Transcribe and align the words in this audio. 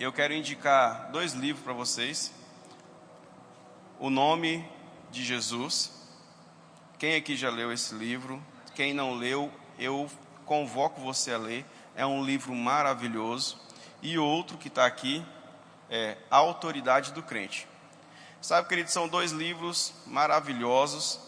eu 0.00 0.10
quero 0.10 0.32
indicar 0.32 1.10
dois 1.12 1.34
livros 1.34 1.62
para 1.62 1.74
vocês. 1.74 2.32
O 3.98 4.08
Nome 4.08 4.66
de 5.10 5.22
Jesus. 5.22 5.92
Quem 6.98 7.16
aqui 7.16 7.36
já 7.36 7.50
leu 7.50 7.70
esse 7.70 7.94
livro? 7.94 8.42
Quem 8.74 8.94
não 8.94 9.14
leu, 9.14 9.52
eu 9.78 10.10
convoco 10.46 11.02
você 11.02 11.34
a 11.34 11.38
ler. 11.38 11.66
É 11.94 12.06
um 12.06 12.24
livro 12.24 12.54
maravilhoso. 12.54 13.60
E 14.00 14.16
outro 14.18 14.56
que 14.56 14.68
está 14.68 14.86
aqui 14.86 15.22
é 15.90 16.16
A 16.30 16.38
Autoridade 16.38 17.12
do 17.12 17.22
Crente. 17.22 17.68
Sabe, 18.40 18.68
queridos, 18.68 18.94
são 18.94 19.06
dois 19.06 19.32
livros 19.32 19.92
maravilhosos 20.06 21.20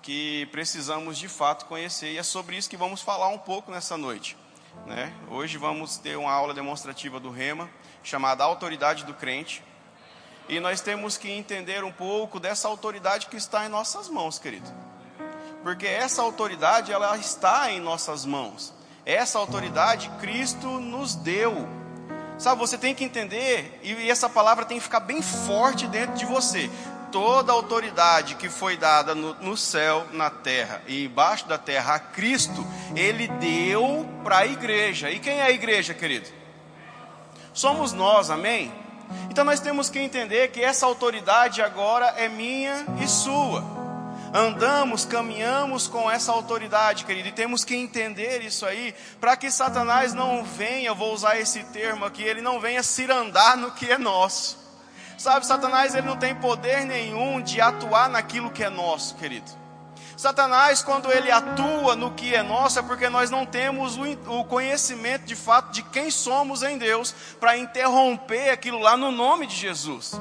que 0.00 0.46
precisamos 0.52 1.18
de 1.18 1.26
fato 1.26 1.66
conhecer. 1.66 2.12
E 2.12 2.18
é 2.18 2.22
sobre 2.22 2.56
isso 2.56 2.70
que 2.70 2.76
vamos 2.76 3.02
falar 3.02 3.26
um 3.26 3.38
pouco 3.38 3.72
nessa 3.72 3.96
noite. 3.96 4.36
Né? 4.86 5.12
Hoje 5.28 5.58
vamos 5.58 5.98
ter 5.98 6.16
uma 6.16 6.32
aula 6.32 6.54
demonstrativa 6.54 7.20
do 7.20 7.30
Rema, 7.30 7.68
chamada 8.02 8.44
Autoridade 8.44 9.04
do 9.04 9.14
Crente. 9.14 9.62
E 10.48 10.58
nós 10.58 10.80
temos 10.80 11.16
que 11.16 11.30
entender 11.30 11.84
um 11.84 11.92
pouco 11.92 12.40
dessa 12.40 12.66
autoridade 12.66 13.26
que 13.26 13.36
está 13.36 13.66
em 13.66 13.68
nossas 13.68 14.08
mãos, 14.08 14.38
querido. 14.38 14.68
Porque 15.62 15.86
essa 15.86 16.22
autoridade, 16.22 16.92
ela 16.92 17.16
está 17.16 17.70
em 17.70 17.80
nossas 17.80 18.24
mãos. 18.24 18.72
Essa 19.04 19.38
autoridade 19.38 20.10
Cristo 20.20 20.66
nos 20.66 21.14
deu. 21.14 21.68
Sabe, 22.38 22.58
você 22.58 22.78
tem 22.78 22.94
que 22.94 23.04
entender, 23.04 23.78
e 23.82 24.10
essa 24.10 24.28
palavra 24.28 24.64
tem 24.64 24.78
que 24.78 24.82
ficar 24.82 25.00
bem 25.00 25.20
forte 25.20 25.86
dentro 25.86 26.14
de 26.14 26.24
você 26.24 26.70
toda 27.10 27.52
a 27.52 27.54
autoridade 27.54 28.34
que 28.34 28.48
foi 28.48 28.76
dada 28.76 29.14
no, 29.14 29.34
no, 29.34 29.56
céu, 29.56 30.06
na 30.12 30.30
terra 30.30 30.82
e 30.86 31.04
embaixo 31.04 31.46
da 31.46 31.58
terra 31.58 31.94
a 31.94 31.98
Cristo, 31.98 32.66
Ele 32.94 33.28
deu 33.28 34.08
para 34.24 34.38
a 34.38 34.46
igreja. 34.46 35.10
E 35.10 35.18
quem 35.18 35.38
é 35.38 35.42
a 35.42 35.50
igreja, 35.50 35.94
querido? 35.94 36.28
Somos 37.52 37.92
nós, 37.92 38.30
amém? 38.30 38.72
Então 39.28 39.44
nós 39.44 39.60
temos 39.60 39.90
que 39.90 39.98
entender 39.98 40.48
que 40.48 40.62
essa 40.62 40.86
autoridade 40.86 41.60
agora 41.60 42.06
é 42.16 42.28
minha 42.28 42.86
e 43.02 43.08
sua. 43.08 43.64
Andamos, 44.32 45.04
caminhamos 45.04 45.88
com 45.88 46.08
essa 46.08 46.30
autoridade, 46.30 47.04
querido, 47.04 47.28
e 47.28 47.32
temos 47.32 47.64
que 47.64 47.74
entender 47.74 48.42
isso 48.42 48.64
aí, 48.64 48.94
para 49.20 49.36
que 49.36 49.50
Satanás 49.50 50.14
não 50.14 50.44
venha, 50.44 50.94
vou 50.94 51.12
usar 51.12 51.40
esse 51.40 51.64
termo 51.64 52.04
aqui, 52.04 52.22
ele 52.22 52.40
não 52.40 52.60
venha 52.60 52.80
cirandar 52.80 53.56
no 53.56 53.72
que 53.72 53.90
é 53.90 53.98
nosso. 53.98 54.59
Sabe, 55.20 55.46
Satanás 55.46 55.94
ele 55.94 56.06
não 56.06 56.16
tem 56.16 56.34
poder 56.34 56.86
nenhum 56.86 57.42
de 57.42 57.60
atuar 57.60 58.08
naquilo 58.08 58.50
que 58.50 58.64
é 58.64 58.70
nosso, 58.70 59.14
querido. 59.16 59.50
Satanás, 60.16 60.82
quando 60.82 61.12
ele 61.12 61.30
atua 61.30 61.94
no 61.94 62.12
que 62.12 62.34
é 62.34 62.42
nosso, 62.42 62.78
é 62.78 62.82
porque 62.82 63.10
nós 63.10 63.30
não 63.30 63.44
temos 63.44 63.98
o 63.98 64.44
conhecimento 64.44 65.26
de 65.26 65.36
fato 65.36 65.72
de 65.72 65.82
quem 65.82 66.10
somos 66.10 66.62
em 66.62 66.78
Deus 66.78 67.14
para 67.38 67.58
interromper 67.58 68.48
aquilo 68.48 68.78
lá 68.78 68.96
no 68.96 69.12
nome 69.12 69.46
de 69.46 69.54
Jesus. 69.56 70.12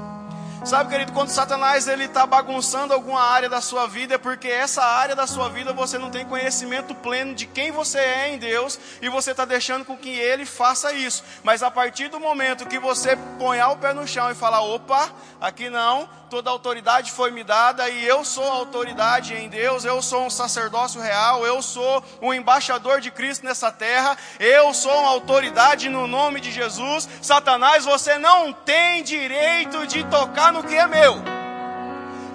Sabe, 0.66 0.90
querido, 0.90 1.14
quando 1.14 1.30
Satanás 1.30 1.88
ele 1.88 2.04
está 2.04 2.26
bagunçando 2.26 2.94
alguma 2.94 3.22
área 3.22 3.48
da 3.48 3.62
sua 3.62 3.88
vida, 3.88 4.16
é 4.16 4.18
porque 4.18 4.48
essa 4.48 4.84
área 4.84 5.16
da 5.16 5.26
sua 5.26 5.50
vida 5.50 5.72
você 5.72 5.98
não 5.98 6.12
tem 6.12 6.26
conhecimento 6.26 6.94
pleno 6.94 7.34
de 7.34 7.46
quem 7.46 7.72
você 7.72 7.98
é 7.98 8.34
em 8.34 8.38
Deus 8.38 8.78
e 9.02 9.08
você 9.08 9.32
está 9.32 9.46
deixando 9.46 9.86
com 9.86 9.98
que 9.98 10.10
ele 10.10 10.46
faça 10.46 10.92
isso. 10.92 11.24
Mas 11.44 11.64
a 11.64 11.72
partir 11.72 12.10
do 12.10 12.20
momento 12.20 12.68
que 12.68 12.78
você 12.78 13.18
põe 13.40 13.62
o 13.62 13.78
pé 13.78 13.94
no 13.94 14.06
chão 14.06 14.30
e 14.30 14.36
fala, 14.36 14.62
opa, 14.62 15.10
aqui 15.40 15.70
não, 15.70 16.10
toda 16.30 16.50
autoridade 16.50 17.12
foi 17.12 17.32
me 17.32 17.44
dada 17.44 17.90
e 17.90 18.06
eu 18.06 18.24
sou 18.24 18.44
autoridade 18.44 19.34
em 19.34 19.50
Deus, 19.50 19.84
eu 19.84 20.02
sou 20.02 20.26
um 20.26 20.30
sacerdócio 20.30 21.02
real, 21.02 21.46
eu 21.46 21.62
sou 21.62 22.04
um 22.22 22.34
embaixador 22.34 23.02
de 23.02 23.10
Cristo 23.10 23.46
nessa 23.46 23.72
terra, 23.72 24.18
eu 24.40 24.74
sou 24.74 24.94
uma 24.94 25.10
autoridade 25.10 25.90
no 25.90 26.06
nome 26.06 26.40
de 26.40 26.52
Jesus. 26.52 27.10
Satanás, 27.22 27.86
você 27.86 28.18
não 28.18 28.54
tem 28.54 29.02
direito 29.04 29.88
de 29.88 30.04
tocar 30.06 30.49
no 30.52 30.64
que 30.64 30.76
é 30.76 30.88
meu. 30.88 31.16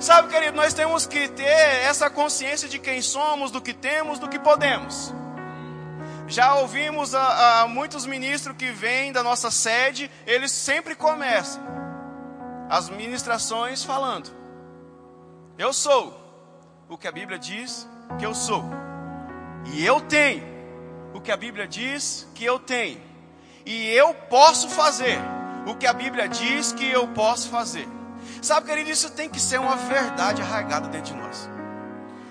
Sabe, 0.01 0.29
querido, 0.29 0.57
nós 0.57 0.75
temos 0.75 1.07
que 1.07 1.29
ter 1.29 1.45
essa 1.45 2.11
consciência 2.11 2.69
de 2.69 2.79
quem 2.79 3.01
somos, 3.01 3.51
do 3.51 3.61
que 3.61 3.73
temos, 3.73 4.19
do 4.19 4.29
que 4.29 4.39
podemos. 4.39 5.15
Já 6.27 6.55
ouvimos 6.55 7.15
a, 7.15 7.63
a 7.63 7.69
muitos 7.69 8.07
ministros 8.07 8.57
que 8.57 8.71
vêm 8.71 9.13
da 9.13 9.23
nossa 9.23 9.51
sede, 9.51 10.11
eles 10.27 10.51
sempre 10.53 10.95
começam 10.95 11.63
as 12.69 12.89
ministrações 12.89 13.85
falando: 13.85 14.31
Eu 15.59 15.73
sou 15.73 16.19
o 16.89 16.97
que 16.97 17.09
a 17.09 17.13
Bíblia 17.13 17.39
diz 17.39 17.89
que 18.19 18.27
eu 18.27 18.35
sou, 18.35 18.65
e 19.73 19.85
eu 19.85 20.01
tenho 20.01 20.43
o 21.15 21.21
que 21.21 21.31
a 21.31 21.37
Bíblia 21.37 21.67
diz 21.67 22.27
que 22.35 22.45
eu 22.45 22.59
tenho, 22.59 23.01
e 23.65 23.89
eu 23.91 24.15
posso 24.15 24.69
fazer 24.69 25.19
o 25.67 25.75
que 25.75 25.87
a 25.87 25.93
Bíblia 25.93 26.29
diz 26.29 26.73
que 26.73 26.91
eu 26.91 27.09
posso 27.09 27.49
fazer. 27.49 27.89
Sabe, 28.45 28.67
querido, 28.67 28.91
isso 28.91 29.09
tem 29.09 29.27
que 29.27 29.41
ser 29.41 29.59
uma 29.59 29.75
verdade 29.75 30.43
arraigada 30.43 30.87
dentro 30.87 31.15
de 31.15 31.19
nós. 31.19 31.49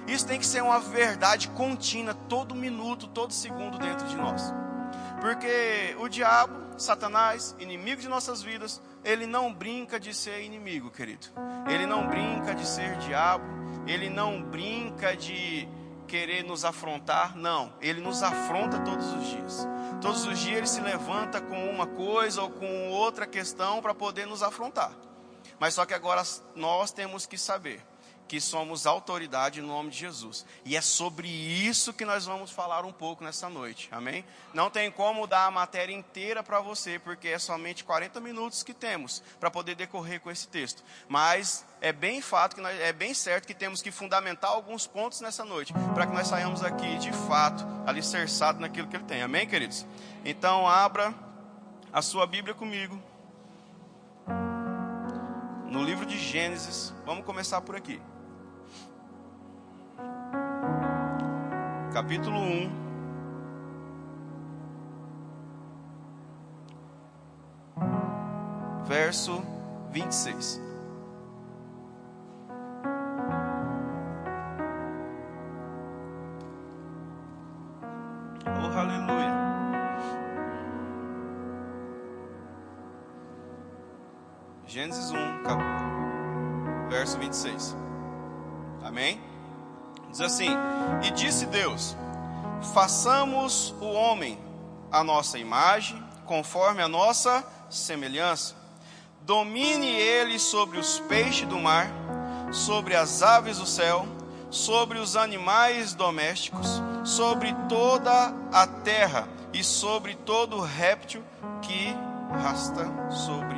Isso 0.07 0.27
tem 0.27 0.39
que 0.39 0.45
ser 0.45 0.61
uma 0.61 0.79
verdade 0.79 1.47
contínua, 1.47 2.13
todo 2.13 2.53
minuto, 2.53 3.07
todo 3.07 3.33
segundo 3.33 3.79
dentro 3.79 4.05
de 4.07 4.15
nós. 4.15 4.53
Porque 5.19 5.95
o 5.97 6.07
diabo, 6.07 6.53
Satanás, 6.77 7.55
inimigo 7.57 7.99
de 7.99 8.07
nossas 8.07 8.43
vidas, 8.43 8.79
ele 9.03 9.25
não 9.25 9.51
brinca 9.51 9.99
de 9.99 10.13
ser 10.13 10.43
inimigo, 10.43 10.91
querido. 10.91 11.25
Ele 11.67 11.87
não 11.87 12.07
brinca 12.07 12.53
de 12.53 12.67
ser 12.67 12.95
diabo. 12.97 13.45
Ele 13.87 14.07
não 14.07 14.39
brinca 14.39 15.17
de 15.17 15.67
querer 16.07 16.43
nos 16.43 16.63
afrontar. 16.63 17.35
Não, 17.35 17.73
ele 17.81 18.01
nos 18.01 18.21
afronta 18.21 18.77
todos 18.81 19.11
os 19.13 19.25
dias. 19.29 19.67
Todos 19.99 20.27
os 20.27 20.37
dias 20.37 20.57
ele 20.59 20.67
se 20.67 20.79
levanta 20.79 21.41
com 21.41 21.71
uma 21.71 21.87
coisa 21.87 22.43
ou 22.43 22.51
com 22.51 22.91
outra 22.91 23.25
questão 23.25 23.81
para 23.81 23.95
poder 23.95 24.27
nos 24.27 24.43
afrontar. 24.43 24.91
Mas 25.63 25.75
só 25.75 25.85
que 25.85 25.93
agora 25.93 26.21
nós 26.57 26.91
temos 26.91 27.25
que 27.25 27.37
saber 27.37 27.81
que 28.27 28.41
somos 28.41 28.85
autoridade 28.85 29.61
no 29.61 29.69
nome 29.69 29.91
de 29.91 29.97
Jesus. 29.97 30.45
E 30.65 30.75
é 30.75 30.81
sobre 30.81 31.29
isso 31.29 31.93
que 31.93 32.03
nós 32.03 32.25
vamos 32.25 32.51
falar 32.51 32.83
um 32.83 32.91
pouco 32.91 33.23
nessa 33.23 33.47
noite. 33.47 33.87
Amém? 33.89 34.25
Não 34.53 34.69
tem 34.69 34.91
como 34.91 35.25
dar 35.25 35.45
a 35.45 35.51
matéria 35.51 35.93
inteira 35.93 36.43
para 36.43 36.59
você, 36.59 36.99
porque 36.99 37.29
é 37.29 37.39
somente 37.39 37.85
40 37.85 38.19
minutos 38.19 38.61
que 38.61 38.73
temos 38.73 39.23
para 39.39 39.49
poder 39.49 39.73
decorrer 39.75 40.19
com 40.19 40.29
esse 40.29 40.49
texto. 40.49 40.83
Mas 41.07 41.63
é 41.79 41.93
bem 41.93 42.21
fato 42.21 42.55
que 42.57 42.61
nós, 42.61 42.77
é 42.81 42.91
bem 42.91 43.13
certo 43.13 43.47
que 43.47 43.53
temos 43.53 43.81
que 43.81 43.89
fundamentar 43.89 44.51
alguns 44.51 44.85
pontos 44.85 45.21
nessa 45.21 45.45
noite, 45.45 45.71
para 45.93 46.05
que 46.05 46.13
nós 46.13 46.27
saiamos 46.27 46.61
aqui 46.61 46.97
de 46.97 47.13
fato 47.13 47.65
alicerçados 47.87 48.59
naquilo 48.59 48.89
que 48.89 48.97
ele 48.97 49.05
tem. 49.05 49.21
Amém, 49.21 49.47
queridos? 49.47 49.85
Então 50.25 50.67
abra 50.67 51.15
a 51.93 52.01
sua 52.01 52.27
Bíblia 52.27 52.53
comigo. 52.53 53.01
No 55.73 55.81
livro 55.81 56.05
de 56.05 56.19
Gênesis, 56.19 56.93
vamos 57.03 57.25
começar 57.25 57.59
por 57.61 57.75
aqui. 57.75 57.99
capítulo 61.91 62.37
1. 62.37 62.69
Verso 68.85 69.41
26. 69.89 70.62
26. 87.43 87.75
Amém? 88.83 89.21
Diz 90.09 90.21
assim: 90.21 90.49
E 91.03 91.11
disse 91.11 91.45
Deus: 91.45 91.95
Façamos 92.73 93.73
o 93.81 93.91
homem 93.91 94.39
a 94.91 95.03
nossa 95.03 95.37
imagem, 95.37 96.01
conforme 96.25 96.81
a 96.81 96.87
nossa 96.87 97.45
semelhança. 97.69 98.55
Domine 99.21 99.87
ele 99.87 100.37
sobre 100.37 100.77
os 100.77 100.99
peixes 100.99 101.47
do 101.47 101.59
mar, 101.59 101.87
sobre 102.51 102.95
as 102.95 103.21
aves 103.21 103.57
do 103.57 103.65
céu, 103.65 104.05
sobre 104.49 104.99
os 104.99 105.15
animais 105.15 105.93
domésticos, 105.93 106.81
sobre 107.03 107.53
toda 107.69 108.33
a 108.51 108.67
terra 108.67 109.27
e 109.53 109.63
sobre 109.63 110.15
todo 110.15 110.59
réptil 110.59 111.23
que 111.61 111.95
rasta 112.31 112.85
sobre 113.11 113.57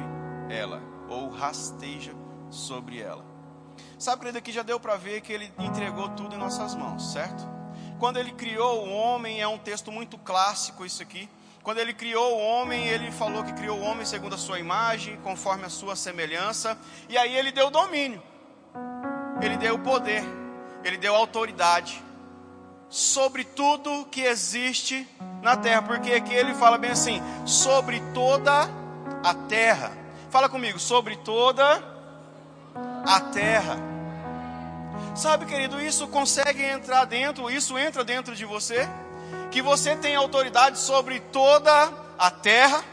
ela, 0.50 0.81
ou 1.09 1.30
rasteja 1.30 2.13
sobre 2.50 3.01
ela. 3.01 3.34
Sabe, 4.06 4.19
querido, 4.19 4.38
aqui 4.38 4.52
já 4.52 4.62
deu 4.62 4.80
para 4.80 4.96
ver 4.98 5.22
que 5.22 5.34
ele 5.34 5.52
entregou 5.57 6.10
tudo 6.10 6.36
em 6.36 6.38
nossas 6.38 6.75
mãos, 6.75 7.12
certo? 7.12 7.44
Quando 7.98 8.18
ele 8.18 8.31
criou 8.34 8.86
o 8.86 8.92
homem, 8.92 9.42
é 9.42 9.48
um 9.48 9.57
texto 9.57 9.92
muito 9.92 10.16
clássico 10.16 10.86
isso 10.86 11.02
aqui. 11.02 11.28
Quando 11.63 11.80
ele 11.80 11.92
criou 11.92 12.36
o 12.36 12.40
homem, 12.40 12.88
ele 12.88 13.10
falou 13.12 13.44
que 13.44 13.52
criou 13.54 13.80
o 13.80 13.81
homem 13.81 14.06
segundo 14.06 14.36
a 14.36 14.38
sua 14.38 14.60
imagem, 14.60 15.18
conforme 15.24 15.66
a 15.66 15.72
sua 15.72 15.96
semelhança, 15.96 16.78
e 17.10 17.18
aí 17.18 17.36
ele 17.36 17.52
deu 17.52 17.72
domínio, 17.72 18.22
ele 19.42 19.57
deu 19.57 19.80
poder, 19.80 20.24
ele 20.84 20.98
deu 20.98 21.16
autoridade 21.16 22.00
sobre 22.88 23.44
tudo 23.44 24.06
que 24.12 24.22
existe 24.22 25.07
na 25.42 25.57
terra, 25.57 25.81
porque 25.81 26.13
aqui 26.13 26.31
ele 26.31 26.54
fala 26.54 26.78
bem 26.78 26.92
assim: 26.92 27.19
sobre 27.44 28.00
toda 28.13 28.69
a 29.24 29.34
terra. 29.50 29.92
Fala 30.30 30.48
comigo, 30.48 30.78
sobre 30.78 31.16
toda 31.16 31.84
a 33.04 33.19
terra. 33.19 33.94
Sabe, 35.15 35.45
querido, 35.45 35.79
isso 35.79 36.09
consegue 36.09 36.62
entrar 36.62 37.06
dentro, 37.06 37.50
isso 37.50 37.77
entra 37.77 38.03
dentro 38.03 38.35
de 38.35 38.44
você, 38.44 38.85
que 39.50 39.62
você 39.62 39.95
tem 39.95 40.13
autoridade 40.13 40.77
sobre 40.77 41.21
toda 41.21 41.89
a 42.17 42.29
terra. 42.29 42.83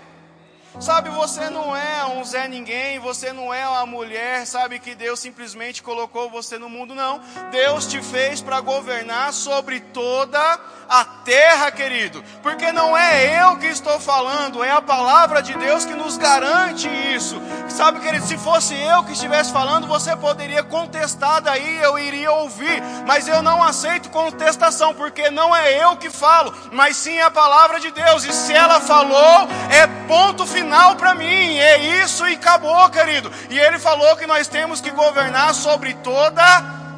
Sabe, 0.80 1.10
você 1.10 1.50
não 1.50 1.76
é 1.76 2.04
um 2.06 2.24
Zé 2.24 2.48
Ninguém, 2.48 2.98
você 2.98 3.32
não 3.32 3.52
é 3.52 3.68
uma 3.68 3.84
mulher, 3.84 4.46
sabe, 4.46 4.78
que 4.78 4.94
Deus 4.94 5.20
simplesmente 5.20 5.82
colocou 5.82 6.30
você 6.30 6.58
no 6.58 6.68
mundo, 6.68 6.94
não. 6.94 7.20
Deus 7.50 7.86
te 7.86 8.00
fez 8.02 8.40
para 8.40 8.60
governar 8.60 9.32
sobre 9.34 9.80
toda 9.80 10.40
a 10.88 11.04
terra, 11.04 11.70
querido. 11.70 12.24
Porque 12.42 12.72
não 12.72 12.96
é 12.96 13.42
eu 13.42 13.58
que 13.58 13.66
estou 13.66 14.00
falando, 14.00 14.64
é 14.64 14.70
a 14.70 14.80
palavra 14.80 15.42
de 15.42 15.54
Deus 15.54 15.84
que 15.84 15.94
nos 15.94 16.16
garante 16.16 16.88
isso. 17.14 17.40
Sabe, 17.68 18.00
querido, 18.00 18.26
se 18.26 18.38
fosse 18.38 18.74
eu 18.74 19.04
que 19.04 19.12
estivesse 19.12 19.52
falando, 19.52 19.86
você 19.86 20.16
poderia 20.16 20.62
contestar 20.62 21.42
daí, 21.42 21.78
eu 21.78 21.98
iria 21.98 22.32
ouvir. 22.32 22.82
Mas 23.06 23.28
eu 23.28 23.42
não 23.42 23.62
aceito 23.62 24.08
contestação, 24.08 24.94
porque 24.94 25.30
não 25.30 25.54
é 25.54 25.84
eu 25.84 25.96
que 25.96 26.10
falo, 26.10 26.52
mas 26.72 26.96
sim 26.96 27.20
a 27.20 27.30
palavra 27.30 27.78
de 27.78 27.90
Deus. 27.90 28.24
E 28.24 28.32
se 28.32 28.52
ela 28.52 28.80
falou, 28.80 29.48
é 29.70 29.86
ponto 30.08 30.46
final 30.46 30.61
final 30.62 30.94
para 30.94 31.14
mim, 31.14 31.58
é 31.58 32.02
isso 32.02 32.26
e 32.26 32.34
acabou, 32.34 32.88
querido. 32.88 33.30
E 33.50 33.58
ele 33.58 33.78
falou 33.80 34.16
que 34.16 34.26
nós 34.26 34.46
temos 34.46 34.80
que 34.80 34.90
governar 34.90 35.54
sobre 35.54 35.92
toda 35.94 36.42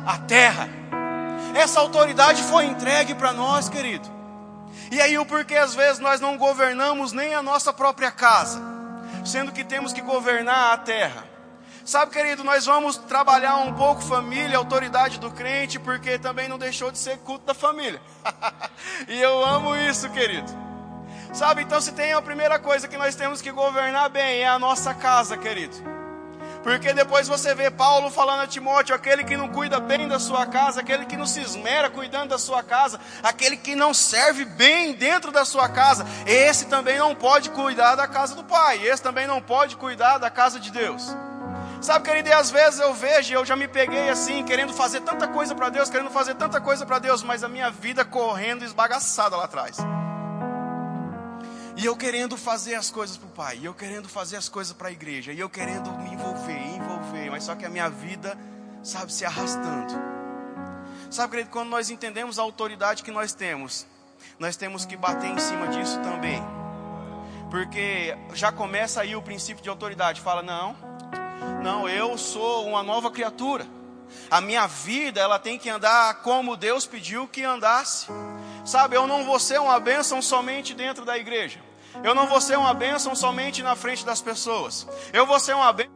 a 0.06 0.18
terra. 0.28 0.68
Essa 1.54 1.80
autoridade 1.80 2.42
foi 2.42 2.66
entregue 2.66 3.14
para 3.14 3.32
nós, 3.32 3.68
querido. 3.68 4.06
E 4.90 5.00
aí 5.00 5.16
o 5.18 5.24
porquê 5.24 5.56
às 5.56 5.74
vezes 5.74 5.98
nós 5.98 6.20
não 6.20 6.36
governamos 6.36 7.12
nem 7.12 7.34
a 7.34 7.42
nossa 7.42 7.72
própria 7.72 8.10
casa, 8.10 8.60
sendo 9.24 9.50
que 9.50 9.64
temos 9.64 9.92
que 9.92 10.02
governar 10.02 10.74
a 10.74 10.76
terra. 10.76 11.24
Sabe, 11.84 12.12
querido, 12.12 12.44
nós 12.44 12.66
vamos 12.66 12.96
trabalhar 12.96 13.56
um 13.56 13.74
pouco 13.74 14.02
família, 14.02 14.58
autoridade 14.58 15.18
do 15.18 15.30
crente, 15.30 15.78
porque 15.78 16.18
também 16.18 16.48
não 16.48 16.58
deixou 16.58 16.90
de 16.90 16.98
ser 16.98 17.18
culto 17.18 17.46
da 17.46 17.54
família. 17.54 18.00
e 19.08 19.20
eu 19.20 19.44
amo 19.44 19.76
isso, 19.76 20.08
querido. 20.10 20.73
Sabe, 21.34 21.62
então 21.62 21.80
se 21.80 21.90
tem 21.90 22.12
a 22.12 22.22
primeira 22.22 22.60
coisa 22.60 22.86
que 22.86 22.96
nós 22.96 23.16
temos 23.16 23.42
que 23.42 23.50
governar 23.50 24.08
bem 24.08 24.42
é 24.42 24.48
a 24.48 24.56
nossa 24.56 24.94
casa, 24.94 25.36
querido. 25.36 25.74
Porque 26.62 26.92
depois 26.92 27.26
você 27.26 27.56
vê 27.56 27.72
Paulo 27.72 28.08
falando 28.08 28.42
a 28.42 28.46
Timóteo, 28.46 28.94
aquele 28.94 29.24
que 29.24 29.36
não 29.36 29.48
cuida 29.48 29.80
bem 29.80 30.06
da 30.06 30.20
sua 30.20 30.46
casa, 30.46 30.80
aquele 30.80 31.04
que 31.06 31.16
não 31.16 31.26
se 31.26 31.40
esmera 31.40 31.90
cuidando 31.90 32.30
da 32.30 32.38
sua 32.38 32.62
casa, 32.62 33.00
aquele 33.20 33.56
que 33.56 33.74
não 33.74 33.92
serve 33.92 34.44
bem 34.44 34.94
dentro 34.94 35.32
da 35.32 35.44
sua 35.44 35.68
casa, 35.68 36.06
esse 36.24 36.66
também 36.66 36.98
não 36.98 37.16
pode 37.16 37.50
cuidar 37.50 37.96
da 37.96 38.06
casa 38.06 38.36
do 38.36 38.44
Pai, 38.44 38.86
esse 38.86 39.02
também 39.02 39.26
não 39.26 39.42
pode 39.42 39.76
cuidar 39.76 40.18
da 40.18 40.30
casa 40.30 40.60
de 40.60 40.70
Deus. 40.70 41.14
Sabe, 41.82 42.08
querido, 42.08 42.28
e 42.28 42.32
às 42.32 42.50
vezes 42.50 42.78
eu 42.78 42.94
vejo, 42.94 43.34
eu 43.34 43.44
já 43.44 43.56
me 43.56 43.66
peguei 43.66 44.08
assim, 44.08 44.44
querendo 44.44 44.72
fazer 44.72 45.00
tanta 45.00 45.26
coisa 45.26 45.52
para 45.52 45.68
Deus, 45.68 45.90
querendo 45.90 46.10
fazer 46.10 46.36
tanta 46.36 46.60
coisa 46.60 46.86
para 46.86 47.00
Deus, 47.00 47.24
mas 47.24 47.42
a 47.42 47.48
minha 47.48 47.70
vida 47.70 48.04
correndo 48.04 48.64
esbagaçada 48.64 49.36
lá 49.36 49.44
atrás. 49.44 49.78
E 51.76 51.84
eu 51.84 51.96
querendo 51.96 52.36
fazer 52.36 52.76
as 52.76 52.90
coisas 52.90 53.16
para 53.16 53.26
o 53.26 53.30
Pai, 53.30 53.58
e 53.58 53.64
eu 53.64 53.74
querendo 53.74 54.08
fazer 54.08 54.36
as 54.36 54.48
coisas 54.48 54.72
para 54.72 54.88
a 54.88 54.92
igreja, 54.92 55.32
e 55.32 55.40
eu 55.40 55.50
querendo 55.50 55.90
me 55.98 56.12
envolver, 56.12 56.56
envolver, 56.56 57.30
mas 57.30 57.44
só 57.44 57.56
que 57.56 57.64
a 57.64 57.68
minha 57.68 57.88
vida, 57.88 58.38
sabe, 58.82 59.12
se 59.12 59.24
arrastando. 59.24 59.92
Sabe, 61.10 61.32
querido, 61.32 61.50
quando 61.50 61.68
nós 61.68 61.90
entendemos 61.90 62.38
a 62.38 62.42
autoridade 62.42 63.02
que 63.02 63.10
nós 63.10 63.32
temos, 63.32 63.86
nós 64.38 64.56
temos 64.56 64.84
que 64.84 64.96
bater 64.96 65.30
em 65.30 65.38
cima 65.38 65.66
disso 65.68 65.98
também. 66.00 66.42
Porque 67.50 68.16
já 68.34 68.50
começa 68.50 69.00
aí 69.00 69.14
o 69.14 69.22
princípio 69.22 69.62
de 69.62 69.68
autoridade. 69.68 70.20
Fala, 70.20 70.42
não, 70.42 70.76
não, 71.62 71.88
eu 71.88 72.16
sou 72.16 72.66
uma 72.66 72.82
nova 72.82 73.10
criatura. 73.10 73.66
A 74.30 74.40
minha 74.40 74.66
vida, 74.66 75.20
ela 75.20 75.38
tem 75.38 75.58
que 75.58 75.68
andar 75.68 76.22
como 76.22 76.56
Deus 76.56 76.86
pediu 76.86 77.26
que 77.28 77.42
andasse. 77.42 78.06
Sabe, 78.64 78.96
eu 78.96 79.06
não 79.06 79.24
vou 79.24 79.38
ser 79.38 79.60
uma 79.60 79.78
bênção 79.78 80.22
somente 80.22 80.74
dentro 80.74 81.04
da 81.04 81.18
igreja. 81.18 81.60
Eu 82.02 82.14
não 82.14 82.26
vou 82.26 82.40
ser 82.40 82.58
uma 82.58 82.74
bênção 82.74 83.14
somente 83.14 83.62
na 83.62 83.76
frente 83.76 84.04
das 84.04 84.20
pessoas. 84.20 84.86
Eu 85.12 85.26
vou 85.26 85.38
ser 85.38 85.54
uma 85.54 85.72
bênção 85.72 85.92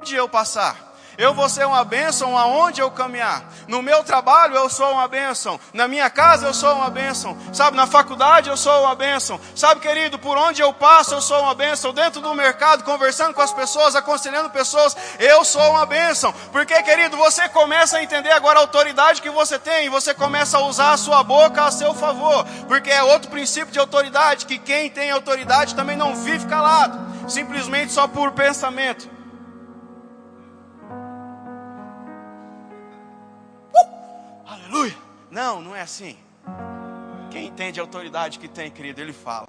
onde 0.00 0.14
eu 0.14 0.28
passar. 0.28 0.87
Eu 1.18 1.34
vou 1.34 1.48
ser 1.48 1.66
uma 1.66 1.84
bênção 1.84 2.38
aonde 2.38 2.80
eu 2.80 2.92
caminhar. 2.92 3.42
No 3.66 3.82
meu 3.82 4.04
trabalho 4.04 4.54
eu 4.54 4.70
sou 4.70 4.92
uma 4.92 5.08
bênção. 5.08 5.58
Na 5.72 5.88
minha 5.88 6.08
casa 6.08 6.46
eu 6.46 6.54
sou 6.54 6.72
uma 6.76 6.88
bênção. 6.88 7.36
Sabe, 7.52 7.76
na 7.76 7.88
faculdade 7.88 8.48
eu 8.48 8.56
sou 8.56 8.84
uma 8.84 8.94
bênção. 8.94 9.40
Sabe, 9.52 9.80
querido, 9.80 10.16
por 10.16 10.38
onde 10.38 10.62
eu 10.62 10.72
passo 10.72 11.14
eu 11.14 11.20
sou 11.20 11.42
uma 11.42 11.56
bênção. 11.56 11.92
Dentro 11.92 12.20
do 12.20 12.32
mercado, 12.36 12.84
conversando 12.84 13.34
com 13.34 13.42
as 13.42 13.52
pessoas, 13.52 13.96
aconselhando 13.96 14.48
pessoas, 14.50 14.96
eu 15.18 15.44
sou 15.44 15.72
uma 15.72 15.84
bênção. 15.84 16.32
Porque, 16.52 16.80
querido, 16.84 17.16
você 17.16 17.48
começa 17.48 17.98
a 17.98 18.02
entender 18.02 18.30
agora 18.30 18.60
a 18.60 18.62
autoridade 18.62 19.20
que 19.20 19.28
você 19.28 19.58
tem. 19.58 19.86
E 19.86 19.90
você 19.90 20.14
começa 20.14 20.58
a 20.58 20.66
usar 20.66 20.92
a 20.92 20.96
sua 20.96 21.24
boca 21.24 21.64
a 21.64 21.72
seu 21.72 21.94
favor. 21.94 22.46
Porque 22.68 22.92
é 22.92 23.02
outro 23.02 23.28
princípio 23.28 23.72
de 23.72 23.80
autoridade, 23.80 24.46
que 24.46 24.56
quem 24.56 24.88
tem 24.88 25.10
autoridade 25.10 25.74
também 25.74 25.96
não 25.96 26.14
vive 26.14 26.46
calado. 26.46 26.96
Simplesmente 27.28 27.92
só 27.92 28.06
por 28.06 28.30
pensamento. 28.30 29.17
Aleluia. 34.68 34.94
Não, 35.30 35.62
não 35.62 35.74
é 35.74 35.80
assim. 35.80 36.16
Quem 37.30 37.46
entende 37.46 37.80
a 37.80 37.82
autoridade 37.82 38.38
que 38.38 38.48
tem, 38.48 38.70
querido, 38.70 39.00
ele 39.00 39.12
fala. 39.12 39.48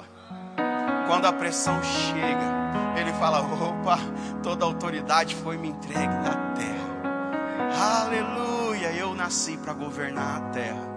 Quando 1.08 1.26
a 1.26 1.34
pressão 1.34 1.82
chega, 1.84 3.00
ele 3.00 3.12
fala: 3.14 3.42
opa, 3.42 3.98
toda 4.42 4.66
autoridade 4.66 5.36
foi 5.36 5.58
me 5.58 5.70
entregue 5.70 6.14
na 6.14 6.54
terra. 6.54 8.02
Aleluia, 8.02 8.92
eu 8.94 9.14
nasci 9.14 9.58
para 9.58 9.74
governar 9.74 10.38
a 10.38 10.50
terra. 10.50 10.90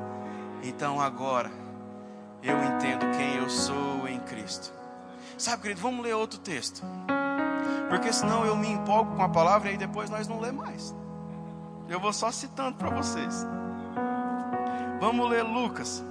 Então 0.63 1.01
agora 1.01 1.51
eu 2.43 2.57
entendo 2.65 3.11
quem 3.17 3.37
eu 3.37 3.51
sou 3.51 4.09
em 4.09 4.21
Cristo. 4.21 4.73
Sabe, 5.37 5.63
querido, 5.63 5.81
vamos 5.81 6.05
ler 6.05 6.15
outro 6.15 6.39
texto. 6.39 6.83
Porque 7.89 8.13
senão 8.13 8.45
eu 8.45 8.57
me 8.57 8.69
empolgo 8.69 9.17
com 9.17 9.23
a 9.23 9.29
palavra 9.29 9.69
e 9.69 9.73
aí 9.73 9.79
depois 9.79 10.09
nós 10.09 10.29
não 10.29 10.41
lê 10.41 10.53
mais. 10.53 10.95
Eu 11.89 12.01
vou 12.01 12.13
só 12.13 12.31
citando 12.31 12.77
para 12.77 12.91
vocês. 12.91 13.47
Vamos 15.03 15.29
ler 15.29 15.43
Lucas, 15.43 16.05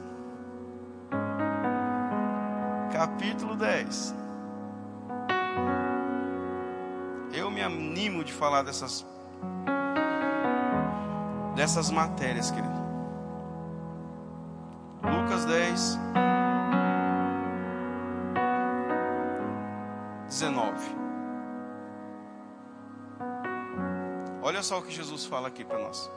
capítulo 2.92 3.56
10. 3.56 4.14
Eu 7.32 7.50
me 7.50 7.62
animo 7.62 8.22
de 8.22 8.34
falar 8.34 8.64
dessas 8.64 9.08
dessas 11.56 11.90
matérias, 11.90 12.52
querido. 12.52 12.82
Lucas 15.04 15.46
10 15.46 15.98
19. 20.28 20.74
Olha 24.44 24.62
só 24.62 24.80
o 24.80 24.82
que 24.82 24.92
Jesus 24.92 25.26
fala 25.26 25.48
aqui 25.48 25.64
para 25.64 25.80
nós. 25.80 26.12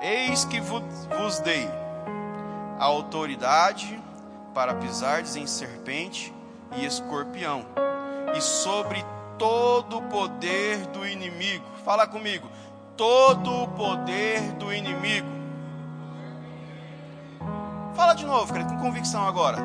Eis 0.00 0.46
que 0.46 0.58
vos 0.60 1.40
dei 1.40 1.68
a 2.78 2.84
autoridade 2.84 4.02
para 4.54 4.74
pisardes 4.74 5.36
em 5.36 5.46
serpente 5.46 6.34
e 6.74 6.86
escorpião, 6.86 7.66
e 8.34 8.40
sobre 8.40 9.04
todo 9.38 9.98
o 9.98 10.02
poder 10.04 10.86
do 10.86 11.06
inimigo. 11.06 11.66
Fala 11.84 12.06
comigo. 12.06 12.48
Todo 12.96 13.64
o 13.64 13.68
poder 13.68 14.52
do 14.52 14.72
inimigo. 14.72 15.28
Fala 17.94 18.14
de 18.14 18.24
novo, 18.24 18.54
com 18.54 18.78
convicção 18.78 19.28
agora. 19.28 19.58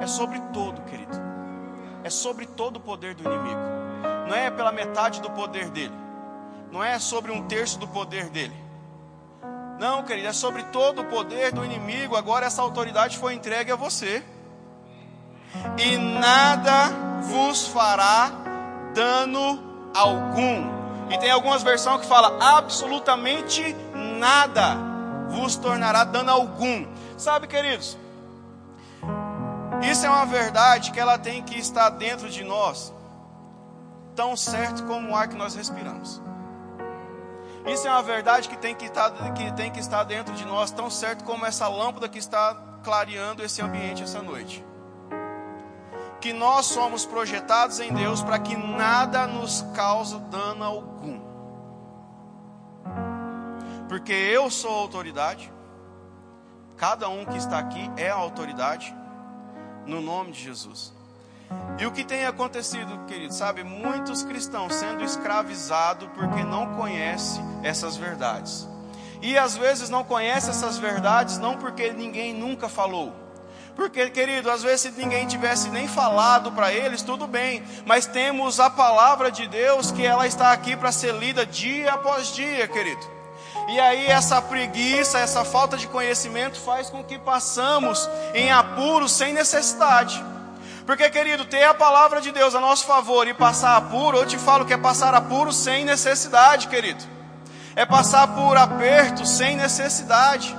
É 0.00 0.06
sobre 0.06 0.40
todo, 0.52 0.82
querido. 0.82 1.18
É 2.04 2.10
sobre 2.10 2.46
todo 2.46 2.76
o 2.76 2.80
poder 2.80 3.16
do 3.16 3.24
inimigo. 3.24 3.60
Não 4.28 4.36
é 4.36 4.52
pela 4.52 4.70
metade 4.70 5.20
do 5.20 5.30
poder 5.30 5.68
dele 5.70 6.07
não 6.70 6.82
é 6.82 6.98
sobre 6.98 7.32
um 7.32 7.46
terço 7.46 7.78
do 7.78 7.88
poder 7.88 8.28
dele. 8.28 8.54
Não, 9.78 10.02
querido, 10.02 10.28
é 10.28 10.32
sobre 10.32 10.64
todo 10.64 11.02
o 11.02 11.04
poder 11.04 11.52
do 11.52 11.64
inimigo. 11.64 12.16
Agora 12.16 12.46
essa 12.46 12.60
autoridade 12.62 13.16
foi 13.16 13.34
entregue 13.34 13.70
a 13.70 13.76
você. 13.76 14.24
E 15.78 15.96
nada 15.96 16.90
vos 17.22 17.68
fará 17.68 18.30
dano 18.92 19.90
algum. 19.94 20.78
E 21.10 21.18
tem 21.18 21.30
algumas 21.30 21.62
versões 21.62 22.00
que 22.00 22.06
fala 22.06 22.36
absolutamente 22.56 23.74
nada 23.94 24.76
vos 25.28 25.56
tornará 25.56 26.04
dano 26.04 26.30
algum. 26.30 26.86
Sabe, 27.16 27.46
queridos? 27.46 27.96
Isso 29.82 30.04
é 30.04 30.10
uma 30.10 30.26
verdade 30.26 30.90
que 30.90 30.98
ela 30.98 31.18
tem 31.18 31.42
que 31.42 31.56
estar 31.58 31.88
dentro 31.90 32.28
de 32.28 32.42
nós, 32.42 32.92
tão 34.16 34.36
certo 34.36 34.84
como 34.84 35.10
o 35.10 35.16
ar 35.16 35.28
que 35.28 35.36
nós 35.36 35.54
respiramos. 35.54 36.20
Isso 37.68 37.86
é 37.86 37.90
uma 37.90 38.02
verdade 38.02 38.48
que 38.48 38.56
tem 38.56 38.74
que, 38.74 38.86
estar, 38.86 39.10
que 39.34 39.52
tem 39.52 39.70
que 39.70 39.78
estar 39.78 40.02
dentro 40.04 40.34
de 40.34 40.44
nós, 40.44 40.70
tão 40.70 40.88
certo 40.88 41.24
como 41.24 41.44
essa 41.44 41.68
lâmpada 41.68 42.08
que 42.08 42.18
está 42.18 42.54
clareando 42.82 43.44
esse 43.44 43.60
ambiente 43.60 44.02
essa 44.02 44.22
noite. 44.22 44.64
que 46.20 46.32
nós 46.32 46.66
somos 46.66 47.06
projetados 47.06 47.78
em 47.78 47.92
Deus 47.92 48.22
para 48.22 48.38
que 48.38 48.56
nada 48.56 49.26
nos 49.26 49.62
cause 49.74 50.18
dano 50.22 50.64
algum. 50.64 51.20
Porque 53.88 54.12
eu 54.12 54.50
sou 54.50 54.70
autoridade, 54.70 55.52
cada 56.76 57.08
um 57.08 57.24
que 57.24 57.36
está 57.36 57.58
aqui 57.58 57.90
é 57.96 58.10
autoridade, 58.10 58.94
no 59.86 60.00
nome 60.00 60.32
de 60.32 60.42
Jesus. 60.42 60.92
E 61.78 61.86
o 61.86 61.92
que 61.92 62.04
tem 62.04 62.26
acontecido, 62.26 63.06
querido, 63.06 63.32
sabe? 63.32 63.62
Muitos 63.62 64.22
cristãos 64.22 64.74
sendo 64.74 65.04
escravizados 65.04 66.08
porque 66.14 66.42
não 66.42 66.74
conhecem 66.74 67.42
essas 67.62 67.96
verdades. 67.96 68.68
E 69.22 69.38
às 69.38 69.56
vezes 69.56 69.88
não 69.88 70.04
conhecem 70.04 70.50
essas 70.50 70.78
verdades 70.78 71.38
não 71.38 71.56
porque 71.56 71.92
ninguém 71.92 72.34
nunca 72.34 72.68
falou 72.68 73.28
porque, 73.78 74.10
querido, 74.10 74.50
às 74.50 74.64
vezes 74.64 74.80
se 74.80 75.00
ninguém 75.00 75.24
tivesse 75.24 75.68
nem 75.68 75.86
falado 75.86 76.50
para 76.50 76.72
eles, 76.72 77.00
tudo 77.00 77.28
bem, 77.28 77.62
mas 77.86 78.06
temos 78.06 78.58
a 78.58 78.68
palavra 78.68 79.30
de 79.30 79.46
Deus 79.46 79.92
que 79.92 80.04
ela 80.04 80.26
está 80.26 80.50
aqui 80.50 80.76
para 80.76 80.90
ser 80.90 81.14
lida 81.14 81.46
dia 81.46 81.92
após 81.92 82.34
dia, 82.34 82.66
querido. 82.66 83.00
E 83.68 83.78
aí 83.78 84.06
essa 84.06 84.42
preguiça, 84.42 85.20
essa 85.20 85.44
falta 85.44 85.76
de 85.76 85.86
conhecimento 85.86 86.58
faz 86.58 86.90
com 86.90 87.04
que 87.04 87.20
passamos 87.20 88.10
em 88.34 88.50
apuros 88.50 89.12
sem 89.12 89.32
necessidade. 89.32 90.20
Porque, 90.88 91.10
querido, 91.10 91.44
ter 91.44 91.64
a 91.64 91.74
palavra 91.74 92.18
de 92.18 92.32
Deus 92.32 92.54
a 92.54 92.60
nosso 92.60 92.86
favor 92.86 93.28
e 93.28 93.34
passar 93.34 93.76
apuro, 93.76 94.16
eu 94.16 94.24
te 94.24 94.38
falo 94.38 94.64
que 94.64 94.72
é 94.72 94.78
passar 94.78 95.14
apuro 95.14 95.52
sem 95.52 95.84
necessidade, 95.84 96.66
querido. 96.66 97.04
É 97.76 97.84
passar 97.84 98.26
por 98.28 98.56
aperto 98.56 99.26
sem 99.26 99.54
necessidade. 99.54 100.56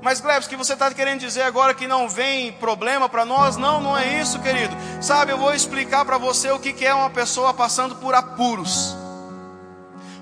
Mas, 0.00 0.22
Glebs, 0.22 0.48
que 0.48 0.56
você 0.56 0.72
está 0.72 0.90
querendo 0.94 1.20
dizer 1.20 1.42
agora 1.42 1.74
que 1.74 1.86
não 1.86 2.08
vem 2.08 2.50
problema 2.52 3.10
para 3.10 3.26
nós? 3.26 3.58
Não, 3.58 3.78
não 3.78 3.94
é 3.94 4.22
isso, 4.22 4.40
querido. 4.40 4.74
Sabe, 5.02 5.32
eu 5.32 5.36
vou 5.36 5.52
explicar 5.52 6.02
para 6.06 6.16
você 6.16 6.50
o 6.50 6.58
que, 6.58 6.72
que 6.72 6.86
é 6.86 6.94
uma 6.94 7.10
pessoa 7.10 7.52
passando 7.52 7.96
por 7.96 8.14
apuros. 8.14 8.96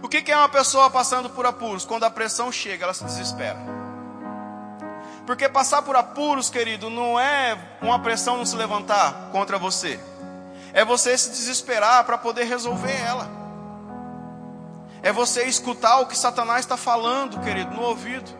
O 0.02 0.08
que, 0.08 0.22
que 0.22 0.32
é 0.32 0.36
uma 0.36 0.48
pessoa 0.48 0.90
passando 0.90 1.30
por 1.30 1.46
apuros? 1.46 1.84
Quando 1.84 2.02
a 2.02 2.10
pressão 2.10 2.50
chega, 2.50 2.82
ela 2.82 2.94
se 2.94 3.04
desespera. 3.04 3.87
Porque 5.28 5.46
passar 5.46 5.82
por 5.82 5.94
apuros, 5.94 6.48
querido, 6.48 6.88
não 6.88 7.20
é 7.20 7.54
uma 7.82 7.98
pressão 7.98 8.38
não 8.38 8.46
se 8.46 8.56
levantar 8.56 9.28
contra 9.30 9.58
você. 9.58 10.00
É 10.72 10.86
você 10.86 11.18
se 11.18 11.28
desesperar 11.28 12.02
para 12.04 12.16
poder 12.16 12.44
resolver 12.44 12.96
ela. 12.98 13.28
É 15.02 15.12
você 15.12 15.44
escutar 15.44 15.98
o 15.98 16.06
que 16.06 16.16
Satanás 16.16 16.60
está 16.60 16.78
falando, 16.78 17.40
querido, 17.40 17.74
no 17.74 17.82
ouvido. 17.82 18.30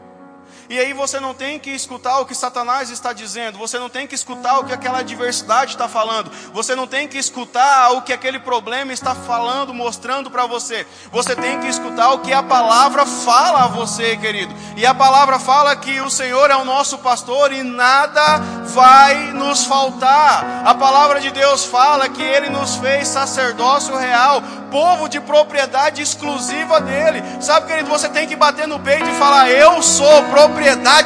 E 0.70 0.78
aí 0.78 0.92
você 0.92 1.18
não 1.18 1.32
tem 1.32 1.58
que 1.58 1.70
escutar 1.70 2.20
o 2.20 2.26
que 2.26 2.34
Satanás 2.34 2.90
está 2.90 3.14
dizendo, 3.14 3.56
você 3.56 3.78
não 3.78 3.88
tem 3.88 4.06
que 4.06 4.14
escutar 4.14 4.58
o 4.58 4.64
que 4.64 4.72
aquela 4.74 4.98
adversidade 4.98 5.72
está 5.72 5.88
falando, 5.88 6.30
você 6.52 6.74
não 6.74 6.86
tem 6.86 7.08
que 7.08 7.16
escutar 7.16 7.92
o 7.92 8.02
que 8.02 8.12
aquele 8.12 8.38
problema 8.38 8.92
está 8.92 9.14
falando, 9.14 9.72
mostrando 9.72 10.30
para 10.30 10.44
você. 10.44 10.86
Você 11.10 11.34
tem 11.34 11.58
que 11.60 11.68
escutar 11.68 12.10
o 12.10 12.18
que 12.18 12.34
a 12.34 12.42
palavra 12.42 13.06
fala 13.06 13.64
a 13.64 13.66
você, 13.66 14.14
querido. 14.18 14.54
E 14.76 14.84
a 14.84 14.94
palavra 14.94 15.38
fala 15.38 15.74
que 15.74 16.02
o 16.02 16.10
Senhor 16.10 16.50
é 16.50 16.56
o 16.56 16.66
nosso 16.66 16.98
pastor 16.98 17.50
e 17.50 17.62
nada 17.62 18.36
vai 18.66 19.32
nos 19.32 19.64
faltar. 19.64 20.66
A 20.66 20.74
palavra 20.74 21.18
de 21.18 21.30
Deus 21.30 21.64
fala 21.64 22.10
que 22.10 22.22
ele 22.22 22.50
nos 22.50 22.76
fez 22.76 23.08
sacerdócio 23.08 23.96
real, 23.96 24.42
povo 24.70 25.08
de 25.08 25.18
propriedade 25.18 26.02
exclusiva 26.02 26.78
dele. 26.78 27.22
Sabe, 27.40 27.68
querido, 27.68 27.88
você 27.88 28.10
tem 28.10 28.28
que 28.28 28.36
bater 28.36 28.68
no 28.68 28.78
peito 28.78 29.08
e 29.08 29.14
falar: 29.14 29.50
Eu 29.50 29.82
sou 29.82 30.24
propriedade 30.24 30.57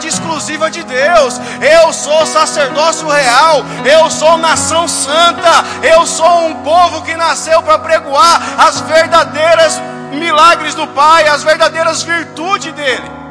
exclusiva 0.07 0.71
de 0.71 0.83
Deus, 0.83 1.41
eu 1.61 1.93
sou 1.93 2.27
sacerdócio 2.27 3.09
real, 3.09 3.65
eu 3.85 4.11
sou 4.11 4.37
nação 4.37 4.87
santa, 4.89 5.65
eu 5.83 6.07
sou 6.07 6.47
um 6.47 6.63
povo 6.63 7.03
que 7.03 7.17
nasceu 7.17 7.63
para 7.63 7.79
pregoar 7.79 8.41
as 8.59 8.81
verdadeiras 8.81 9.81
milagres 10.13 10.75
do 10.75 10.87
Pai, 10.89 11.27
as 11.27 11.43
verdadeiras 11.43 12.03
virtudes 12.03 12.73
dele. 12.73 13.23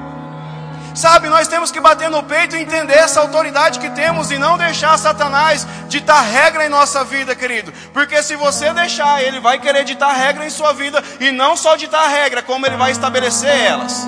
Sabe, 0.93 1.29
nós 1.29 1.47
temos 1.47 1.71
que 1.71 1.79
bater 1.79 2.09
no 2.09 2.21
peito 2.21 2.55
e 2.55 2.61
entender 2.61 2.97
essa 2.97 3.21
autoridade 3.21 3.79
que 3.79 3.89
temos 3.91 4.29
e 4.29 4.37
não 4.37 4.57
deixar 4.57 4.97
Satanás 4.97 5.65
ditar 5.87 6.21
regra 6.21 6.65
em 6.65 6.69
nossa 6.69 7.03
vida, 7.03 7.33
querido. 7.33 7.73
Porque 7.93 8.21
se 8.21 8.35
você 8.35 8.73
deixar, 8.73 9.23
ele 9.23 9.39
vai 9.39 9.57
querer 9.57 9.85
ditar 9.85 10.13
regra 10.13 10.45
em 10.45 10.49
sua 10.49 10.73
vida 10.73 11.01
e 11.19 11.31
não 11.31 11.55
só 11.55 11.75
ditar 11.77 12.07
regra, 12.09 12.41
como 12.41 12.65
ele 12.65 12.75
vai 12.75 12.91
estabelecer 12.91 13.49
elas. 13.49 14.07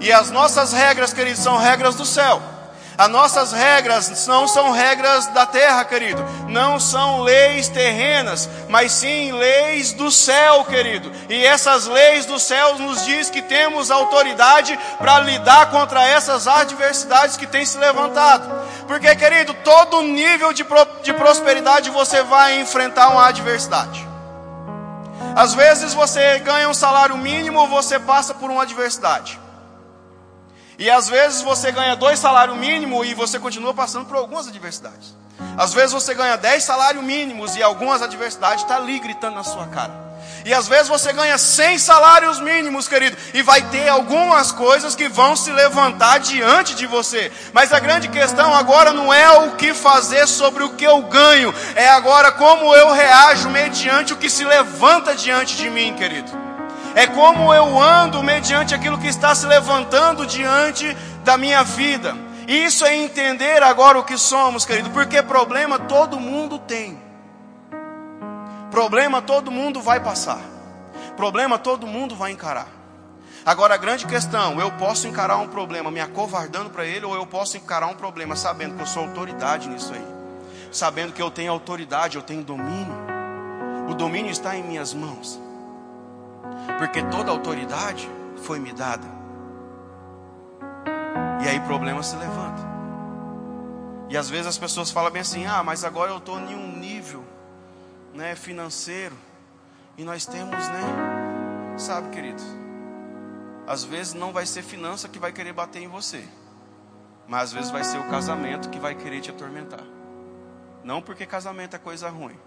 E 0.00 0.10
as 0.10 0.30
nossas 0.30 0.72
regras, 0.72 1.12
querido, 1.12 1.38
são 1.38 1.56
regras 1.56 1.94
do 1.94 2.04
céu. 2.04 2.42
As 3.00 3.08
nossas 3.08 3.52
regras 3.52 4.26
não 4.26 4.46
são 4.46 4.72
regras 4.72 5.26
da 5.28 5.46
terra, 5.46 5.82
querido. 5.86 6.22
Não 6.46 6.78
são 6.78 7.22
leis 7.22 7.66
terrenas, 7.66 8.46
mas 8.68 8.92
sim 8.92 9.32
leis 9.32 9.94
do 9.94 10.10
céu, 10.10 10.66
querido. 10.66 11.10
E 11.30 11.42
essas 11.42 11.86
leis 11.86 12.26
do 12.26 12.38
céu 12.38 12.78
nos 12.78 13.06
diz 13.06 13.30
que 13.30 13.40
temos 13.40 13.90
autoridade 13.90 14.78
para 14.98 15.18
lidar 15.20 15.70
contra 15.70 16.06
essas 16.06 16.46
adversidades 16.46 17.38
que 17.38 17.46
têm 17.46 17.64
se 17.64 17.78
levantado. 17.78 18.46
Porque, 18.86 19.16
querido, 19.16 19.54
todo 19.64 20.02
nível 20.02 20.52
de, 20.52 20.62
pro, 20.62 20.86
de 21.02 21.14
prosperidade 21.14 21.88
você 21.88 22.22
vai 22.22 22.60
enfrentar 22.60 23.08
uma 23.08 23.28
adversidade. 23.28 24.06
Às 25.34 25.54
vezes 25.54 25.94
você 25.94 26.38
ganha 26.40 26.68
um 26.68 26.74
salário 26.74 27.16
mínimo, 27.16 27.66
você 27.66 27.98
passa 27.98 28.34
por 28.34 28.50
uma 28.50 28.64
adversidade. 28.64 29.39
E 30.80 30.88
às 30.90 31.10
vezes 31.10 31.42
você 31.42 31.70
ganha 31.70 31.94
dois 31.94 32.18
salários 32.18 32.56
mínimos 32.56 33.06
e 33.06 33.12
você 33.12 33.38
continua 33.38 33.74
passando 33.74 34.06
por 34.06 34.16
algumas 34.16 34.48
adversidades. 34.48 35.14
Às 35.58 35.74
vezes 35.74 35.92
você 35.92 36.14
ganha 36.14 36.38
dez 36.38 36.64
salários 36.64 37.04
mínimos 37.04 37.54
e 37.54 37.62
algumas 37.62 38.00
adversidades 38.00 38.62
estão 38.62 38.78
tá 38.78 38.82
ali 38.82 38.98
gritando 38.98 39.34
na 39.34 39.44
sua 39.44 39.66
cara. 39.66 39.92
E 40.42 40.54
às 40.54 40.66
vezes 40.66 40.88
você 40.88 41.12
ganha 41.12 41.36
cem 41.36 41.78
salários 41.78 42.40
mínimos, 42.40 42.88
querido, 42.88 43.14
e 43.34 43.42
vai 43.42 43.60
ter 43.68 43.90
algumas 43.90 44.52
coisas 44.52 44.94
que 44.94 45.06
vão 45.06 45.36
se 45.36 45.52
levantar 45.52 46.18
diante 46.18 46.74
de 46.74 46.86
você. 46.86 47.30
Mas 47.52 47.74
a 47.74 47.78
grande 47.78 48.08
questão 48.08 48.54
agora 48.54 48.90
não 48.90 49.12
é 49.12 49.30
o 49.32 49.56
que 49.56 49.74
fazer 49.74 50.26
sobre 50.26 50.64
o 50.64 50.70
que 50.70 50.84
eu 50.84 51.02
ganho, 51.02 51.54
é 51.74 51.90
agora 51.90 52.32
como 52.32 52.74
eu 52.74 52.90
reajo 52.90 53.50
mediante 53.50 54.14
o 54.14 54.16
que 54.16 54.30
se 54.30 54.44
levanta 54.44 55.14
diante 55.14 55.56
de 55.56 55.68
mim, 55.68 55.94
querido 55.94 56.49
é 56.94 57.06
como 57.06 57.54
eu 57.54 57.80
ando 57.80 58.22
mediante 58.22 58.74
aquilo 58.74 58.98
que 58.98 59.06
está 59.06 59.34
se 59.34 59.46
levantando 59.46 60.26
diante 60.26 60.96
da 61.24 61.36
minha 61.36 61.62
vida. 61.62 62.16
Isso 62.48 62.84
é 62.84 62.96
entender 62.96 63.62
agora 63.62 63.98
o 63.98 64.04
que 64.04 64.18
somos, 64.18 64.64
querido, 64.64 64.90
porque 64.90 65.22
problema 65.22 65.78
todo 65.78 66.18
mundo 66.18 66.58
tem. 66.58 67.00
Problema 68.70 69.22
todo 69.22 69.50
mundo 69.50 69.80
vai 69.80 70.00
passar. 70.00 70.40
Problema 71.16 71.58
todo 71.58 71.86
mundo 71.86 72.16
vai 72.16 72.32
encarar. 72.32 72.66
Agora 73.46 73.74
a 73.74 73.78
grande 73.78 74.06
questão, 74.06 74.60
eu 74.60 74.70
posso 74.72 75.06
encarar 75.06 75.36
um 75.36 75.48
problema 75.48 75.90
me 75.90 76.00
acovardando 76.00 76.70
para 76.70 76.84
ele 76.84 77.06
ou 77.06 77.14
eu 77.14 77.24
posso 77.24 77.56
encarar 77.56 77.86
um 77.86 77.94
problema 77.94 78.36
sabendo 78.36 78.74
que 78.76 78.82
eu 78.82 78.86
sou 78.86 79.04
autoridade 79.04 79.68
nisso 79.68 79.92
aí. 79.94 80.04
Sabendo 80.72 81.12
que 81.12 81.22
eu 81.22 81.30
tenho 81.30 81.52
autoridade, 81.52 82.16
eu 82.16 82.22
tenho 82.22 82.42
domínio. 82.42 82.94
O 83.88 83.94
domínio 83.94 84.30
está 84.30 84.56
em 84.56 84.62
minhas 84.62 84.92
mãos 84.92 85.40
porque 86.78 87.02
toda 87.04 87.30
autoridade 87.30 88.08
foi 88.42 88.58
me 88.58 88.72
dada. 88.72 89.06
E 91.42 91.48
aí 91.48 91.60
problema 91.60 92.02
se 92.02 92.16
levanta. 92.16 92.70
E 94.08 94.16
às 94.16 94.28
vezes 94.28 94.46
as 94.46 94.58
pessoas 94.58 94.90
falam 94.90 95.10
bem 95.10 95.22
assim: 95.22 95.46
ah, 95.46 95.62
mas 95.62 95.84
agora 95.84 96.10
eu 96.10 96.18
estou 96.18 96.38
em 96.38 96.54
um 96.54 96.76
nível 96.76 97.24
né, 98.14 98.34
financeiro. 98.34 99.16
E 99.96 100.04
nós 100.04 100.26
temos, 100.26 100.68
né? 100.68 101.76
Sabe, 101.76 102.08
querido? 102.10 102.42
Às 103.66 103.84
vezes 103.84 104.14
não 104.14 104.32
vai 104.32 104.46
ser 104.46 104.62
finança 104.62 105.08
que 105.08 105.18
vai 105.18 105.32
querer 105.32 105.52
bater 105.52 105.82
em 105.82 105.88
você. 105.88 106.24
Mas 107.28 107.44
às 107.44 107.52
vezes 107.52 107.70
vai 107.70 107.84
ser 107.84 107.98
o 107.98 108.08
casamento 108.08 108.68
que 108.70 108.80
vai 108.80 108.94
querer 108.94 109.20
te 109.20 109.30
atormentar. 109.30 109.84
Não 110.82 111.00
porque 111.00 111.24
casamento 111.24 111.76
é 111.76 111.78
coisa 111.78 112.08
ruim. 112.08 112.38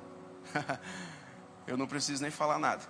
eu 1.66 1.78
não 1.78 1.88
preciso 1.88 2.22
nem 2.22 2.32
falar 2.32 2.60
nada. 2.60 2.84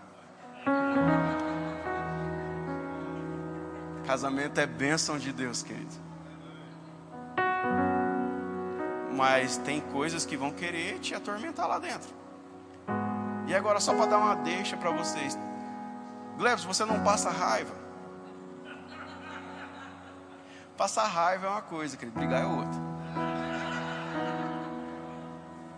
Casamento 4.05 4.59
é 4.59 4.65
bênção 4.65 5.17
de 5.17 5.31
Deus, 5.31 5.63
querido. 5.63 5.93
Mas 9.15 9.57
tem 9.57 9.79
coisas 9.79 10.25
que 10.25 10.35
vão 10.35 10.51
querer 10.51 10.99
te 10.99 11.15
atormentar 11.15 11.67
lá 11.67 11.79
dentro. 11.79 12.09
E 13.47 13.55
agora, 13.55 13.79
só 13.79 13.93
para 13.93 14.05
dar 14.07 14.17
uma 14.17 14.35
deixa 14.35 14.77
para 14.77 14.91
vocês. 14.91 15.37
Glebs, 16.37 16.63
você 16.63 16.85
não 16.85 17.03
passa 17.03 17.29
raiva. 17.29 17.83
Passar 20.77 21.05
raiva 21.05 21.47
é 21.47 21.49
uma 21.49 21.61
coisa, 21.61 21.95
querido, 21.95 22.17
brigar 22.17 22.41
é 22.41 22.45
outra. 22.45 22.81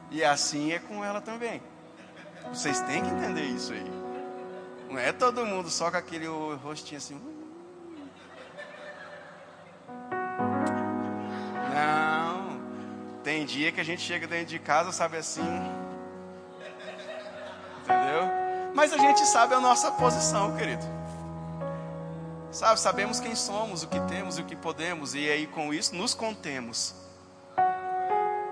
E 0.09 0.23
assim 0.23 0.71
é 0.71 0.79
com 0.79 1.03
ela 1.03 1.19
também. 1.19 1.61
Vocês 2.49 2.79
têm 2.81 3.03
que 3.03 3.09
entender 3.09 3.43
isso 3.43 3.73
aí. 3.73 4.04
Não 4.95 5.01
é 5.01 5.11
todo 5.11 5.45
mundo 5.45 5.69
só 5.69 5.91
com 5.91 5.97
aquele 5.97 6.25
rostinho 6.63 6.99
assim. 6.99 7.21
Não. 11.73 12.61
Tem 13.21 13.45
dia 13.45 13.73
que 13.73 13.81
a 13.81 13.83
gente 13.83 14.01
chega 14.01 14.25
dentro 14.25 14.45
de 14.45 14.57
casa, 14.57 14.93
sabe 14.93 15.17
assim. 15.17 15.41
Entendeu? 17.81 18.23
Mas 18.73 18.93
a 18.93 18.97
gente 18.97 19.19
sabe 19.25 19.53
a 19.53 19.59
nossa 19.59 19.91
posição, 19.91 20.55
querido. 20.55 20.85
Sabe, 22.49 22.79
sabemos 22.79 23.19
quem 23.19 23.35
somos, 23.35 23.83
o 23.83 23.89
que 23.89 23.99
temos 24.07 24.37
e 24.37 24.43
o 24.43 24.45
que 24.45 24.55
podemos, 24.55 25.13
e 25.13 25.29
aí 25.29 25.45
com 25.45 25.73
isso 25.73 25.93
nos 25.93 26.13
contemos. 26.13 26.95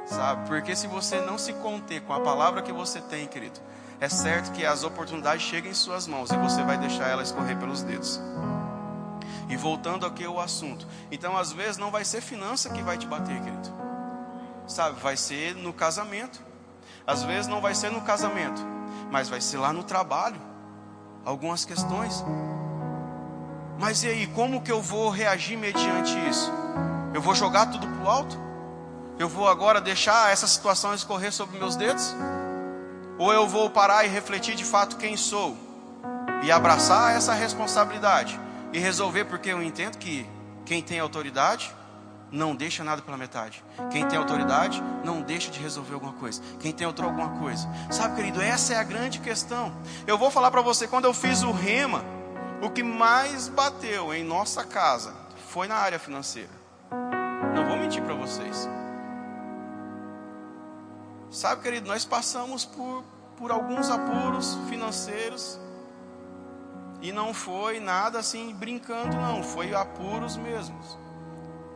Sabe, 0.06 0.46
porque 0.46 0.76
se 0.76 0.88
você 0.88 1.22
não 1.22 1.38
se 1.38 1.54
conter 1.54 2.02
com 2.02 2.12
a 2.12 2.20
palavra 2.20 2.62
que 2.62 2.74
você 2.74 3.00
tem, 3.00 3.28
querido, 3.28 3.62
é 4.00 4.10
certo 4.10 4.52
que 4.52 4.66
as 4.66 4.84
oportunidades 4.84 5.46
chegam 5.46 5.72
em 5.72 5.74
suas 5.74 6.08
mãos 6.08 6.32
e 6.32 6.38
você 6.38 6.64
vai 6.64 6.78
deixar 6.78 7.08
elas 7.10 7.30
escorrer 7.30 7.58
pelos 7.58 7.82
dedos. 7.82 8.20
E 9.50 9.56
voltando 9.56 10.06
aqui 10.06 10.26
ao 10.26 10.40
assunto, 10.40 10.88
então 11.12 11.38
às 11.38 11.52
vezes 11.52 11.78
não 11.78 11.92
vai 11.92 12.04
ser 12.04 12.22
finança 12.22 12.70
que 12.70 12.82
vai 12.82 12.98
te 12.98 13.06
bater, 13.06 13.42
querido. 13.42 13.72
Sabe, 14.68 15.00
vai 15.00 15.18
ser 15.18 15.56
no 15.56 15.74
casamento. 15.74 16.42
Às 17.06 17.24
vezes 17.24 17.48
não 17.48 17.62
vai 17.62 17.76
ser 17.76 17.92
no 17.92 18.02
casamento, 18.02 18.62
mas 19.12 19.30
vai 19.30 19.42
ser 19.42 19.58
lá 19.58 19.74
no 19.74 19.84
trabalho. 19.84 20.40
Algumas 21.26 21.66
questões. 21.66 22.24
Mas 23.80 24.04
e 24.04 24.08
aí, 24.08 24.28
como 24.28 24.62
que 24.62 24.72
eu 24.72 24.82
vou 24.82 25.10
reagir 25.10 25.58
mediante 25.58 26.18
isso? 26.30 26.52
Eu 27.14 27.22
vou 27.22 27.36
jogar 27.36 27.68
tudo 27.68 27.88
para 27.88 28.04
o 28.04 28.10
alto? 28.10 28.38
Eu 29.20 29.30
vou 29.30 29.48
agora 29.48 29.80
deixar 29.80 30.32
essa 30.32 30.48
situação 30.48 30.94
escorrer 30.94 31.32
sobre 31.32 31.58
meus 31.58 31.76
dedos? 31.76 32.16
Ou 33.24 33.32
eu 33.32 33.48
vou 33.48 33.70
parar 33.70 34.04
e 34.04 34.10
refletir 34.10 34.54
de 34.54 34.66
fato 34.66 34.98
quem 34.98 35.16
sou? 35.16 35.56
E 36.44 36.52
abraçar 36.52 37.16
essa 37.16 37.34
responsabilidade 37.34 38.38
e 38.74 38.80
resolver, 38.80 39.24
porque 39.24 39.50
eu 39.50 39.64
entendo 39.64 39.98
que 39.98 40.30
quem 40.66 40.84
tem 40.84 41.00
autoridade 41.00 41.74
não 42.30 42.54
deixa 42.54 42.84
nada 42.84 43.02
pela 43.02 43.16
metade. 43.16 43.64
Quem 43.90 44.06
tem 44.06 44.20
autoridade 44.20 44.84
não 45.06 45.22
deixa 45.22 45.50
de 45.50 45.58
resolver 45.58 45.94
alguma 45.94 46.12
coisa. 46.12 46.42
Quem 46.60 46.74
tem 46.74 46.86
outra 46.86 47.06
alguma 47.06 47.40
coisa. 47.40 47.66
Sabe, 47.90 48.18
querido, 48.18 48.42
essa 48.42 48.74
é 48.74 48.76
a 48.76 48.84
grande 48.84 49.20
questão. 49.20 49.74
Eu 50.06 50.18
vou 50.18 50.30
falar 50.30 50.52
para 50.52 50.62
você, 50.62 50.86
quando 50.86 51.06
eu 51.06 51.14
fiz 51.14 51.44
o 51.44 51.52
rema, 51.54 52.04
o 52.62 52.70
que 52.70 52.84
mais 52.84 53.48
bateu 53.48 54.14
em 54.14 54.22
nossa 54.22 54.66
casa 54.66 55.14
foi 55.48 55.66
na 55.66 55.76
área 55.76 55.98
financeira. 55.98 56.52
Não 57.56 57.66
vou 57.70 57.78
mentir 57.78 58.04
para 58.04 58.16
vocês. 58.16 58.68
Sabe, 61.32 61.64
querido, 61.64 61.88
nós 61.88 62.06
passamos 62.06 62.64
por, 62.64 63.04
por 63.38 63.52
alguns 63.52 63.90
apuros 63.90 64.58
financeiros. 64.70 65.60
E 67.02 67.12
não 67.12 67.34
foi 67.34 67.80
nada 67.80 68.20
assim 68.20 68.54
brincando, 68.54 69.18
não, 69.18 69.44
foi 69.44 69.74
apuros 69.74 70.38
mesmos. 70.38 70.98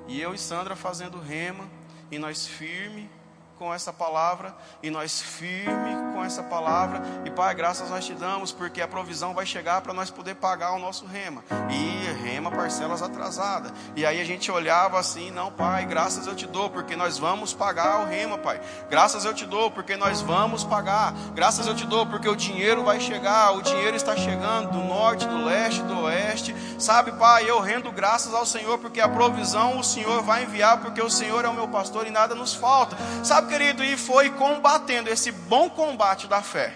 E 0.07 0.21
eu 0.21 0.33
e 0.33 0.37
Sandra 0.37 0.75
fazendo 0.75 1.19
rema, 1.19 1.65
e 2.09 2.17
nós 2.17 2.47
firme 2.47 3.09
com 3.57 3.73
essa 3.73 3.91
palavra 3.91 4.55
e 4.81 4.89
nós 4.89 5.21
firme 5.21 6.13
com 6.13 6.23
essa 6.23 6.43
palavra. 6.43 7.01
E 7.25 7.31
Pai, 7.31 7.53
graças 7.55 7.89
nós 7.89 8.05
te 8.05 8.13
damos 8.13 8.51
porque 8.51 8.81
a 8.81 8.87
provisão 8.87 9.33
vai 9.33 9.45
chegar 9.45 9.81
para 9.81 9.93
nós 9.93 10.09
poder 10.09 10.35
pagar 10.35 10.73
o 10.73 10.79
nosso 10.79 11.05
rema. 11.05 11.43
E 11.69 12.06
rema 12.13 12.51
parcelas 12.51 13.01
atrasadas. 13.01 13.71
E 13.95 14.05
aí 14.05 14.19
a 14.19 14.25
gente 14.25 14.51
olhava 14.51 14.99
assim, 14.99 15.31
não, 15.31 15.51
Pai, 15.51 15.85
graças 15.85 16.27
eu 16.27 16.35
te 16.35 16.45
dou 16.45 16.69
porque 16.69 16.95
nós 16.95 17.17
vamos 17.17 17.53
pagar 17.53 18.01
o 18.01 18.05
rema, 18.05 18.37
Pai. 18.37 18.59
Graças 18.89 19.25
eu 19.25 19.33
te 19.33 19.45
dou 19.45 19.71
porque 19.71 19.95
nós 19.95 20.21
vamos 20.21 20.63
pagar. 20.63 21.13
Graças 21.33 21.67
eu 21.67 21.75
te 21.75 21.85
dou 21.85 22.05
porque 22.05 22.27
o 22.27 22.35
dinheiro 22.35 22.83
vai 22.83 22.99
chegar, 22.99 23.51
o 23.51 23.61
dinheiro 23.61 23.95
está 23.95 24.15
chegando 24.15 24.71
do 24.71 24.79
norte, 24.79 25.27
do 25.27 25.45
leste, 25.45 25.81
do 25.83 26.01
oeste. 26.01 26.55
Sabe, 26.79 27.11
Pai, 27.13 27.49
eu 27.49 27.59
rendo 27.59 27.91
graças 27.91 28.33
ao 28.33 28.45
Senhor 28.45 28.77
porque 28.77 28.99
a 28.99 29.09
provisão 29.09 29.79
o 29.79 29.83
Senhor 29.83 30.21
vai 30.23 30.43
enviar 30.43 30.79
porque 30.79 31.01
o 31.01 31.09
Senhor 31.09 31.45
é 31.45 31.47
o 31.47 31.53
meu 31.53 31.67
pastor 31.67 32.07
e 32.07 32.11
nada 32.11 32.35
nos 32.35 32.53
falta. 32.53 32.97
Sabe 33.23 33.47
querido, 33.47 33.83
e 33.83 33.97
foi 33.97 34.29
combatendo 34.31 35.09
esse 35.09 35.31
bom 35.31 35.69
combate 35.69 36.27
da 36.27 36.41
fé. 36.41 36.73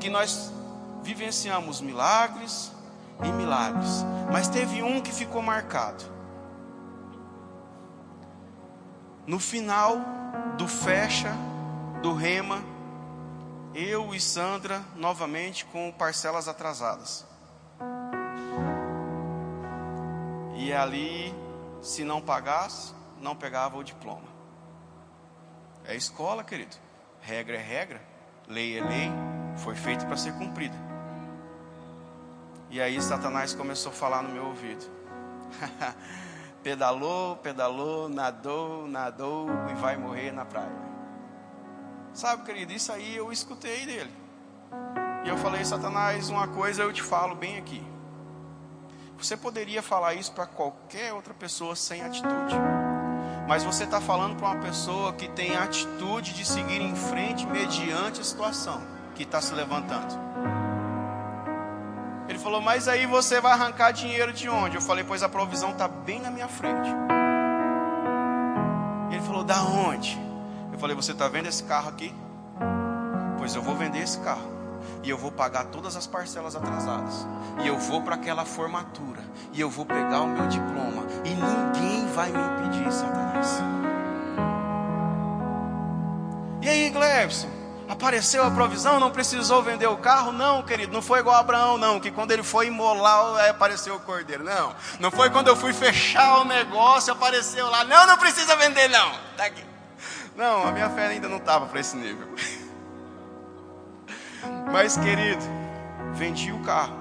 Que 0.00 0.10
nós 0.10 0.51
vivenciamos 1.02 1.80
milagres 1.80 2.72
e 3.22 3.32
milagres, 3.32 4.04
mas 4.30 4.48
teve 4.48 4.82
um 4.82 5.00
que 5.00 5.12
ficou 5.12 5.42
marcado. 5.42 6.04
No 9.26 9.38
final 9.38 9.96
do 10.56 10.66
fecha, 10.66 11.32
do 12.02 12.14
rema, 12.14 12.62
eu 13.74 14.14
e 14.14 14.20
Sandra 14.20 14.84
novamente 14.96 15.64
com 15.66 15.92
parcelas 15.92 16.48
atrasadas. 16.48 17.24
E 20.56 20.72
ali, 20.72 21.34
se 21.80 22.04
não 22.04 22.20
pagasse, 22.20 22.94
não 23.20 23.34
pegava 23.34 23.76
o 23.76 23.84
diploma. 23.84 24.28
É 25.84 25.94
escola, 25.94 26.44
querido. 26.44 26.76
Regra 27.20 27.56
é 27.56 27.60
regra, 27.60 28.02
lei 28.48 28.78
é 28.78 28.82
lei, 28.82 29.10
foi 29.56 29.74
feito 29.74 30.04
para 30.06 30.16
ser 30.16 30.32
cumprida. 30.34 30.91
E 32.72 32.80
aí 32.80 33.02
Satanás 33.02 33.54
começou 33.54 33.92
a 33.92 33.94
falar 33.94 34.22
no 34.22 34.30
meu 34.30 34.46
ouvido. 34.46 34.82
pedalou, 36.64 37.36
pedalou, 37.36 38.08
nadou, 38.08 38.88
nadou 38.88 39.46
e 39.70 39.74
vai 39.74 39.94
morrer 39.98 40.32
na 40.32 40.46
praia. 40.46 40.72
Sabe, 42.14 42.44
querido, 42.44 42.72
isso 42.72 42.90
aí 42.90 43.14
eu 43.14 43.30
escutei 43.30 43.84
dele. 43.84 44.10
E 45.22 45.28
eu 45.28 45.36
falei, 45.36 45.62
Satanás, 45.66 46.30
uma 46.30 46.48
coisa 46.48 46.82
eu 46.82 46.90
te 46.94 47.02
falo 47.02 47.34
bem 47.34 47.58
aqui. 47.58 47.86
Você 49.18 49.36
poderia 49.36 49.82
falar 49.82 50.14
isso 50.14 50.32
para 50.32 50.46
qualquer 50.46 51.12
outra 51.12 51.34
pessoa 51.34 51.76
sem 51.76 52.02
atitude. 52.02 52.56
Mas 53.46 53.64
você 53.64 53.84
está 53.84 54.00
falando 54.00 54.34
para 54.36 54.46
uma 54.46 54.60
pessoa 54.62 55.12
que 55.12 55.28
tem 55.28 55.56
atitude 55.56 56.32
de 56.32 56.46
seguir 56.46 56.80
em 56.80 56.96
frente 56.96 57.46
mediante 57.46 58.22
a 58.22 58.24
situação 58.24 58.80
que 59.14 59.24
está 59.24 59.42
se 59.42 59.52
levantando. 59.52 60.31
Falou, 62.42 62.60
mas 62.60 62.88
aí 62.88 63.06
você 63.06 63.40
vai 63.40 63.52
arrancar 63.52 63.92
dinheiro 63.92 64.32
de 64.32 64.48
onde? 64.48 64.76
Eu 64.76 64.82
falei, 64.82 65.04
pois 65.04 65.22
a 65.22 65.28
provisão 65.28 65.70
está 65.70 65.86
bem 65.86 66.20
na 66.20 66.30
minha 66.30 66.48
frente. 66.48 66.90
Ele 69.10 69.20
falou, 69.20 69.44
da 69.44 69.62
onde? 69.62 70.20
Eu 70.72 70.78
falei, 70.78 70.96
você 70.96 71.12
está 71.12 71.28
vendo 71.28 71.46
esse 71.46 71.62
carro 71.62 71.88
aqui? 71.88 72.12
Pois 73.38 73.54
eu 73.54 73.62
vou 73.62 73.76
vender 73.76 74.00
esse 74.00 74.18
carro 74.18 74.50
e 75.02 75.10
eu 75.10 75.16
vou 75.16 75.30
pagar 75.30 75.66
todas 75.66 75.96
as 75.96 76.06
parcelas 76.06 76.56
atrasadas, 76.56 77.26
e 77.62 77.68
eu 77.68 77.78
vou 77.78 78.02
para 78.02 78.16
aquela 78.16 78.44
formatura, 78.44 79.20
e 79.52 79.60
eu 79.60 79.70
vou 79.70 79.84
pegar 79.84 80.22
o 80.22 80.26
meu 80.26 80.46
diploma, 80.48 81.06
e 81.24 81.30
ninguém 81.30 82.06
vai 82.12 82.30
me 82.30 82.38
impedir, 82.38 82.92
Satanás. 82.92 83.60
E 86.60 86.68
aí, 86.68 86.90
Glebson? 86.90 87.61
Apareceu 87.92 88.42
a 88.42 88.50
provisão, 88.50 88.98
não 88.98 89.10
precisou 89.10 89.62
vender 89.62 89.86
o 89.86 89.98
carro? 89.98 90.32
Não, 90.32 90.62
querido, 90.62 90.94
não 90.94 91.02
foi 91.02 91.18
igual 91.18 91.36
a 91.36 91.40
Abraão, 91.40 91.76
não, 91.76 92.00
que 92.00 92.10
quando 92.10 92.32
ele 92.32 92.42
foi 92.42 92.68
imolar, 92.68 93.50
apareceu 93.50 93.94
o 93.94 94.00
cordeiro. 94.00 94.42
Não, 94.42 94.74
não 94.98 95.10
foi 95.10 95.28
quando 95.28 95.48
eu 95.48 95.56
fui 95.56 95.74
fechar 95.74 96.38
o 96.38 96.44
negócio, 96.44 97.12
apareceu 97.12 97.68
lá. 97.68 97.84
Não, 97.84 98.06
não 98.06 98.16
precisa 98.16 98.56
vender, 98.56 98.88
não. 98.88 99.12
Tá 99.36 99.44
aqui. 99.44 99.62
Não, 100.34 100.66
a 100.66 100.72
minha 100.72 100.88
fé 100.88 101.08
ainda 101.08 101.28
não 101.28 101.36
estava 101.36 101.66
para 101.66 101.80
esse 101.80 101.94
nível. 101.94 102.26
Mas, 104.72 104.96
querido, 104.96 105.44
vendi 106.14 106.50
o 106.50 106.62
carro, 106.62 106.96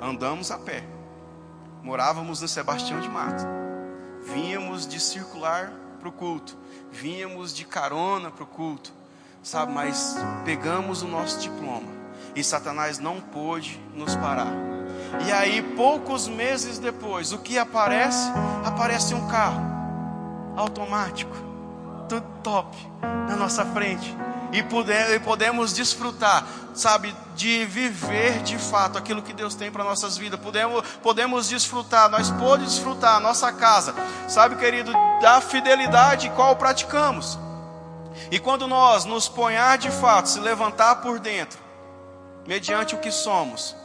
andamos 0.00 0.50
a 0.50 0.58
pé, 0.58 0.82
morávamos 1.82 2.40
no 2.40 2.48
Sebastião 2.48 3.00
de 3.00 3.08
Mato, 3.10 3.44
vínhamos 4.22 4.86
de 4.86 4.98
circular 4.98 5.70
para 6.00 6.08
o 6.08 6.12
culto, 6.12 6.56
vínhamos 6.90 7.54
de 7.54 7.66
carona 7.66 8.30
para 8.30 8.44
o 8.44 8.46
culto, 8.46 8.95
sabe? 9.46 9.72
Mas 9.72 10.16
pegamos 10.44 11.02
o 11.02 11.06
nosso 11.06 11.38
diploma 11.38 11.86
e 12.34 12.42
Satanás 12.42 12.98
não 12.98 13.20
pôde 13.20 13.80
nos 13.94 14.14
parar. 14.16 14.52
E 15.24 15.32
aí, 15.32 15.62
poucos 15.76 16.26
meses 16.26 16.78
depois, 16.78 17.32
o 17.32 17.38
que 17.38 17.56
aparece? 17.56 18.28
Aparece 18.64 19.14
um 19.14 19.28
carro 19.28 19.64
automático, 20.56 21.34
tudo 22.08 22.26
top, 22.42 22.76
na 23.28 23.36
nossa 23.36 23.64
frente 23.66 24.14
e, 24.52 24.62
poder, 24.64 25.14
e 25.14 25.20
podemos 25.20 25.72
desfrutar, 25.72 26.44
sabe, 26.74 27.14
de 27.36 27.64
viver 27.66 28.42
de 28.42 28.58
fato 28.58 28.98
aquilo 28.98 29.22
que 29.22 29.32
Deus 29.32 29.54
tem 29.54 29.70
para 29.70 29.84
nossas 29.84 30.18
vidas. 30.18 30.40
Podemos, 30.40 30.82
podemos 31.02 31.48
desfrutar, 31.48 32.10
nós 32.10 32.30
podemos 32.32 32.74
desfrutar 32.74 33.16
a 33.16 33.20
nossa 33.20 33.52
casa, 33.52 33.94
sabe, 34.28 34.56
querido, 34.56 34.92
da 35.20 35.40
fidelidade 35.40 36.30
qual 36.30 36.56
praticamos. 36.56 37.45
E 38.30 38.38
quando 38.38 38.66
nós 38.66 39.04
nos 39.04 39.28
ponhar 39.28 39.78
de 39.78 39.90
fato, 39.90 40.28
se 40.28 40.40
levantar 40.40 40.96
por 40.96 41.18
dentro, 41.18 41.58
mediante 42.46 42.94
o 42.94 42.98
que 42.98 43.10
somos, 43.10 43.76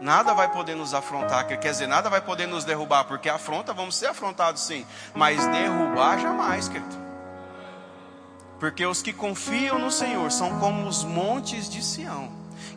nada 0.00 0.32
vai 0.34 0.50
poder 0.50 0.74
nos 0.74 0.94
afrontar, 0.94 1.46
quer 1.46 1.58
dizer, 1.58 1.86
nada 1.86 2.08
vai 2.08 2.20
poder 2.20 2.46
nos 2.46 2.64
derrubar, 2.64 3.04
porque 3.04 3.28
afronta, 3.28 3.72
vamos 3.72 3.96
ser 3.96 4.06
afrontados 4.06 4.62
sim, 4.62 4.86
mas 5.14 5.46
derrubar 5.46 6.18
jamais, 6.18 6.68
querido. 6.68 7.00
Porque 8.58 8.84
os 8.84 9.00
que 9.00 9.12
confiam 9.12 9.78
no 9.78 9.90
Senhor 9.90 10.30
são 10.30 10.58
como 10.58 10.86
os 10.86 11.04
montes 11.04 11.68
de 11.68 11.82
Sião, 11.82 12.30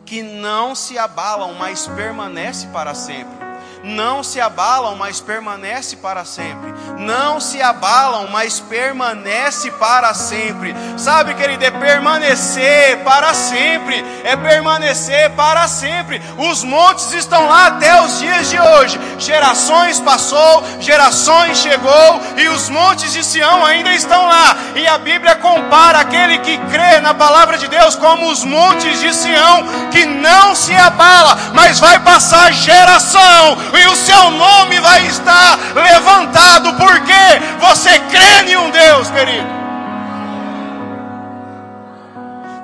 que 0.06 0.22
não 0.22 0.74
se 0.74 0.98
abalam, 0.98 1.54
mas 1.54 1.86
permanece 1.86 2.66
para 2.68 2.94
sempre. 2.94 3.53
Não 3.84 4.22
se 4.22 4.40
abalam, 4.40 4.96
mas 4.96 5.20
permanece 5.20 5.96
para 5.96 6.24
sempre. 6.24 6.72
Não 6.98 7.38
se 7.38 7.60
abalam, 7.60 8.28
mas 8.28 8.58
permanece 8.58 9.70
para 9.72 10.14
sempre. 10.14 10.74
Sabe, 10.96 11.34
querido, 11.34 11.64
é 11.64 11.70
permanecer 11.70 12.98
para 13.04 13.34
sempre. 13.34 14.02
É 14.24 14.36
permanecer 14.36 15.30
para 15.32 15.68
sempre. 15.68 16.20
Os 16.38 16.64
montes 16.64 17.12
estão 17.12 17.46
lá 17.46 17.66
até 17.66 18.00
os 18.00 18.18
dias 18.18 18.48
de 18.48 18.58
hoje. 18.58 18.98
Gerações 19.18 20.00
passou, 20.00 20.64
gerações 20.80 21.58
chegou 21.58 22.22
e 22.38 22.48
os 22.48 22.70
montes 22.70 23.12
de 23.12 23.22
Sião 23.22 23.66
ainda 23.66 23.92
estão 23.92 24.26
lá. 24.26 24.56
E 24.74 24.86
a 24.86 24.96
Bíblia 24.96 25.34
compara 25.36 25.98
aquele 25.98 26.38
que 26.38 26.56
crê 26.72 27.00
na 27.00 27.12
palavra 27.12 27.58
de 27.58 27.68
Deus 27.68 27.96
como 27.96 28.30
os 28.30 28.44
montes 28.44 28.98
de 29.00 29.12
Sião, 29.14 29.90
que 29.90 30.06
não 30.06 30.54
se 30.54 30.74
abala, 30.74 31.36
mas 31.52 31.78
vai 31.78 31.98
passar 31.98 32.50
geração 32.50 33.73
e 33.76 33.86
o 33.86 33.96
seu 33.96 34.30
nome 34.30 34.78
vai 34.80 35.06
estar 35.06 35.58
levantado, 35.74 36.74
porque 36.74 37.22
você 37.60 37.98
crê 38.10 38.52
em 38.52 38.56
um 38.56 38.70
Deus, 38.70 39.10
querido. 39.10 39.64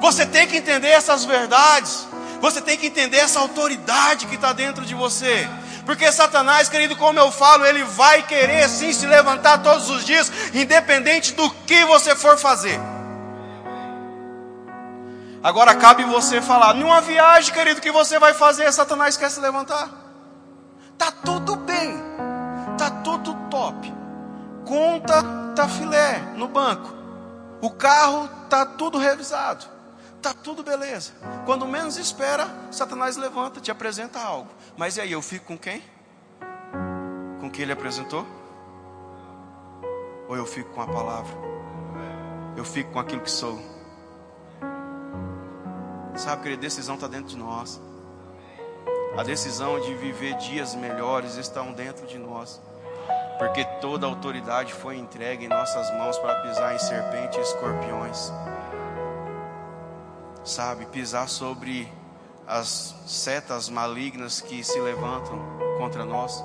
Você 0.01 0.25
tem 0.25 0.47
que 0.47 0.57
entender 0.57 0.89
essas 0.89 1.25
verdades, 1.25 2.07
você 2.41 2.61
tem 2.61 2.77
que 2.79 2.87
entender 2.87 3.19
essa 3.19 3.39
autoridade 3.39 4.27
que 4.27 4.35
está 4.35 4.53
dentro 4.53 4.85
de 4.85 4.95
você. 4.95 5.49
Porque 5.85 6.11
Satanás, 6.13 6.69
querido, 6.69 6.97
como 6.97 7.19
eu 7.19 7.31
falo, 7.31 7.67
ele 7.67 7.85
vai 7.85 8.23
querer 8.23 8.69
sim 8.69 8.93
se 8.93 9.07
levantar 9.07 9.59
todos 9.59 9.91
os 9.91 10.05
dias, 10.05 10.31
independente 10.55 11.35
do 11.35 11.51
que 11.67 11.85
você 11.85 12.15
for 12.15 12.39
fazer. 12.39 12.79
Agora 15.43 15.75
cabe 15.75 16.05
você 16.05 16.41
falar, 16.41 16.75
numa 16.75 17.01
viagem, 17.01 17.53
querido, 17.53 17.81
que 17.81 17.91
você 17.91 18.19
vai 18.19 18.35
fazer, 18.35 18.71
Satanás 18.73 19.17
quer 19.17 19.31
se 19.31 19.41
levantar. 19.41 20.00
Tudo 21.25 21.57
bem, 21.57 21.97
tá 22.79 22.91
tudo 23.03 23.35
top. 23.51 23.93
Conta 24.65 25.23
tá 25.55 25.69
filé 25.69 26.19
no 26.37 26.49
banco. 26.49 26.95
O 27.61 27.71
carro 27.71 28.29
tá 28.49 28.65
tudo 28.65 28.99
revisado. 28.99 29.67
Tá 30.23 30.35
tudo 30.35 30.63
beleza. 30.63 31.13
Quando 31.47 31.67
menos 31.67 31.97
espera, 31.97 32.47
Satanás 32.71 33.17
levanta, 33.17 33.61
te 33.61 33.71
apresenta 33.71 34.21
algo. 34.21 34.51
Mas 34.77 34.97
e 34.97 35.01
aí, 35.01 35.13
eu 35.13 35.23
fico 35.23 35.47
com 35.47 35.59
quem? 35.59 35.83
Com 37.41 37.51
quem 37.51 37.63
ele 37.63 37.73
apresentou? 37.73 38.27
Ou 40.29 40.37
eu 40.37 40.47
fico 40.47 40.71
com 40.71 40.83
a 40.83 40.87
palavra? 40.87 41.35
Eu 42.57 42.65
fico 42.65 42.93
com 42.93 42.99
aquilo 42.99 43.23
que 43.23 43.31
sou. 43.31 43.59
Sabe 46.15 46.43
que 46.43 46.53
a 46.53 46.57
decisão 46.57 46.97
está 46.97 47.07
dentro 47.07 47.29
de 47.29 47.37
nós. 47.37 47.81
A 49.17 49.23
decisão 49.23 49.81
de 49.81 49.95
viver 49.95 50.35
dias 50.37 50.75
melhores 50.75 51.37
estão 51.37 51.73
dentro 51.73 52.07
de 52.07 52.19
nós. 52.19 52.61
Porque 53.39 53.65
toda 53.81 54.07
autoridade 54.07 54.73
foi 54.73 54.99
entregue 54.99 55.47
em 55.47 55.49
nossas 55.49 55.91
mãos 55.97 56.19
para 56.19 56.43
pisar 56.43 56.75
em 56.75 56.79
serpentes 56.79 57.39
e 57.39 57.41
escorpiões. 57.41 58.33
Sabe, 60.45 60.87
pisar 60.87 61.29
sobre 61.29 61.91
as 62.47 62.95
setas 63.07 63.69
malignas 63.69 64.41
que 64.41 64.63
se 64.63 64.79
levantam 64.81 65.39
contra 65.79 66.05
nós. 66.05 66.45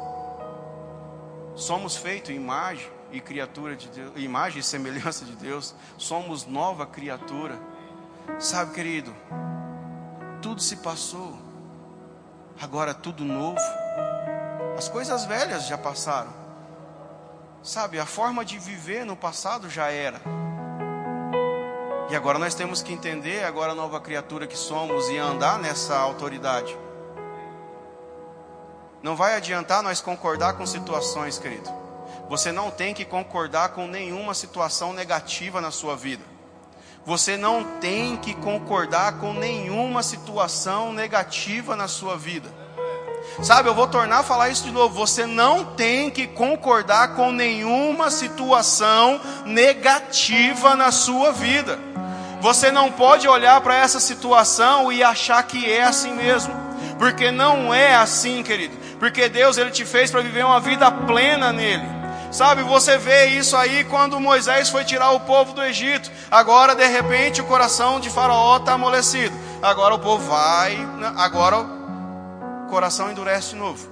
Somos 1.55 1.95
feitos 1.95 2.29
imagem 2.29 2.89
e 3.11 3.19
criatura 3.19 3.75
de 3.75 3.87
Deus, 3.89 4.11
imagem 4.15 4.59
e 4.59 4.63
semelhança 4.63 5.23
de 5.23 5.35
Deus. 5.35 5.75
Somos 5.97 6.45
nova 6.45 6.85
criatura. 6.85 7.59
Sabe, 8.39 8.73
querido, 8.73 9.13
tudo 10.41 10.61
se 10.61 10.77
passou, 10.77 11.37
agora 12.61 12.93
tudo 12.93 13.23
novo. 13.23 13.59
As 14.77 14.89
coisas 14.89 15.25
velhas 15.25 15.67
já 15.67 15.77
passaram, 15.77 16.33
sabe? 17.63 17.99
A 17.99 18.05
forma 18.05 18.43
de 18.43 18.59
viver 18.59 19.05
no 19.05 19.15
passado 19.15 19.69
já 19.69 19.89
era. 19.91 20.21
E 22.09 22.15
agora 22.15 22.37
nós 22.37 22.53
temos 22.53 22.81
que 22.81 22.93
entender, 22.93 23.43
agora 23.43 23.71
a 23.71 23.75
nova 23.75 23.99
criatura 23.99 24.45
que 24.45 24.57
somos 24.57 25.09
e 25.09 25.17
andar 25.17 25.57
nessa 25.57 25.97
autoridade. 25.97 26.77
Não 29.01 29.15
vai 29.15 29.35
adiantar 29.35 29.81
nós 29.81 30.01
concordar 30.01 30.53
com 30.53 30.65
situações, 30.65 31.39
querido. 31.39 31.69
Você 32.29 32.51
não 32.51 32.71
tem 32.71 32.93
que 32.93 33.05
concordar 33.05 33.69
com 33.69 33.87
nenhuma 33.87 34.33
situação 34.33 34.93
negativa 34.93 35.61
na 35.61 35.71
sua 35.71 35.95
vida. 35.95 36.34
Você 37.05 37.37
não 37.37 37.63
tem 37.79 38.17
que 38.17 38.33
concordar 38.33 39.19
com 39.19 39.31
nenhuma 39.31 40.01
situação 40.01 40.91
negativa 40.91 41.75
na 41.75 41.87
sua 41.87 42.17
vida. 42.17 42.49
Sabe, 43.43 43.69
eu 43.69 43.75
vou 43.75 43.87
tornar 43.87 44.19
a 44.19 44.23
falar 44.23 44.49
isso 44.49 44.63
de 44.63 44.71
novo. 44.71 44.95
Você 44.95 45.27
não 45.27 45.65
tem 45.65 46.09
que 46.09 46.25
concordar 46.25 47.15
com 47.15 47.31
nenhuma 47.31 48.09
situação 48.09 49.21
negativa 49.45 50.75
na 50.75 50.91
sua 50.91 51.31
vida. 51.31 51.77
Você 52.41 52.71
não 52.71 52.91
pode 52.91 53.27
olhar 53.27 53.59
para 53.61 53.75
essa 53.75 53.99
situação 53.99 54.91
e 54.91 55.03
achar 55.03 55.43
que 55.43 55.71
é 55.71 55.83
assim 55.83 56.13
mesmo, 56.13 56.53
porque 56.97 57.29
não 57.29 57.73
é 57.73 57.95
assim, 57.95 58.41
querido. 58.41 58.77
Porque 58.99 59.27
Deus 59.29 59.57
ele 59.57 59.71
te 59.71 59.85
fez 59.85 60.09
para 60.09 60.21
viver 60.21 60.45
uma 60.45 60.59
vida 60.59 60.89
plena 60.91 61.51
nele. 61.51 61.94
Sabe, 62.35 62.63
você 62.63 62.97
vê 62.97 63.27
isso 63.27 63.55
aí 63.55 63.85
quando 63.85 64.19
Moisés 64.19 64.69
foi 64.69 64.83
tirar 64.83 65.11
o 65.11 65.21
povo 65.21 65.53
do 65.53 65.63
Egito. 65.63 66.11
Agora, 66.29 66.75
de 66.75 66.85
repente, 66.85 67.39
o 67.39 67.45
coração 67.45 67.97
de 67.97 68.09
Faraó 68.09 68.57
está 68.57 68.73
amolecido. 68.73 69.33
Agora 69.61 69.95
o 69.95 69.99
povo 69.99 70.27
vai, 70.27 70.75
né, 70.75 71.13
agora 71.15 71.59
o 71.61 72.67
coração 72.69 73.09
endurece 73.09 73.51
de 73.51 73.55
novo. 73.55 73.87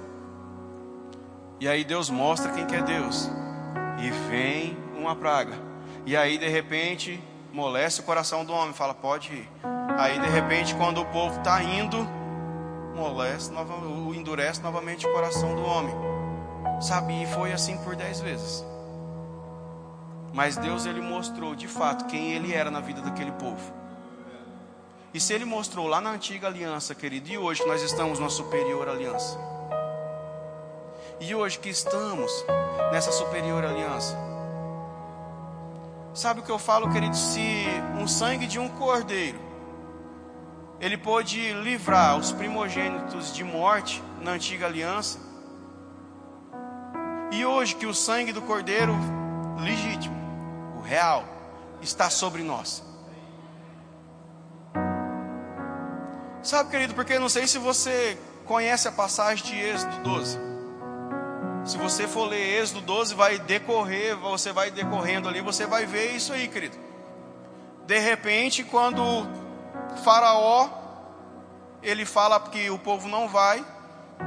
E 1.58 1.66
aí 1.66 1.84
Deus 1.84 2.10
mostra 2.10 2.52
quem 2.52 2.66
que 2.66 2.76
é 2.76 2.82
Deus. 2.82 3.30
E 3.98 4.10
vem 4.28 4.76
uma 4.94 5.16
praga. 5.16 5.54
E 6.04 6.14
aí, 6.14 6.36
de 6.36 6.46
repente, 6.46 7.18
molesta 7.50 8.02
o 8.02 8.04
coração 8.04 8.44
do 8.44 8.52
homem, 8.52 8.74
fala, 8.74 8.92
pode 8.92 9.32
ir. 9.32 9.48
Aí, 9.96 10.18
de 10.18 10.28
repente, 10.28 10.74
quando 10.74 11.00
o 11.00 11.06
povo 11.06 11.38
está 11.38 11.62
indo, 11.62 12.06
molesta, 12.94 13.54
endurece 14.14 14.60
novamente 14.60 15.06
o 15.06 15.12
coração 15.14 15.54
do 15.54 15.64
homem. 15.64 16.13
Sabe, 16.80 17.22
e 17.22 17.26
foi 17.26 17.52
assim 17.52 17.76
por 17.78 17.96
dez 17.96 18.20
vezes. 18.20 18.64
Mas 20.32 20.56
Deus 20.56 20.84
ele 20.86 21.00
mostrou 21.00 21.54
de 21.54 21.68
fato 21.68 22.06
quem 22.06 22.32
ele 22.32 22.52
era 22.52 22.70
na 22.70 22.80
vida 22.80 23.00
daquele 23.00 23.32
povo. 23.32 23.72
E 25.12 25.20
se 25.20 25.32
ele 25.32 25.44
mostrou 25.44 25.86
lá 25.86 26.00
na 26.00 26.10
antiga 26.10 26.48
aliança, 26.48 26.94
querido, 26.94 27.28
e 27.30 27.38
hoje 27.38 27.64
nós 27.66 27.82
estamos 27.82 28.18
na 28.18 28.28
superior 28.28 28.88
aliança. 28.88 29.38
E 31.20 31.34
hoje 31.34 31.58
que 31.58 31.68
estamos 31.68 32.44
nessa 32.90 33.12
superior 33.12 33.64
aliança. 33.64 34.18
Sabe 36.12 36.40
o 36.40 36.42
que 36.42 36.50
eu 36.50 36.58
falo, 36.58 36.92
querido? 36.92 37.16
Se 37.16 37.66
um 37.98 38.08
sangue 38.08 38.46
de 38.46 38.58
um 38.58 38.68
cordeiro 38.68 39.44
ele 40.80 40.98
pôde 40.98 41.52
livrar 41.52 42.16
os 42.18 42.32
primogênitos 42.32 43.32
de 43.32 43.42
morte 43.44 44.02
na 44.20 44.32
antiga 44.32 44.66
aliança, 44.66 45.18
e 47.34 47.44
hoje 47.44 47.74
que 47.74 47.84
o 47.84 47.92
sangue 47.92 48.32
do 48.32 48.40
Cordeiro 48.40 48.94
legítimo, 49.58 50.14
o 50.78 50.80
real, 50.80 51.24
está 51.82 52.08
sobre 52.08 52.42
nós. 52.42 52.82
Sabe, 56.42 56.70
querido, 56.70 56.94
porque 56.94 57.14
eu 57.14 57.20
não 57.20 57.28
sei 57.28 57.46
se 57.46 57.58
você 57.58 58.16
conhece 58.44 58.86
a 58.86 58.92
passagem 58.92 59.44
de 59.44 59.58
Êxodo 59.58 59.98
12. 60.02 60.38
Se 61.64 61.76
você 61.76 62.06
for 62.06 62.26
ler 62.26 62.60
Êxodo 62.60 62.82
12, 62.82 63.14
vai 63.14 63.38
decorrer, 63.38 64.16
você 64.16 64.52
vai 64.52 64.70
decorrendo 64.70 65.28
ali, 65.28 65.40
você 65.40 65.66
vai 65.66 65.86
ver 65.86 66.12
isso 66.12 66.32
aí, 66.32 66.46
querido. 66.46 66.76
De 67.86 67.98
repente, 67.98 68.62
quando 68.62 69.02
Faraó 70.04 70.68
ele 71.82 72.04
fala 72.04 72.38
que 72.40 72.70
o 72.70 72.78
povo 72.78 73.08
não 73.08 73.28
vai, 73.28 73.64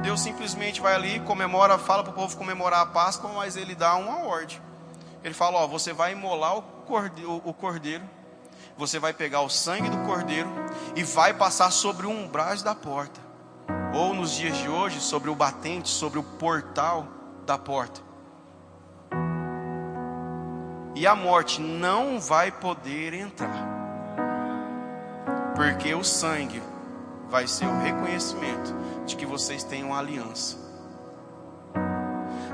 Deus 0.02 0.20
simplesmente 0.20 0.80
vai 0.80 0.94
ali, 0.94 1.20
comemora, 1.20 1.78
fala 1.78 2.02
para 2.02 2.12
o 2.12 2.14
povo 2.14 2.36
comemorar 2.36 2.80
a 2.80 2.86
Páscoa, 2.86 3.30
mas 3.32 3.56
ele 3.56 3.74
dá 3.74 3.96
uma 3.96 4.24
ordem. 4.24 4.60
Ele 5.24 5.34
fala: 5.34 5.58
Ó, 5.58 5.66
você 5.66 5.92
vai 5.92 6.12
imolar 6.12 6.56
o 6.56 6.62
cordeiro, 6.62 7.42
o 7.44 7.52
cordeiro, 7.52 8.04
você 8.76 8.98
vai 8.98 9.12
pegar 9.12 9.40
o 9.40 9.48
sangue 9.48 9.90
do 9.90 9.98
cordeiro 9.98 10.48
e 10.94 11.02
vai 11.02 11.34
passar 11.34 11.70
sobre 11.70 12.06
o 12.06 12.10
umbrais 12.10 12.62
da 12.62 12.74
porta, 12.74 13.20
ou 13.92 14.14
nos 14.14 14.36
dias 14.36 14.56
de 14.56 14.68
hoje, 14.68 15.00
sobre 15.00 15.30
o 15.30 15.34
batente, 15.34 15.88
sobre 15.88 16.18
o 16.18 16.22
portal 16.22 17.06
da 17.44 17.58
porta. 17.58 18.00
E 20.94 21.06
a 21.06 21.14
morte 21.14 21.60
não 21.60 22.20
vai 22.20 22.50
poder 22.50 23.14
entrar, 23.14 23.66
porque 25.54 25.94
o 25.94 26.04
sangue 26.04 26.62
vai 27.30 27.46
ser 27.46 27.66
o 27.66 27.80
reconhecimento 27.80 28.74
de 29.06 29.16
que 29.16 29.26
vocês 29.26 29.62
têm 29.62 29.84
uma 29.84 29.98
aliança. 29.98 30.56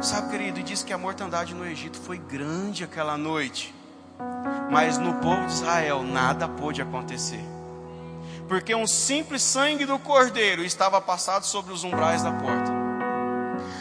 Sabe, 0.03 0.31
querido, 0.31 0.61
e 0.61 0.63
diz 0.63 0.83
que 0.83 0.93
a 0.93 0.99
mortandade 0.99 1.55
no 1.55 1.65
Egito 1.65 1.99
foi 1.99 2.19
grande 2.19 2.85
aquela 2.85 3.17
noite, 3.17 3.75
mas 4.71 4.99
no 4.99 5.15
povo 5.15 5.47
de 5.47 5.53
Israel 5.53 6.03
nada 6.03 6.47
pôde 6.47 6.83
acontecer, 6.83 7.43
porque 8.49 8.75
um 8.75 8.87
simples 8.87 9.43
sangue 9.43 9.87
do 9.87 9.99
cordeiro 9.99 10.63
estava 10.63 11.01
passado 11.01 11.45
sobre 11.45 11.73
os 11.73 11.85
umbrais 11.85 12.23
da 12.23 12.33
porta. 12.33 12.85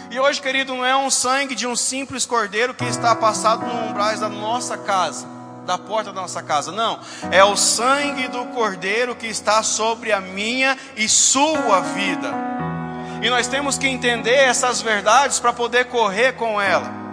E 0.09 0.19
hoje, 0.19 0.41
querido, 0.41 0.75
não 0.75 0.85
é 0.85 0.95
um 0.95 1.09
sangue 1.09 1.55
de 1.55 1.65
um 1.65 1.75
simples 1.75 2.25
cordeiro 2.25 2.73
que 2.73 2.85
está 2.85 3.15
passado 3.15 3.65
no 3.65 3.89
umbrais 3.89 4.19
da 4.19 4.29
nossa 4.29 4.77
casa, 4.77 5.27
da 5.65 5.77
porta 5.77 6.11
da 6.11 6.21
nossa 6.21 6.41
casa. 6.41 6.71
Não, 6.71 6.99
é 7.31 7.43
o 7.43 7.55
sangue 7.55 8.27
do 8.27 8.45
cordeiro 8.47 9.15
que 9.15 9.27
está 9.27 9.63
sobre 9.63 10.11
a 10.11 10.19
minha 10.19 10.77
e 10.95 11.07
sua 11.07 11.79
vida. 11.81 12.31
E 13.21 13.29
nós 13.29 13.47
temos 13.47 13.77
que 13.77 13.87
entender 13.87 14.35
essas 14.35 14.81
verdades 14.81 15.39
para 15.39 15.53
poder 15.53 15.85
correr 15.85 16.33
com 16.33 16.59
ela. 16.59 17.03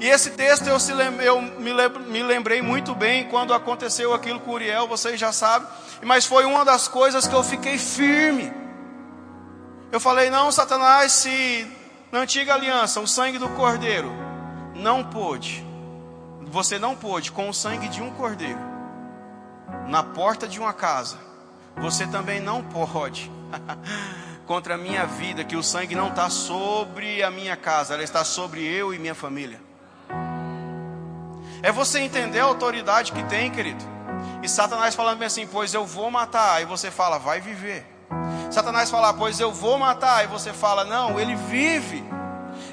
E 0.00 0.08
esse 0.08 0.30
texto 0.30 0.66
eu, 0.66 0.78
eu 1.20 1.42
me 1.42 2.22
lembrei 2.22 2.62
muito 2.62 2.94
bem 2.94 3.28
quando 3.28 3.52
aconteceu 3.52 4.14
aquilo 4.14 4.40
com 4.40 4.52
Uriel, 4.52 4.88
vocês 4.88 5.20
já 5.20 5.30
sabem, 5.30 5.68
mas 6.02 6.24
foi 6.24 6.46
uma 6.46 6.64
das 6.64 6.88
coisas 6.88 7.28
que 7.28 7.34
eu 7.34 7.44
fiquei 7.44 7.76
firme. 7.76 8.50
Eu 9.92 10.00
falei: 10.00 10.30
não, 10.30 10.50
Satanás, 10.50 11.12
se 11.12 11.70
na 12.10 12.20
antiga 12.20 12.54
aliança 12.54 12.98
o 12.98 13.06
sangue 13.06 13.38
do 13.38 13.50
cordeiro 13.50 14.10
não 14.74 15.04
pôde, 15.04 15.62
você 16.50 16.78
não 16.78 16.94
pôde 16.96 17.32
com 17.32 17.48
o 17.48 17.54
sangue 17.54 17.88
de 17.88 18.02
um 18.02 18.10
cordeiro 18.10 18.58
na 19.86 20.02
porta 20.02 20.46
de 20.46 20.60
uma 20.60 20.72
casa, 20.72 21.16
você 21.76 22.06
também 22.06 22.40
não 22.40 22.62
pode. 22.62 23.30
contra 24.50 24.74
a 24.74 24.76
minha 24.76 25.06
vida, 25.06 25.44
que 25.44 25.54
o 25.54 25.62
sangue 25.62 25.94
não 25.94 26.08
está 26.08 26.28
sobre 26.28 27.22
a 27.22 27.30
minha 27.30 27.56
casa, 27.56 27.94
ela 27.94 28.02
está 28.02 28.24
sobre 28.24 28.66
eu 28.66 28.92
e 28.92 28.98
minha 28.98 29.14
família. 29.14 29.60
É 31.62 31.70
você 31.70 32.00
entender 32.00 32.40
a 32.40 32.46
autoridade 32.46 33.12
que 33.12 33.22
tem, 33.26 33.48
querido. 33.48 33.84
E 34.42 34.48
Satanás 34.48 34.96
falando 34.96 35.22
assim: 35.22 35.46
Pois 35.46 35.72
eu 35.72 35.86
vou 35.86 36.10
matar. 36.10 36.54
Aí 36.56 36.64
você 36.64 36.90
fala: 36.90 37.16
Vai 37.16 37.40
viver. 37.40 37.86
Satanás 38.50 38.90
fala: 38.90 39.14
Pois 39.14 39.38
eu 39.38 39.52
vou 39.52 39.78
matar. 39.78 40.16
Aí 40.16 40.26
você 40.26 40.52
fala: 40.52 40.84
Não, 40.84 41.20
ele 41.20 41.36
vive. 41.36 42.02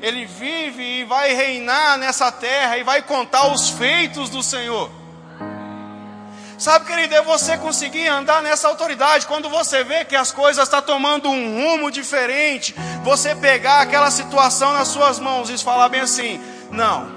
Ele 0.01 0.25
vive 0.25 0.83
e 0.83 1.03
vai 1.03 1.33
reinar 1.33 1.97
nessa 1.97 2.31
terra 2.31 2.77
e 2.77 2.83
vai 2.83 3.01
contar 3.01 3.47
os 3.47 3.69
feitos 3.69 4.29
do 4.29 4.43
Senhor. 4.43 4.89
Sabe, 6.57 6.85
querido, 6.85 7.13
é 7.13 7.21
você 7.21 7.55
conseguir 7.55 8.07
andar 8.07 8.41
nessa 8.41 8.67
autoridade. 8.67 9.27
Quando 9.27 9.47
você 9.47 9.83
vê 9.83 10.03
que 10.03 10.15
as 10.15 10.31
coisas 10.31 10.63
estão 10.63 10.81
tá 10.81 10.87
tomando 10.87 11.29
um 11.29 11.55
rumo 11.55 11.91
diferente, 11.91 12.73
você 13.03 13.35
pegar 13.35 13.81
aquela 13.81 14.09
situação 14.09 14.73
nas 14.73 14.87
suas 14.87 15.19
mãos 15.19 15.51
e 15.51 15.57
falar 15.63 15.87
bem 15.89 16.01
assim: 16.01 16.41
Não, 16.71 17.11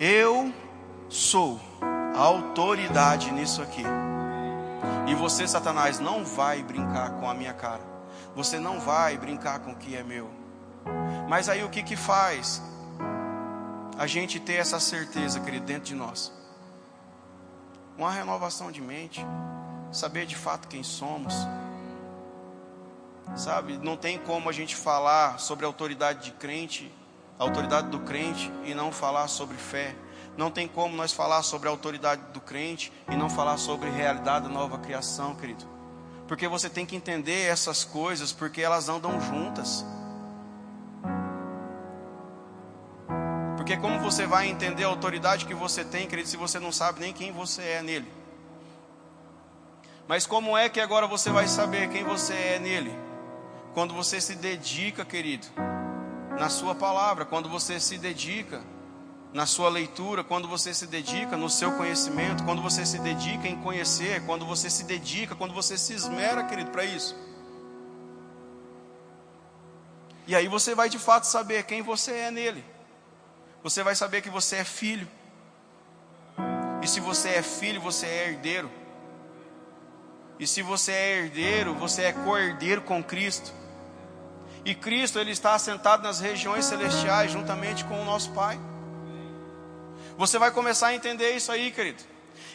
eu 0.00 0.52
sou 1.08 1.60
a 2.14 2.18
autoridade 2.18 3.30
nisso 3.30 3.60
aqui. 3.60 3.84
E 5.06 5.14
você, 5.14 5.46
Satanás, 5.46 6.00
não 6.00 6.24
vai 6.24 6.62
brincar 6.62 7.10
com 7.12 7.28
a 7.28 7.34
minha 7.34 7.52
cara. 7.52 7.82
Você 8.34 8.58
não 8.58 8.80
vai 8.80 9.18
brincar 9.18 9.60
com 9.60 9.72
o 9.72 9.76
que 9.76 9.94
é 9.94 10.02
meu. 10.02 10.45
Mas 11.28 11.48
aí 11.48 11.64
o 11.64 11.68
que 11.68 11.82
que 11.82 11.96
faz? 11.96 12.62
A 13.98 14.06
gente 14.06 14.38
ter 14.38 14.54
essa 14.54 14.78
certeza, 14.78 15.40
querido, 15.40 15.66
dentro 15.66 15.84
de 15.84 15.94
nós. 15.94 16.32
Uma 17.96 18.10
renovação 18.10 18.70
de 18.70 18.80
mente, 18.80 19.24
saber 19.90 20.26
de 20.26 20.36
fato 20.36 20.68
quem 20.68 20.82
somos. 20.82 21.34
Sabe, 23.34 23.78
não 23.78 23.96
tem 23.96 24.18
como 24.18 24.48
a 24.48 24.52
gente 24.52 24.76
falar 24.76 25.38
sobre 25.38 25.64
a 25.64 25.68
autoridade 25.68 26.24
de 26.24 26.32
crente, 26.32 26.92
a 27.38 27.42
autoridade 27.42 27.88
do 27.88 28.00
crente 28.00 28.52
e 28.64 28.74
não 28.74 28.92
falar 28.92 29.28
sobre 29.28 29.56
fé. 29.56 29.94
Não 30.36 30.50
tem 30.50 30.68
como 30.68 30.94
nós 30.94 31.12
falar 31.12 31.42
sobre 31.42 31.68
a 31.68 31.70
autoridade 31.70 32.22
do 32.32 32.40
crente 32.40 32.92
e 33.10 33.16
não 33.16 33.28
falar 33.28 33.56
sobre 33.56 33.90
realidade 33.90 34.46
da 34.46 34.52
nova 34.52 34.78
criação, 34.78 35.34
querido. 35.34 35.64
Porque 36.28 36.46
você 36.46 36.68
tem 36.68 36.84
que 36.84 36.96
entender 36.96 37.46
essas 37.46 37.84
coisas, 37.84 38.32
porque 38.32 38.60
elas 38.60 38.88
andam 38.88 39.20
juntas. 39.20 39.84
Porque 43.66 43.80
como 43.80 43.98
você 43.98 44.28
vai 44.28 44.46
entender 44.46 44.84
a 44.84 44.86
autoridade 44.86 45.44
que 45.44 45.52
você 45.52 45.84
tem, 45.84 46.06
querido, 46.06 46.28
se 46.28 46.36
você 46.36 46.60
não 46.60 46.70
sabe 46.70 47.00
nem 47.00 47.12
quem 47.12 47.32
você 47.32 47.62
é 47.62 47.82
nele? 47.82 48.06
Mas 50.06 50.24
como 50.24 50.56
é 50.56 50.68
que 50.68 50.78
agora 50.78 51.08
você 51.08 51.30
vai 51.30 51.48
saber 51.48 51.88
quem 51.88 52.04
você 52.04 52.32
é 52.32 52.58
nele? 52.60 52.96
Quando 53.74 53.92
você 53.92 54.20
se 54.20 54.36
dedica, 54.36 55.04
querido, 55.04 55.48
na 56.38 56.48
sua 56.48 56.76
palavra, 56.76 57.24
quando 57.24 57.48
você 57.48 57.80
se 57.80 57.98
dedica 57.98 58.62
na 59.32 59.46
sua 59.46 59.68
leitura, 59.68 60.22
quando 60.22 60.46
você 60.46 60.72
se 60.72 60.86
dedica 60.86 61.36
no 61.36 61.50
seu 61.50 61.72
conhecimento, 61.72 62.44
quando 62.44 62.62
você 62.62 62.86
se 62.86 63.00
dedica 63.00 63.48
em 63.48 63.56
conhecer, 63.56 64.24
quando 64.26 64.46
você 64.46 64.70
se 64.70 64.84
dedica, 64.84 65.34
quando 65.34 65.52
você 65.52 65.76
se 65.76 65.92
esmera, 65.92 66.44
querido, 66.44 66.70
para 66.70 66.84
isso. 66.84 67.16
E 70.24 70.36
aí 70.36 70.46
você 70.46 70.72
vai 70.72 70.88
de 70.88 71.00
fato 71.00 71.24
saber 71.24 71.64
quem 71.64 71.82
você 71.82 72.12
é 72.12 72.30
nele. 72.30 72.75
Você 73.66 73.82
vai 73.82 73.96
saber 73.96 74.22
que 74.22 74.30
você 74.30 74.58
é 74.58 74.64
filho. 74.64 75.08
E 76.80 76.86
se 76.86 77.00
você 77.00 77.30
é 77.30 77.42
filho, 77.42 77.80
você 77.80 78.06
é 78.06 78.28
herdeiro. 78.28 78.70
E 80.38 80.46
se 80.46 80.62
você 80.62 80.92
é 80.92 81.18
herdeiro, 81.18 81.74
você 81.74 82.02
é 82.02 82.12
co-herdeiro 82.12 82.82
com 82.82 83.02
Cristo. 83.02 83.52
E 84.64 84.72
Cristo, 84.72 85.18
ele 85.18 85.32
está 85.32 85.52
assentado 85.52 86.04
nas 86.04 86.20
regiões 86.20 86.64
celestiais 86.64 87.32
juntamente 87.32 87.84
com 87.86 88.00
o 88.00 88.04
nosso 88.04 88.30
Pai. 88.30 88.56
Você 90.16 90.38
vai 90.38 90.52
começar 90.52 90.86
a 90.86 90.94
entender 90.94 91.32
isso 91.32 91.50
aí, 91.50 91.72
querido. 91.72 92.04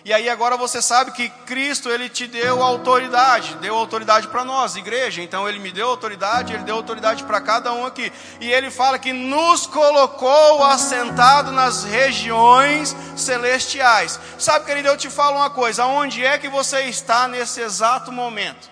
E 0.04 0.12
aí 0.12 0.28
agora 0.28 0.58
você 0.58 0.82
sabe 0.82 1.12
que 1.12 1.30
Cristo 1.46 1.88
ele 1.90 2.10
te 2.10 2.26
deu 2.26 2.64
autoridade, 2.64 3.56
deu 3.58 3.76
autoridade 3.76 4.28
para 4.28 4.44
nós, 4.44 4.76
igreja. 4.76 5.22
Então 5.22 5.48
ele 5.48 5.60
me 5.60 5.72
deu 5.72 5.88
autoridade, 5.88 6.54
ele 6.54 6.64
deu 6.64 6.76
autoridade 6.76 7.24
para 7.24 7.40
cada 7.40 7.72
um 7.72 7.86
aqui. 7.86 8.12
E 8.40 8.52
ele 8.52 8.72
fala 8.72 8.98
que 8.98 9.14
nos 9.14 9.68
colocou 9.68 10.64
assentado 10.64 11.52
nas 11.52 11.84
regiões 11.84 12.96
celestiais. 13.16 14.20
Sabe, 14.40 14.66
querido, 14.66 14.88
eu 14.88 14.98
te 14.98 15.10
falo 15.10 15.38
uma 15.38 15.52
coisa, 15.52 15.86
onde 15.86 16.26
é 16.26 16.40
que 16.40 16.50
você 16.50 16.86
está 16.86 17.28
nesse 17.28 17.62
exato 17.62 18.12
momento? 18.12 18.71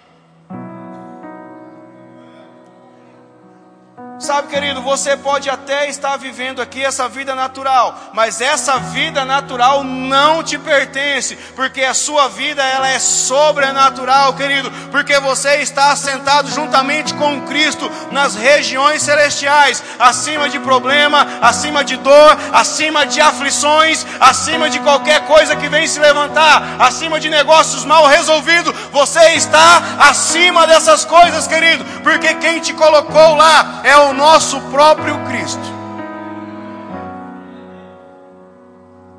Sabe, 4.20 4.50
querido, 4.50 4.82
você 4.82 5.16
pode 5.16 5.50
até 5.50 5.88
estar 5.88 6.18
vivendo 6.18 6.62
aqui 6.62 6.84
essa 6.84 7.08
vida 7.08 7.34
natural, 7.34 7.98
mas 8.12 8.42
essa 8.42 8.78
vida 8.78 9.24
natural 9.24 9.82
não 9.82 10.44
te 10.44 10.58
pertence, 10.58 11.38
porque 11.56 11.82
a 11.84 11.94
sua 11.94 12.28
vida 12.28 12.62
ela 12.62 12.90
é 12.90 13.00
sobrenatural, 13.00 14.34
querido, 14.34 14.70
porque 14.92 15.18
você 15.22 15.62
está 15.62 15.94
assentado 15.94 16.52
juntamente 16.52 17.14
com 17.14 17.48
Cristo 17.48 17.90
nas 18.12 18.36
regiões 18.36 19.02
celestiais, 19.02 19.82
acima 19.98 20.50
de 20.50 20.60
problema, 20.60 21.26
acima 21.42 21.82
de 21.82 21.96
dor, 21.96 22.38
acima 22.52 23.06
de 23.06 23.22
aflições, 23.22 24.06
acima 24.20 24.70
de 24.70 24.80
qualquer 24.80 25.26
coisa 25.28 25.56
que 25.56 25.70
vem 25.70 25.88
se 25.88 25.98
levantar, 25.98 26.62
acima 26.78 27.22
de 27.22 27.30
negócios 27.30 27.86
mal 27.86 28.06
resolvidos, 28.06 28.76
você 28.92 29.36
está 29.36 29.82
acima 29.98 30.68
dessas 30.68 31.06
coisas, 31.06 31.48
querido, 31.48 31.86
porque 32.04 32.34
quem 32.36 32.60
te 32.60 32.74
colocou 32.74 33.36
lá 33.36 33.80
é 33.86 33.96
o 33.96 34.09
o 34.10 34.14
nosso 34.14 34.60
próprio 34.72 35.14
Cristo. 35.28 35.80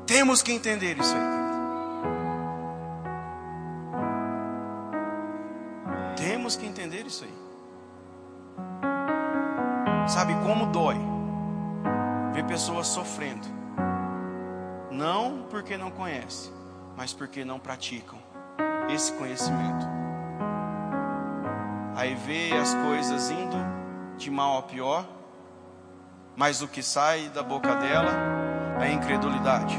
Temos 0.05 0.41
que 0.41 0.51
entender 0.51 0.97
isso 0.97 1.15
aí. 1.15 1.31
Temos 6.17 6.57
que 6.57 6.65
entender 6.65 7.05
isso 7.05 7.23
aí. 7.23 7.33
Sabe 10.09 10.35
como 10.43 10.65
dói 10.67 10.97
ver 12.33 12.43
pessoas 12.43 12.87
sofrendo? 12.87 13.47
Não 14.91 15.45
porque 15.49 15.77
não 15.77 15.89
conhecem, 15.89 16.51
mas 16.97 17.13
porque 17.13 17.45
não 17.45 17.59
praticam 17.59 18.19
esse 18.93 19.13
conhecimento. 19.13 19.87
Aí 21.95 22.13
vê 22.13 22.51
as 22.57 22.73
coisas 22.75 23.31
indo 23.31 23.80
de 24.17 24.29
mal 24.29 24.59
a 24.59 24.63
pior, 24.63 25.05
mas 26.35 26.61
o 26.61 26.67
que 26.67 26.81
sai 26.81 27.29
da 27.29 27.43
boca 27.43 27.75
dela 27.75 28.11
é 28.79 28.91
incredulidade, 28.91 29.77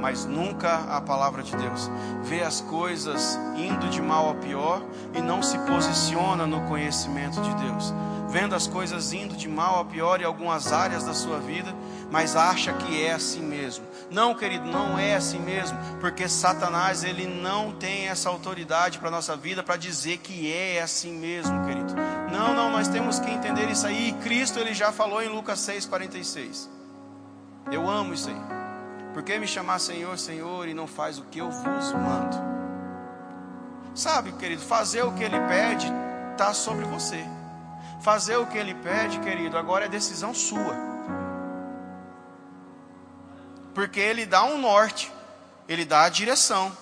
mas 0.00 0.24
nunca 0.24 0.76
a 0.88 1.00
palavra 1.00 1.42
de 1.42 1.56
Deus. 1.56 1.90
Vê 2.22 2.42
as 2.42 2.60
coisas 2.60 3.38
indo 3.56 3.88
de 3.88 4.00
mal 4.00 4.30
a 4.30 4.34
pior 4.34 4.82
e 5.14 5.20
não 5.20 5.42
se 5.42 5.58
posiciona 5.60 6.46
no 6.46 6.66
conhecimento 6.68 7.40
de 7.40 7.54
Deus. 7.54 7.92
Vendo 8.28 8.54
as 8.54 8.68
coisas 8.68 9.12
indo 9.12 9.36
de 9.36 9.48
mal 9.48 9.80
a 9.80 9.84
pior 9.84 10.20
em 10.20 10.24
algumas 10.24 10.72
áreas 10.72 11.02
da 11.02 11.12
sua 11.12 11.40
vida, 11.40 11.74
mas 12.10 12.36
acha 12.36 12.72
que 12.72 13.02
é 13.02 13.12
assim 13.12 13.42
mesmo. 13.42 13.84
Não, 14.10 14.34
querido, 14.34 14.66
não 14.66 14.98
é 14.98 15.14
assim 15.14 15.40
mesmo, 15.40 15.78
porque 16.00 16.28
Satanás 16.28 17.02
ele 17.02 17.26
não 17.26 17.72
tem 17.72 18.08
essa 18.08 18.28
autoridade 18.28 18.98
para 18.98 19.10
nossa 19.10 19.36
vida 19.36 19.62
para 19.62 19.76
dizer 19.76 20.18
que 20.18 20.52
é 20.52 20.80
assim 20.80 21.12
mesmo, 21.12 21.64
querido. 21.64 21.94
Não, 22.40 22.54
não, 22.54 22.70
nós 22.70 22.88
temos 22.88 23.18
que 23.18 23.30
entender 23.30 23.70
isso 23.70 23.86
aí. 23.86 24.08
E 24.08 24.12
Cristo 24.14 24.58
ele 24.58 24.72
já 24.72 24.90
falou 24.90 25.22
em 25.22 25.28
Lucas 25.28 25.58
6:46. 25.60 26.70
Eu 27.70 27.86
amo 27.86 28.14
isso 28.14 28.30
aí. 28.30 28.40
Por 29.12 29.22
que 29.22 29.38
me 29.38 29.46
chamar 29.46 29.78
Senhor, 29.78 30.18
Senhor 30.18 30.66
e 30.66 30.72
não 30.72 30.86
faz 30.86 31.18
o 31.18 31.24
que 31.24 31.38
eu 31.38 31.50
vos 31.50 31.92
mando? 31.92 32.38
Sabe, 33.94 34.32
querido, 34.32 34.62
fazer 34.62 35.02
o 35.02 35.12
que 35.12 35.22
ele 35.22 35.38
pede 35.48 35.92
está 36.32 36.54
sobre 36.54 36.86
você. 36.86 37.22
Fazer 38.00 38.36
o 38.36 38.46
que 38.46 38.56
ele 38.56 38.74
pede, 38.74 39.18
querido, 39.18 39.58
agora 39.58 39.84
é 39.84 39.88
decisão 39.88 40.32
sua. 40.32 40.74
Porque 43.74 44.00
ele 44.00 44.24
dá 44.24 44.44
um 44.44 44.56
norte, 44.56 45.12
ele 45.68 45.84
dá 45.84 46.04
a 46.04 46.08
direção. 46.08 46.72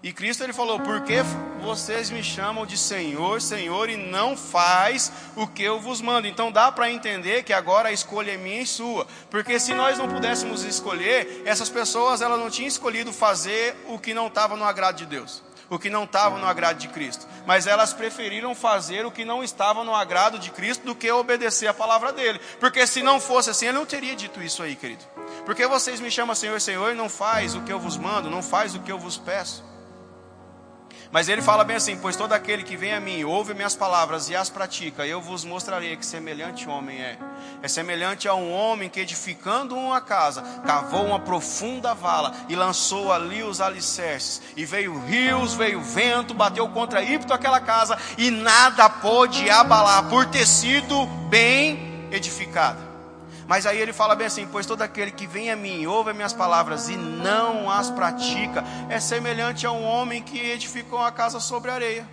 E 0.00 0.12
Cristo 0.12 0.44
ele 0.44 0.52
falou: 0.52 0.78
"Por 0.78 1.00
que 1.00 1.24
vocês 1.62 2.10
me 2.10 2.22
chamam 2.22 2.64
de 2.64 2.76
Senhor, 2.76 3.40
Senhor 3.40 3.90
e 3.90 3.96
não 3.96 4.36
faz 4.36 5.12
o 5.36 5.46
que 5.46 5.62
eu 5.62 5.80
vos 5.80 6.00
mando?" 6.00 6.26
Então 6.26 6.50
dá 6.50 6.70
para 6.72 6.90
entender 6.90 7.42
que 7.42 7.52
agora 7.52 7.88
a 7.88 7.92
escolha 7.92 8.32
é 8.32 8.36
minha 8.36 8.62
e 8.62 8.66
sua, 8.66 9.06
porque 9.30 9.58
se 9.58 9.74
nós 9.74 9.98
não 9.98 10.08
pudéssemos 10.08 10.64
escolher, 10.64 11.42
essas 11.44 11.68
pessoas 11.68 12.20
elas 12.20 12.38
não 12.38 12.50
tinham 12.50 12.68
escolhido 12.68 13.12
fazer 13.12 13.76
o 13.88 13.98
que 13.98 14.14
não 14.14 14.28
estava 14.28 14.56
no 14.56 14.64
agrado 14.64 14.96
de 14.96 15.06
Deus 15.06 15.42
o 15.70 15.78
que 15.78 15.90
não 15.90 16.04
estava 16.04 16.38
no 16.38 16.46
agrado 16.46 16.78
de 16.78 16.88
Cristo, 16.88 17.26
mas 17.46 17.66
elas 17.66 17.92
preferiram 17.92 18.54
fazer 18.54 19.04
o 19.04 19.10
que 19.10 19.24
não 19.24 19.42
estava 19.42 19.84
no 19.84 19.94
agrado 19.94 20.38
de 20.38 20.50
Cristo 20.50 20.84
do 20.84 20.94
que 20.94 21.10
obedecer 21.10 21.66
a 21.66 21.74
palavra 21.74 22.12
dele, 22.12 22.40
porque 22.58 22.86
se 22.86 23.02
não 23.02 23.20
fosse 23.20 23.50
assim, 23.50 23.66
ele 23.66 23.78
não 23.78 23.86
teria 23.86 24.16
dito 24.16 24.42
isso 24.42 24.62
aí, 24.62 24.74
querido. 24.74 25.04
Porque 25.44 25.66
vocês 25.66 26.00
me 26.00 26.10
chamam 26.10 26.34
Senhor, 26.34 26.60
Senhor 26.60 26.92
e 26.92 26.94
não 26.94 27.08
faz 27.08 27.54
o 27.54 27.62
que 27.62 27.72
eu 27.72 27.78
vos 27.78 27.96
mando, 27.96 28.30
não 28.30 28.42
faz 28.42 28.74
o 28.74 28.80
que 28.80 28.90
eu 28.90 28.98
vos 28.98 29.16
peço. 29.16 29.62
Mas 31.10 31.28
ele 31.28 31.40
fala 31.40 31.64
bem 31.64 31.76
assim: 31.76 31.96
Pois 31.96 32.16
todo 32.16 32.32
aquele 32.32 32.62
que 32.62 32.76
vem 32.76 32.92
a 32.92 33.00
mim, 33.00 33.24
ouve 33.24 33.54
minhas 33.54 33.74
palavras 33.74 34.28
e 34.28 34.36
as 34.36 34.50
pratica, 34.50 35.06
eu 35.06 35.20
vos 35.20 35.44
mostrarei 35.44 35.96
que 35.96 36.04
semelhante 36.04 36.68
homem 36.68 37.00
é. 37.00 37.18
É 37.62 37.68
semelhante 37.68 38.28
a 38.28 38.34
um 38.34 38.52
homem 38.52 38.88
que, 38.88 39.00
edificando 39.00 39.74
uma 39.76 40.00
casa, 40.00 40.42
cavou 40.66 41.06
uma 41.06 41.20
profunda 41.20 41.94
vala 41.94 42.34
e 42.48 42.54
lançou 42.54 43.12
ali 43.12 43.42
os 43.42 43.60
alicerces. 43.60 44.42
E 44.56 44.64
veio 44.64 44.98
rios, 45.06 45.54
veio 45.54 45.80
vento, 45.80 46.34
bateu 46.34 46.68
contra 46.68 47.02
ímpeto 47.02 47.32
aquela 47.32 47.60
casa, 47.60 47.98
e 48.16 48.30
nada 48.30 48.88
pôde 48.88 49.48
abalar, 49.48 50.08
por 50.08 50.26
ter 50.26 50.46
sido 50.46 51.06
bem 51.28 52.08
edificada. 52.10 52.87
Mas 53.48 53.64
aí 53.64 53.78
ele 53.78 53.94
fala 53.94 54.14
bem 54.14 54.26
assim: 54.26 54.46
Pois 54.46 54.66
todo 54.66 54.82
aquele 54.82 55.10
que 55.10 55.26
vem 55.26 55.50
a 55.50 55.56
mim, 55.56 55.86
ouve 55.86 56.10
as 56.10 56.16
minhas 56.16 56.32
palavras 56.34 56.90
e 56.90 56.96
não 56.96 57.70
as 57.70 57.90
pratica, 57.90 58.62
é 58.90 59.00
semelhante 59.00 59.66
a 59.66 59.72
um 59.72 59.82
homem 59.82 60.22
que 60.22 60.38
edificou 60.38 60.98
uma 60.98 61.10
casa 61.10 61.40
sobre 61.40 61.70
areia. 61.70 62.06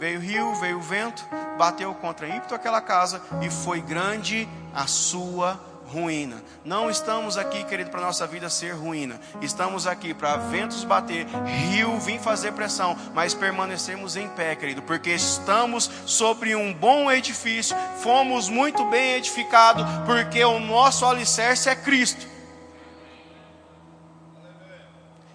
Veio 0.00 0.18
rio, 0.18 0.54
veio 0.54 0.78
o 0.78 0.82
vento, 0.82 1.26
bateu 1.58 1.94
contra 1.94 2.26
ímpeto 2.26 2.54
aquela 2.54 2.80
casa 2.80 3.20
e 3.42 3.50
foi 3.50 3.82
grande 3.82 4.48
a 4.74 4.86
sua 4.86 5.60
ruína. 5.92 6.42
Não 6.64 6.90
estamos 6.90 7.36
aqui, 7.36 7.64
querido, 7.64 7.90
para 7.90 8.00
nossa 8.00 8.26
vida 8.26 8.48
ser 8.50 8.72
ruína. 8.72 9.20
Estamos 9.40 9.86
aqui 9.86 10.12
para 10.12 10.36
ventos 10.36 10.84
bater, 10.84 11.26
rio 11.68 11.98
vir 11.98 12.20
fazer 12.20 12.52
pressão, 12.52 12.96
mas 13.14 13.34
permanecermos 13.34 14.16
em 14.16 14.28
pé, 14.28 14.54
querido, 14.56 14.82
porque 14.82 15.10
estamos 15.10 15.90
sobre 16.04 16.54
um 16.56 16.72
bom 16.72 17.10
edifício, 17.10 17.76
fomos 18.02 18.48
muito 18.48 18.84
bem 18.86 19.14
edificados, 19.14 19.84
porque 20.04 20.44
o 20.44 20.58
nosso 20.58 21.04
alicerce 21.06 21.68
é 21.68 21.74
Cristo. 21.74 22.26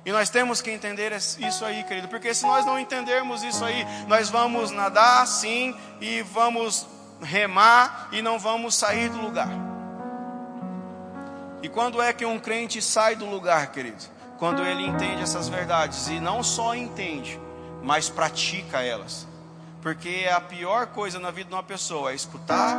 E 0.04 0.12
nós 0.12 0.30
temos 0.30 0.62
que 0.62 0.72
entender 0.72 1.12
isso 1.14 1.64
aí, 1.64 1.84
querido, 1.84 2.08
porque 2.08 2.34
se 2.34 2.44
nós 2.44 2.66
não 2.66 2.80
entendermos 2.80 3.44
isso 3.44 3.64
aí, 3.64 3.86
nós 4.08 4.30
vamos 4.30 4.72
nadar 4.72 5.28
sim 5.28 5.76
e 6.00 6.24
vamos 6.24 6.88
remar 7.22 8.10
e 8.12 8.20
não 8.22 8.40
vamos 8.40 8.74
sair 8.74 9.10
do 9.10 9.22
lugar. 9.22 9.71
E 11.62 11.70
quando 11.70 12.02
é 12.02 12.12
que 12.12 12.26
um 12.26 12.40
crente 12.40 12.82
sai 12.82 13.16
do 13.16 13.26
lugar, 13.26 13.72
querido? 13.72 14.04
Quando 14.40 14.64
ele 14.64 14.84
entende 14.84 15.22
essas 15.22 15.48
verdades 15.48 16.08
e 16.08 16.20
não 16.20 16.42
só 16.44 16.74
entende, 16.74 17.40
mas 17.84 18.10
pratica 18.10 18.82
elas. 18.82 19.28
Porque 19.82 20.28
a 20.32 20.42
pior 20.42 20.88
coisa 20.88 21.20
na 21.20 21.32
vida 21.32 21.50
de 21.50 21.56
uma 21.56 21.64
pessoa 21.64 22.12
é 22.12 22.16
escutar, 22.16 22.76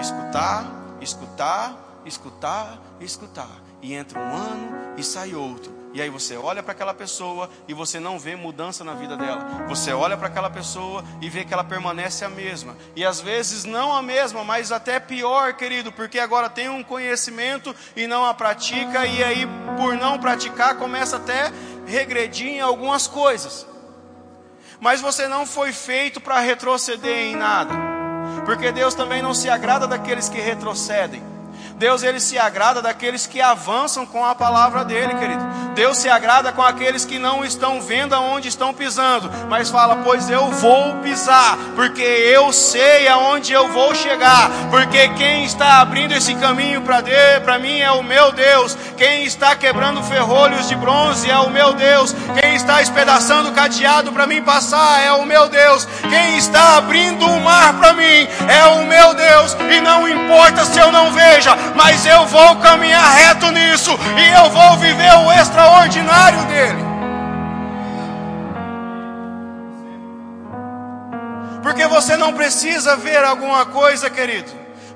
escutar, 0.00 0.66
escutar, 1.00 2.02
escutar, 2.04 2.78
escutar. 3.00 3.62
E 3.82 3.94
entra 3.94 4.18
um 4.18 4.34
ano 4.34 4.94
e 4.96 5.02
sai 5.02 5.34
outro. 5.34 5.72
E 5.96 6.02
aí 6.02 6.10
você 6.10 6.36
olha 6.36 6.62
para 6.62 6.72
aquela 6.72 6.92
pessoa 6.92 7.48
e 7.66 7.72
você 7.72 7.98
não 7.98 8.18
vê 8.18 8.36
mudança 8.36 8.84
na 8.84 8.92
vida 8.92 9.16
dela. 9.16 9.64
Você 9.66 9.94
olha 9.94 10.14
para 10.14 10.26
aquela 10.26 10.50
pessoa 10.50 11.02
e 11.22 11.30
vê 11.30 11.42
que 11.42 11.54
ela 11.54 11.64
permanece 11.64 12.22
a 12.22 12.28
mesma. 12.28 12.76
E 12.94 13.02
às 13.02 13.18
vezes 13.18 13.64
não 13.64 13.96
a 13.96 14.02
mesma, 14.02 14.44
mas 14.44 14.70
até 14.70 15.00
pior, 15.00 15.54
querido, 15.54 15.90
porque 15.90 16.18
agora 16.18 16.50
tem 16.50 16.68
um 16.68 16.82
conhecimento 16.82 17.74
e 17.96 18.06
não 18.06 18.26
a 18.26 18.34
pratica, 18.34 19.06
e 19.06 19.24
aí 19.24 19.48
por 19.78 19.96
não 19.96 20.18
praticar 20.18 20.76
começa 20.76 21.16
até 21.16 21.50
regredir 21.86 22.48
em 22.48 22.60
algumas 22.60 23.06
coisas. 23.06 23.66
Mas 24.78 25.00
você 25.00 25.26
não 25.26 25.46
foi 25.46 25.72
feito 25.72 26.20
para 26.20 26.40
retroceder 26.40 27.28
em 27.28 27.36
nada. 27.36 27.74
Porque 28.44 28.70
Deus 28.70 28.94
também 28.94 29.22
não 29.22 29.32
se 29.32 29.48
agrada 29.48 29.86
daqueles 29.86 30.28
que 30.28 30.38
retrocedem. 30.38 31.35
Deus 31.78 32.02
ele 32.02 32.20
se 32.20 32.38
agrada 32.38 32.82
daqueles 32.82 33.26
que 33.26 33.40
avançam 33.40 34.04
com 34.04 34.24
a 34.24 34.34
palavra 34.34 34.84
dele, 34.84 35.14
querido. 35.14 35.44
Deus 35.74 35.98
se 35.98 36.08
agrada 36.08 36.52
com 36.52 36.62
aqueles 36.62 37.04
que 37.04 37.18
não 37.18 37.44
estão 37.44 37.80
vendo 37.82 38.14
aonde 38.14 38.48
estão 38.48 38.72
pisando, 38.72 39.30
mas 39.48 39.70
fala: 39.70 39.96
"Pois 40.02 40.28
eu 40.30 40.50
vou 40.50 40.96
pisar, 40.96 41.56
porque 41.74 42.02
eu 42.02 42.52
sei 42.52 43.06
aonde 43.08 43.52
eu 43.52 43.68
vou 43.68 43.94
chegar, 43.94 44.50
porque 44.70 45.08
quem 45.10 45.44
está 45.44 45.80
abrindo 45.80 46.12
esse 46.12 46.34
caminho 46.34 46.80
para 46.80 46.96
para 47.44 47.58
mim 47.58 47.78
é 47.78 47.90
o 47.90 48.02
meu 48.02 48.32
Deus. 48.32 48.76
Quem 48.96 49.24
está 49.24 49.54
quebrando 49.54 50.02
ferrolhos 50.02 50.66
de 50.68 50.74
bronze 50.74 51.30
é 51.30 51.38
o 51.38 51.50
meu 51.50 51.74
Deus. 51.74 52.14
Quem 52.40 52.54
está 52.54 52.80
espedaçando 52.80 53.52
cadeado 53.52 54.12
para 54.12 54.26
mim 54.26 54.42
passar 54.42 55.02
é 55.02 55.12
o 55.12 55.26
meu 55.26 55.48
Deus. 55.48 55.86
Quem 56.08 56.38
está 56.38 56.78
abrindo 56.78 57.26
o 57.26 57.40
mar 57.40 57.74
para 57.74 57.92
mim 57.92 58.26
é 58.48 58.64
o 58.80 58.86
meu 58.86 59.14
Deus. 59.14 59.56
E 59.70 59.80
não 59.80 60.08
importa 60.08 60.64
se 60.64 60.78
eu 60.78 60.90
não 60.90 61.12
veja, 61.12 61.54
mas 61.74 62.06
eu 62.06 62.26
vou 62.26 62.56
caminhar 62.56 63.14
reto 63.14 63.50
nisso 63.50 63.90
e 64.16 64.32
eu 64.32 64.50
vou 64.50 64.76
viver 64.76 65.12
o 65.14 65.32
extraordinário 65.32 66.42
dele. 66.44 66.86
Porque 71.62 71.86
você 71.86 72.16
não 72.16 72.32
precisa 72.32 72.96
ver 72.96 73.24
alguma 73.24 73.66
coisa, 73.66 74.08
querido, 74.08 74.50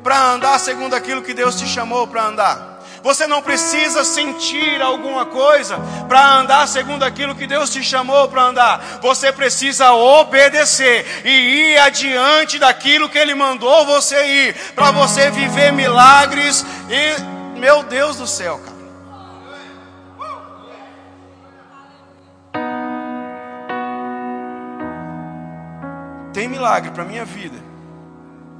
para 0.05 0.33
andar 0.33 0.59
segundo 0.61 0.95
aquilo 0.95 1.23
que 1.23 1.35
Deus 1.35 1.57
te 1.57 1.67
chamou 1.67 2.07
para 2.07 2.25
andar. 2.25 2.70
Você 3.03 3.27
não 3.27 3.43
precisa 3.43 4.05
sentir 4.05 4.81
alguma 4.83 5.25
coisa 5.27 5.79
para 6.09 6.35
andar 6.35 6.69
segundo 6.69 7.03
aquilo 7.03 7.35
que 7.35 7.47
Deus 7.47 7.71
te 7.71 7.83
chamou 7.83 8.29
para 8.29 8.43
andar. 8.43 8.99
Você 9.01 9.33
precisa 9.33 9.93
obedecer 9.93 11.23
e 11.25 11.31
ir 11.73 11.79
adiante 11.79 12.59
daquilo 12.59 13.09
que 13.09 13.19
Ele 13.19 13.35
mandou 13.35 13.87
você 13.87 14.49
ir, 14.49 14.55
para 14.75 14.91
você 14.91 15.31
viver 15.31 15.73
milagres 15.73 16.65
e, 16.89 17.59
meu 17.59 17.83
Deus 17.83 18.17
do 18.17 18.27
céu, 18.27 18.59
cara. 18.59 18.81
Tem 26.33 26.49
milagre 26.49 26.91
para 26.93 27.05
minha 27.05 27.25
vida 27.25 27.59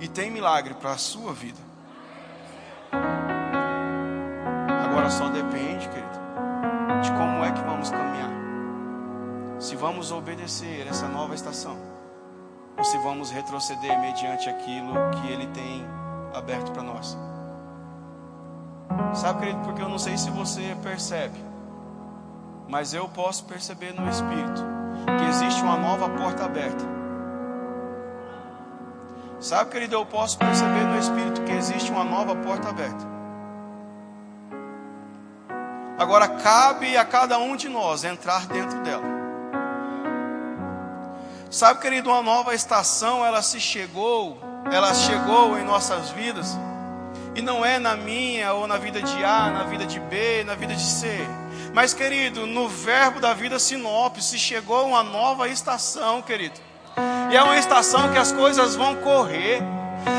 e 0.01 0.09
tem 0.09 0.31
milagre 0.31 0.75
para 0.75 0.93
a 0.93 0.99
sua 0.99 1.33
vida. 1.33 1.70
Agora 4.91 5.09
só 5.09 5.29
depende, 5.29 5.89
querido, 5.89 6.19
de 7.01 7.13
como 7.13 7.45
é 7.45 7.53
que 7.53 7.63
vamos 7.63 7.91
caminhar. 7.91 8.31
Se 9.61 9.77
vamos 9.77 10.11
obedecer 10.11 10.85
essa 10.89 11.07
nova 11.07 11.33
estação, 11.33 11.77
ou 12.77 12.83
se 12.83 12.99
vamos 12.99 13.31
retroceder 13.31 14.01
mediante 14.01 14.49
aquilo 14.49 14.95
que 15.13 15.29
Ele 15.29 15.47
tem 15.49 15.87
aberto 16.35 16.73
para 16.73 16.83
nós. 16.83 17.17
Sabe, 19.15 19.41
querido, 19.41 19.61
porque 19.61 19.81
eu 19.81 19.89
não 19.89 19.99
sei 19.99 20.19
se 20.19 20.29
você 20.29 20.77
percebe, 20.83 21.39
mas 22.69 22.93
eu 22.93 23.09
posso 23.11 23.45
perceber 23.45 23.93
no 23.93 24.09
Espírito 24.09 24.65
que 25.07 25.25
existe 25.29 25.63
uma 25.63 25.77
nova 25.77 26.09
porta 26.09 26.45
aberta. 26.45 26.85
Sabe, 29.39 29.71
querido, 29.71 29.95
eu 29.95 30.05
posso 30.05 30.37
perceber 30.37 30.85
no 30.85 30.99
Espírito 30.99 31.43
que 31.43 31.53
existe 31.53 31.93
uma 31.93 32.03
nova 32.03 32.35
porta 32.35 32.71
aberta. 32.71 33.20
Agora 36.01 36.27
cabe 36.27 36.97
a 36.97 37.05
cada 37.05 37.39
um 37.39 37.55
de 37.55 37.69
nós 37.69 38.05
entrar 38.05 38.47
dentro 38.47 38.81
dela. 38.81 39.05
Sabe, 41.51 41.79
querido, 41.79 42.09
uma 42.09 42.23
nova 42.23 42.55
estação, 42.55 43.23
ela 43.23 43.43
se 43.43 43.61
chegou, 43.61 44.41
ela 44.73 44.95
chegou 44.95 45.59
em 45.59 45.63
nossas 45.63 46.09
vidas. 46.09 46.57
E 47.35 47.43
não 47.43 47.63
é 47.63 47.79
na 47.79 47.97
minha 47.97 48.55
ou 48.55 48.67
na 48.67 48.79
vida 48.79 49.03
de 49.03 49.23
A, 49.23 49.51
na 49.51 49.65
vida 49.65 49.85
de 49.85 50.01
B, 50.01 50.43
na 50.43 50.55
vida 50.55 50.75
de 50.75 50.83
C. 50.83 51.19
Mas, 51.75 51.93
querido, 51.93 52.47
no 52.47 52.67
verbo 52.67 53.21
da 53.21 53.35
vida 53.35 53.59
sinopse 53.59 54.23
se 54.23 54.39
chegou 54.39 54.87
uma 54.87 55.03
nova 55.03 55.49
estação, 55.49 56.23
querido. 56.23 56.59
E 57.31 57.37
é 57.37 57.43
uma 57.43 57.59
estação 57.59 58.11
que 58.11 58.17
as 58.17 58.33
coisas 58.33 58.75
vão 58.75 58.97
correr. 58.97 59.63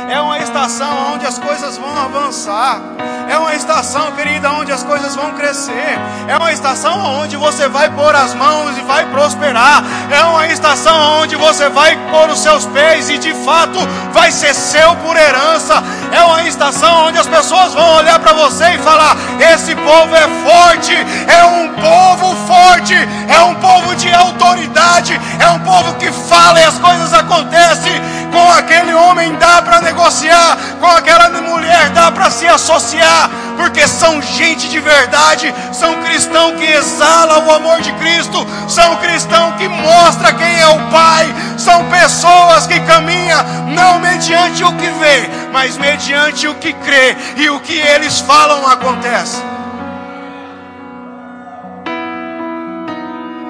É 0.10 0.20
uma 0.20 0.38
estação 0.40 1.14
onde 1.14 1.26
as 1.26 1.40
coisas 1.40 1.78
vão 1.78 1.98
avançar. 1.98 2.82
É 3.30 3.38
uma 3.38 3.56
estação, 3.56 4.12
querida, 4.12 4.52
onde 4.52 4.72
as 4.72 4.84
coisas 4.84 5.16
vão 5.16 5.32
crescer. 5.32 5.98
É 6.28 6.36
uma 6.38 6.52
estação 6.52 7.00
onde 7.22 7.38
você 7.38 7.70
vai 7.70 7.90
pôr 7.90 8.14
as 8.14 8.34
mãos 8.34 8.78
e 8.78 8.82
vai 8.82 9.06
prosperar. 9.06 9.82
É 10.12 10.22
uma 10.24 10.48
estação 10.48 11.22
onde 11.22 11.38
você 11.38 11.70
vai 11.70 11.96
pôr 12.10 12.30
os 12.30 12.40
seus 12.40 12.66
pés 12.66 13.10
e 13.10 13.18
de 13.18 13.34
fato 13.46 13.80
vai 14.12 14.32
ser 14.32 14.54
seu 14.54 14.96
por 14.98 15.16
herança. 15.16 15.82
É 16.12 16.22
uma 16.26 16.44
estação 16.44 17.08
onde 17.08 17.18
as 17.18 17.28
pessoas 17.28 17.74
vão 17.74 17.96
olhar 17.96 18.20
para 18.20 18.34
você 18.34 18.72
e 18.72 18.80
falar: 18.80 19.16
esse 19.40 19.74
povo 19.76 20.14
é 20.14 20.28
forte, 20.44 20.94
é 20.94 21.46
um 21.46 21.70
povo 21.76 22.36
forte, 22.48 22.96
é 23.30 23.40
um 23.44 23.56
povo 23.56 23.96
de 23.96 24.14
autoridade, 24.14 25.20
é 25.40 25.48
um 25.52 25.60
povo 25.60 25.94
que 25.96 26.12
fala 26.12 26.60
e 26.60 26.66
as 26.66 26.78
coisas 26.78 27.14
acontecem. 27.14 27.94
Com 28.32 28.50
aquele 28.52 28.94
homem 28.94 29.36
dá 29.36 29.62
para 29.72 29.80
negociar, 29.80 30.58
com 30.82 30.88
aquela 30.88 31.30
mulher 31.30 31.92
dá 31.92 32.12
para 32.12 32.30
se 32.30 32.46
associar, 32.46 33.30
porque 33.56 33.88
são 33.88 34.22
gente 34.22 34.68
de 34.68 34.82
verdade, 34.82 35.54
são 35.72 36.04
cristãos 36.04 36.60
que 36.60 36.66
exalam 36.66 37.48
o 37.48 37.52
amor 37.52 37.80
de 37.80 37.94
Cristo, 37.94 38.46
são 38.68 38.98
cristãos 38.98 39.56
que 39.56 39.70
mostram 39.70 40.36
quem 40.36 40.60
é 40.60 40.68
o 40.68 40.92
Pai, 40.92 41.34
são 41.58 41.90
pessoas 41.90 42.68
que 42.68 42.82
caminham 42.82 43.42
não 43.74 43.98
mediante 44.00 44.62
o 44.62 44.76
que 44.76 44.90
vê, 44.90 45.30
mas 45.54 45.78
mediante 45.78 46.50
o 46.50 46.56
que 46.56 46.74
crê, 46.74 47.16
e 47.38 47.50
o 47.50 47.62
que 47.62 47.80
eles 47.80 48.20
falam 48.20 48.68
acontece. 48.68 49.42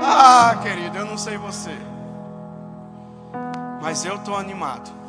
Ah, 0.03 0.55
querido, 0.61 0.99
eu 0.99 1.05
não 1.05 1.17
sei 1.17 1.35
você, 1.37 1.75
mas 3.81 4.05
eu 4.05 4.17
estou 4.17 4.37
animado. 4.37 5.00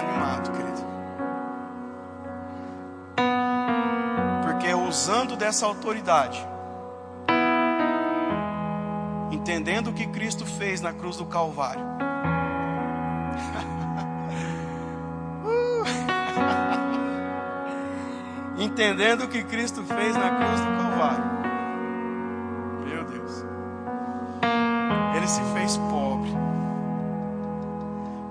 Animado, 0.00 0.50
querido. 0.52 0.80
Porque 4.42 4.74
usando 4.74 5.36
dessa 5.36 5.66
autoridade, 5.66 6.44
entendendo 9.30 9.90
o 9.90 9.92
que 9.92 10.06
Cristo 10.06 10.46
fez 10.46 10.80
na 10.80 10.92
cruz 10.92 11.16
do 11.16 11.26
Calvário, 11.26 11.84
entendendo 18.58 19.24
o 19.24 19.28
que 19.28 19.44
Cristo 19.44 19.84
fez 19.84 20.16
na 20.16 20.36
cruz 20.36 20.60
do 20.60 20.66
Calvário, 20.82 21.24
meu 22.84 23.04
Deus, 23.04 23.44
Ele 25.14 25.28
se 25.28 25.42
fez 25.54 25.76
pobre 25.76 26.30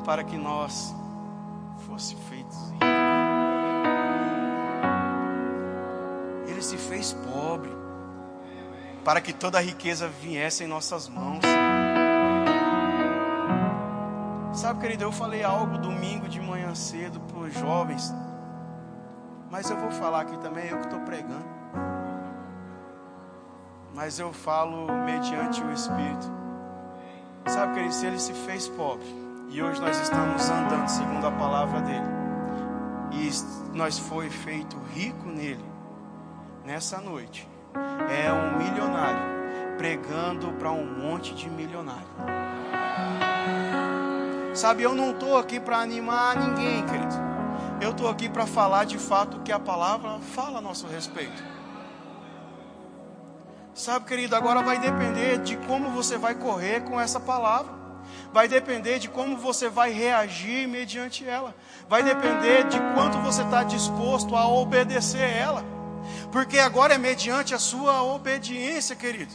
para 0.05 0.23
que 0.23 0.37
nós 0.37 0.98
fosse 1.99 2.15
feitos 2.15 2.71
ricos. 2.71 2.89
Ele 6.47 6.61
se 6.61 6.77
fez 6.77 7.11
pobre 7.11 7.69
para 9.03 9.19
que 9.19 9.33
toda 9.33 9.57
a 9.57 9.61
riqueza 9.61 10.07
viesse 10.07 10.63
em 10.63 10.67
nossas 10.67 11.09
mãos. 11.09 11.43
Sabe, 14.53 14.79
querido, 14.79 15.03
eu 15.03 15.11
falei 15.11 15.43
algo 15.43 15.77
domingo 15.77 16.29
de 16.29 16.39
manhã 16.39 16.73
cedo 16.73 17.19
para 17.19 17.39
os 17.39 17.53
jovens, 17.53 18.13
mas 19.51 19.69
eu 19.69 19.77
vou 19.77 19.91
falar 19.91 20.21
aqui 20.21 20.37
também, 20.39 20.67
eu 20.67 20.77
que 20.77 20.85
estou 20.85 21.01
pregando. 21.01 21.59
Mas 23.93 24.19
eu 24.19 24.31
falo 24.31 24.87
mediante 25.03 25.61
o 25.61 25.71
Espírito. 25.73 26.31
Sabe, 27.45 27.73
querido, 27.73 27.93
se 27.93 28.05
ele 28.05 28.19
se 28.19 28.33
fez 28.33 28.69
pobre, 28.69 29.28
e 29.51 29.63
hoje 29.63 29.81
nós 29.81 29.99
estamos 29.99 30.47
andando 30.49 30.87
segundo 30.87 31.25
a 31.25 31.31
palavra 31.31 31.81
dele. 31.81 32.05
E 33.11 33.75
nós 33.75 33.97
foi 33.97 34.29
feito 34.29 34.77
rico 34.93 35.27
nele. 35.27 35.65
Nessa 36.63 37.01
noite. 37.01 37.49
É 38.09 38.31
um 38.31 38.57
milionário 38.57 39.39
pregando 39.77 40.51
para 40.53 40.71
um 40.71 40.85
monte 40.85 41.33
de 41.33 41.49
milionário. 41.49 42.07
Sabe, 44.53 44.83
eu 44.83 44.93
não 44.93 45.11
estou 45.11 45.37
aqui 45.37 45.59
para 45.59 45.77
animar 45.77 46.35
ninguém, 46.35 46.85
querido. 46.85 47.15
Eu 47.81 47.91
estou 47.91 48.09
aqui 48.09 48.29
para 48.29 48.45
falar 48.45 48.85
de 48.85 48.97
fato 48.97 49.37
o 49.37 49.41
que 49.41 49.51
a 49.51 49.59
palavra 49.59 50.19
fala 50.19 50.59
a 50.59 50.61
nosso 50.61 50.85
respeito. 50.87 51.43
Sabe, 53.73 54.05
querido, 54.05 54.35
agora 54.35 54.61
vai 54.61 54.77
depender 54.79 55.39
de 55.39 55.55
como 55.57 55.89
você 55.89 56.17
vai 56.17 56.35
correr 56.35 56.81
com 56.81 56.99
essa 56.99 57.19
palavra 57.19 57.78
vai 58.31 58.47
depender 58.47 58.99
de 58.99 59.09
como 59.09 59.37
você 59.37 59.69
vai 59.69 59.91
reagir 59.91 60.67
mediante 60.67 61.27
ela, 61.27 61.55
vai 61.87 62.03
depender 62.03 62.65
de 62.67 62.79
quanto 62.93 63.17
você 63.19 63.41
está 63.41 63.63
disposto 63.63 64.35
a 64.35 64.47
obedecer 64.47 65.35
ela, 65.35 65.63
porque 66.31 66.59
agora 66.59 66.95
é 66.95 66.97
mediante 66.97 67.53
a 67.53 67.59
sua 67.59 68.03
obediência, 68.03 68.95
querido. 68.95 69.33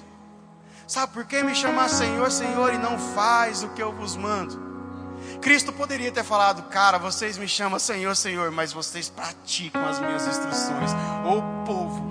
Sabe 0.86 1.12
por 1.12 1.24
que 1.24 1.42
me 1.42 1.54
chamar 1.54 1.88
Senhor, 1.88 2.30
Senhor 2.30 2.72
e 2.74 2.78
não 2.78 2.98
faz 2.98 3.62
o 3.62 3.68
que 3.70 3.82
eu 3.82 3.92
vos 3.92 4.16
mando? 4.16 4.62
Cristo 5.40 5.72
poderia 5.72 6.12
ter 6.12 6.24
falado, 6.24 6.68
cara, 6.68 6.98
vocês 6.98 7.38
me 7.38 7.48
chamam 7.48 7.78
Senhor, 7.78 8.14
Senhor, 8.14 8.50
mas 8.50 8.72
vocês 8.72 9.08
praticam 9.08 9.86
as 9.86 9.98
minhas 9.98 10.26
instruções. 10.26 10.90
O 11.24 11.64
povo 11.64 12.02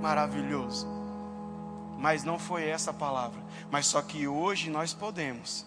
maravilhoso. 0.00 0.95
Mas 1.98 2.24
não 2.24 2.38
foi 2.38 2.68
essa 2.68 2.92
palavra. 2.92 3.40
Mas 3.70 3.86
só 3.86 4.00
que 4.02 4.28
hoje 4.28 4.70
nós 4.70 4.92
podemos 4.92 5.66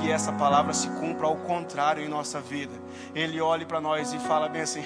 que 0.00 0.10
essa 0.10 0.32
palavra 0.32 0.72
se 0.72 0.88
cumpra 0.90 1.26
ao 1.26 1.36
contrário 1.36 2.04
em 2.04 2.08
nossa 2.08 2.40
vida. 2.40 2.72
Ele 3.14 3.40
olhe 3.40 3.64
para 3.64 3.80
nós 3.80 4.12
e 4.12 4.18
fala 4.18 4.48
bem 4.48 4.62
assim: 4.62 4.84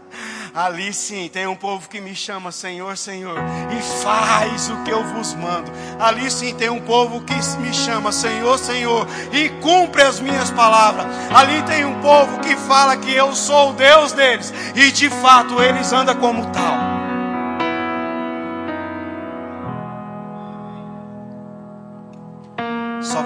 ali 0.54 0.92
sim 0.92 1.28
tem 1.28 1.46
um 1.46 1.56
povo 1.56 1.88
que 1.88 2.00
me 2.00 2.14
chama 2.14 2.52
Senhor, 2.52 2.96
Senhor, 2.96 3.38
e 3.76 4.02
faz 4.02 4.68
o 4.70 4.82
que 4.82 4.90
eu 4.90 5.02
vos 5.04 5.34
mando. 5.34 5.70
Ali 5.98 6.30
sim 6.30 6.54
tem 6.54 6.70
um 6.70 6.80
povo 6.80 7.22
que 7.22 7.34
me 7.58 7.72
chama 7.72 8.12
Senhor, 8.12 8.58
Senhor, 8.58 9.06
e 9.32 9.48
cumpre 9.60 10.02
as 10.02 10.20
minhas 10.20 10.50
palavras. 10.50 11.06
Ali 11.34 11.62
tem 11.62 11.84
um 11.84 12.00
povo 12.00 12.40
que 12.40 12.56
fala 12.56 12.96
que 12.96 13.12
eu 13.12 13.34
sou 13.34 13.70
o 13.70 13.74
Deus 13.74 14.12
deles, 14.12 14.52
e 14.74 14.90
de 14.92 15.08
fato 15.08 15.60
eles 15.62 15.92
andam 15.92 16.16
como 16.16 16.50
tal. 16.50 16.89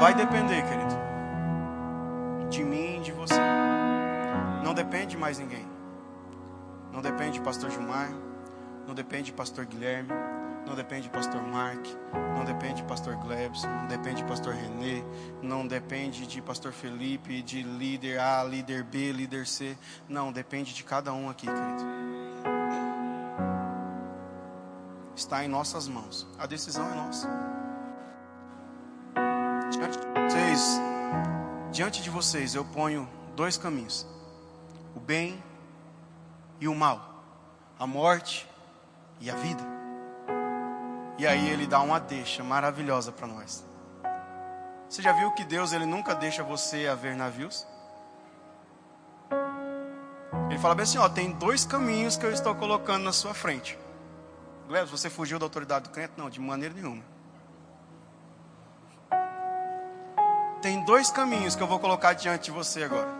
Vai 0.01 0.13
depender, 0.13 0.63
querido, 0.63 0.95
de 2.51 2.63
mim 2.63 2.99
e 2.99 3.01
de 3.01 3.11
você. 3.11 3.41
Não 4.63 4.75
depende 4.75 5.13
de 5.13 5.17
mais 5.17 5.39
ninguém. 5.39 5.67
Não 6.93 7.01
depende 7.01 7.39
de 7.39 7.41
pastor 7.41 7.71
Gilmar, 7.71 8.11
não 8.87 8.95
depende 8.95 9.25
de 9.25 9.33
pastor 9.33 9.65
Guilherme, 9.65 10.11
não 10.67 10.75
depende 10.75 11.05
de 11.05 11.11
pastor 11.11 11.43
Mark, 11.43 11.87
não 12.37 12.45
depende 12.45 12.83
de 12.83 12.85
pastor 12.85 13.17
Glebson, 13.17 13.67
não 13.67 13.87
depende 13.87 14.17
de 14.17 14.25
pastor 14.25 14.53
Renê, 14.53 15.03
não 15.41 15.67
depende 15.67 16.27
de 16.27 16.43
pastor 16.43 16.73
Felipe, 16.73 17.41
de 17.41 17.63
líder 17.63 18.21
A, 18.21 18.45
líder 18.45 18.83
B, 18.83 19.11
líder 19.11 19.47
C. 19.47 19.77
Não, 20.09 20.31
depende 20.31 20.75
de 20.75 20.85
cada 20.85 21.13
um 21.15 21.31
aqui, 21.31 21.47
querido. 21.47 21.85
Está 25.17 25.45
em 25.45 25.49
nossas 25.49 25.89
mãos. 25.89 26.27
A 26.39 26.47
decisão 26.47 26.91
é 26.91 26.95
nossa. 26.95 27.54
Vocês, 30.55 30.81
diante 31.73 32.01
de 32.01 32.09
vocês 32.09 32.55
eu 32.55 32.65
ponho 32.65 33.09
dois 33.35 33.57
caminhos: 33.59 34.07
o 34.95 35.01
bem 35.01 35.43
e 36.61 36.69
o 36.69 36.75
mal, 36.75 37.25
a 37.79 37.87
morte 37.87 38.49
e 39.21 39.31
a 39.31 39.35
vida. 39.35 39.63
E 41.19 41.27
aí 41.27 41.49
ele 41.49 41.67
dá 41.67 41.81
uma 41.81 41.99
deixa 41.99 42.43
maravilhosa 42.43 43.11
para 43.11 43.27
nós. 43.27 43.65
Você 44.89 45.03
já 45.03 45.13
viu 45.13 45.33
que 45.33 45.45
Deus 45.45 45.73
ele 45.73 45.87
nunca 45.87 46.15
deixa 46.15 46.43
você 46.43 46.87
a 46.87 46.95
ver 46.95 47.17
navios? 47.17 47.67
Ele 50.51 50.59
fala 50.59 50.75
bem 50.75 50.85
assim, 50.85 50.99
ó, 50.99 51.09
tem 51.09 51.33
dois 51.33 51.65
caminhos 51.65 52.17
que 52.17 52.25
eu 52.25 52.31
estou 52.31 52.55
colocando 52.55 53.03
na 53.03 53.13
sua 53.13 53.35
frente. 53.35 53.79
Glebs, 54.69 54.91
você 54.91 55.11
fugiu 55.11 55.39
da 55.39 55.47
autoridade 55.47 55.89
do 55.89 55.91
crente? 55.91 56.13
Não, 56.17 56.31
de 56.31 56.41
maneira 56.41 56.75
nenhuma. 56.75 57.14
Tem 60.65 60.83
dois 60.83 61.11
caminhos 61.11 61.55
que 61.55 61.63
eu 61.63 61.67
vou 61.67 61.79
colocar 61.79 62.15
diante 62.15 62.45
de 62.45 62.51
você 62.51 62.85
agora: 62.85 63.11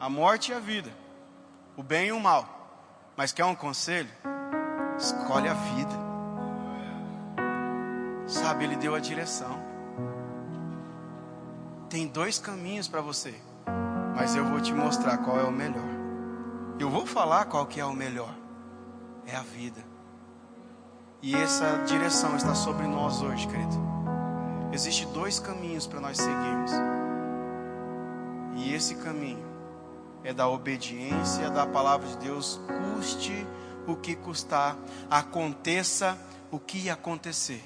a 0.00 0.08
morte 0.08 0.52
e 0.52 0.54
a 0.54 0.58
vida, 0.58 0.90
o 1.76 1.82
bem 1.82 2.08
e 2.08 2.12
o 2.12 2.18
mal. 2.18 2.48
Mas 3.14 3.30
quer 3.30 3.44
um 3.44 3.54
conselho? 3.54 4.08
Escolhe 4.96 5.50
a 5.50 5.52
vida. 5.52 5.92
Sabe, 8.26 8.64
Ele 8.64 8.74
deu 8.76 8.94
a 8.94 8.98
direção. 8.98 9.62
Tem 11.90 12.08
dois 12.08 12.38
caminhos 12.38 12.88
para 12.88 13.02
você, 13.02 13.34
mas 14.16 14.34
eu 14.34 14.46
vou 14.46 14.62
te 14.62 14.72
mostrar 14.72 15.18
qual 15.18 15.38
é 15.38 15.44
o 15.44 15.52
melhor. 15.52 15.90
Eu 16.80 16.88
vou 16.88 17.04
falar 17.04 17.44
qual 17.44 17.66
que 17.66 17.78
é 17.78 17.84
o 17.84 17.92
melhor. 17.92 18.34
É 19.26 19.36
a 19.36 19.42
vida. 19.42 19.84
E 21.20 21.36
essa 21.36 21.84
direção 21.86 22.34
está 22.34 22.54
sobre 22.54 22.86
nós 22.86 23.20
hoje, 23.20 23.46
querido. 23.46 23.85
Existem 24.72 25.10
dois 25.12 25.38
caminhos 25.38 25.86
para 25.86 26.00
nós 26.00 26.16
seguirmos. 26.16 26.72
E 28.56 28.72
esse 28.74 28.94
caminho 28.96 29.44
é 30.24 30.32
da 30.32 30.48
obediência 30.48 31.48
da 31.50 31.66
palavra 31.66 32.06
de 32.08 32.16
Deus, 32.16 32.60
custe 32.94 33.46
o 33.86 33.94
que 33.94 34.16
custar, 34.16 34.76
aconteça 35.10 36.18
o 36.50 36.58
que 36.58 36.90
acontecer. 36.90 37.62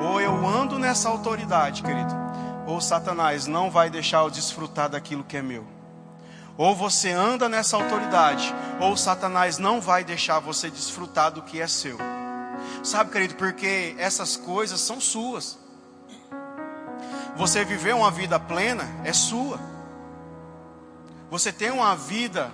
Ou 0.00 0.20
eu 0.20 0.46
ando 0.46 0.78
nessa 0.78 1.08
autoridade, 1.08 1.82
querido, 1.82 2.12
ou 2.66 2.80
Satanás 2.80 3.46
não 3.46 3.70
vai 3.70 3.88
deixar 3.88 4.22
eu 4.22 4.30
desfrutar 4.30 4.88
daquilo 4.90 5.24
que 5.24 5.36
é 5.36 5.42
meu. 5.42 5.64
Ou 6.56 6.74
você 6.74 7.10
anda 7.10 7.48
nessa 7.48 7.76
autoridade, 7.76 8.54
ou 8.80 8.96
Satanás 8.96 9.58
não 9.58 9.80
vai 9.80 10.04
deixar 10.04 10.38
você 10.40 10.70
desfrutar 10.70 11.30
do 11.30 11.42
que 11.42 11.60
é 11.60 11.66
seu. 11.66 11.96
Sabe, 12.82 13.10
querido, 13.10 13.34
porque 13.34 13.94
essas 13.98 14.36
coisas 14.36 14.80
são 14.80 15.00
suas. 15.00 15.58
Você 17.36 17.64
viver 17.64 17.94
uma 17.94 18.10
vida 18.10 18.38
plena 18.38 18.84
é 19.04 19.12
sua. 19.12 19.58
Você 21.30 21.52
ter 21.52 21.72
uma 21.72 21.96
vida 21.96 22.52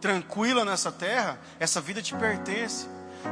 tranquila 0.00 0.64
nessa 0.64 0.90
terra, 0.92 1.38
essa 1.58 1.80
vida 1.80 2.02
te 2.02 2.14
pertence. 2.14 2.86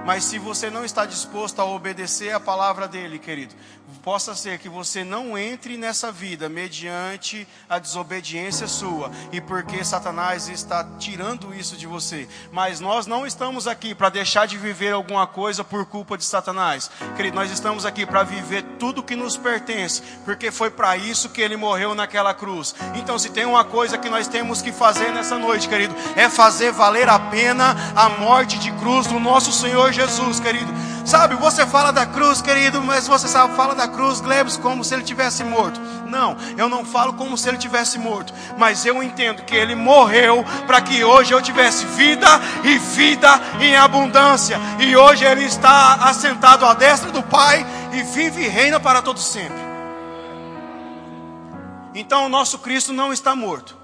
Mas 0.05 0.25
se 0.25 0.39
você 0.39 0.71
não 0.71 0.85
está 0.85 1.05
disposto 1.05 1.61
a 1.61 1.65
obedecer 1.65 2.33
a 2.35 2.41
palavra 2.41 2.89
dele, 2.89 3.19
querido, 3.19 3.55
possa 4.03 4.35
ser 4.35 4.59
que 4.59 4.69
você 4.69 5.05
não 5.05 5.37
entre 5.37 5.77
nessa 5.77 6.11
vida 6.11 6.49
mediante 6.49 7.47
a 7.69 7.79
desobediência 7.79 8.67
sua 8.67 9.11
e 9.31 9.41
porque 9.41 9.85
Satanás 9.85 10.49
está 10.49 10.87
tirando 10.99 11.55
isso 11.55 11.77
de 11.77 11.87
você. 11.87 12.29
Mas 12.51 12.81
nós 12.81 13.07
não 13.07 13.27
estamos 13.27 13.67
aqui 13.67 13.95
para 13.95 14.09
deixar 14.09 14.47
de 14.47 14.57
viver 14.57 14.93
alguma 14.93 15.27
coisa 15.27 15.63
por 15.63 15.85
culpa 15.87 16.17
de 16.17 16.25
Satanás. 16.25 16.91
Querido, 17.17 17.37
nós 17.37 17.51
estamos 17.51 17.85
aqui 17.85 18.07
para 18.07 18.23
viver 18.23 18.63
tudo 18.79 19.03
que 19.03 19.17
nos 19.17 19.37
pertence, 19.37 20.03
porque 20.25 20.51
foi 20.51 20.71
para 20.71 20.97
isso 20.97 21.29
que 21.29 21.41
ele 21.41 21.57
morreu 21.57 21.95
naquela 21.95 22.33
cruz. 22.33 22.75
Então, 22.95 23.19
se 23.19 23.31
tem 23.31 23.45
uma 23.45 23.65
coisa 23.65 23.99
que 23.99 24.09
nós 24.09 24.27
temos 24.27 24.63
que 24.63 24.73
fazer 24.73 25.13
nessa 25.13 25.39
noite, 25.39 25.69
querido, 25.69 25.95
é 26.17 26.29
fazer 26.29 26.73
valer 26.73 27.09
a 27.09 27.19
pena 27.19 27.77
a 27.95 28.09
morte 28.09 28.59
de 28.59 28.73
cruz 28.73 29.07
do 29.07 29.21
nosso 29.21 29.53
Senhor 29.53 29.80
Jesus, 29.91 30.41
querido. 30.41 30.73
Sabe, 31.05 31.35
você 31.35 31.67
fala 31.67 31.93
da 31.93 32.05
cruz, 32.07 32.43
querido, 32.43 32.81
mas 32.83 33.09
você 33.09 33.27
sabe, 33.27 33.55
fala 33.55 33.75
da 33.75 33.89
cruz, 33.89 34.21
Glebs, 34.21 34.57
como 34.57 34.85
se 34.85 34.95
ele 34.95 35.03
tivesse 35.03 35.43
morto. 35.43 35.81
Não, 36.07 36.37
eu 36.57 36.69
não 36.69 36.85
falo 36.85 37.15
como 37.15 37.37
se 37.37 37.49
ele 37.49 37.59
tivesse 37.59 37.99
morto, 37.99 38.33
mas 38.59 38.85
eu 38.85 39.03
entendo 39.03 39.43
que 39.43 39.57
ele 39.57 39.75
morreu 39.75 40.45
para 40.67 40.81
que 40.81 41.03
hoje 41.03 41.33
eu 41.33 41.41
tivesse 41.41 41.85
vida 41.87 42.29
e 42.63 42.79
vida 42.79 43.29
em 43.61 43.77
abundância. 43.77 44.59
E 44.79 44.97
hoje 44.97 45.25
ele 45.25 45.45
está 45.45 45.95
assentado 45.95 46.67
à 46.67 46.75
destra 46.75 47.11
do 47.11 47.23
Pai 47.23 47.67
e 47.93 48.03
vive 48.03 48.43
e 48.43 48.49
reina 48.49 48.79
para 48.79 49.03
todo 49.03 49.19
sempre. 49.19 49.59
Então 51.95 52.27
o 52.27 52.29
nosso 52.29 52.59
Cristo 52.59 52.93
não 52.93 53.13
está 53.13 53.35
morto. 53.35 53.77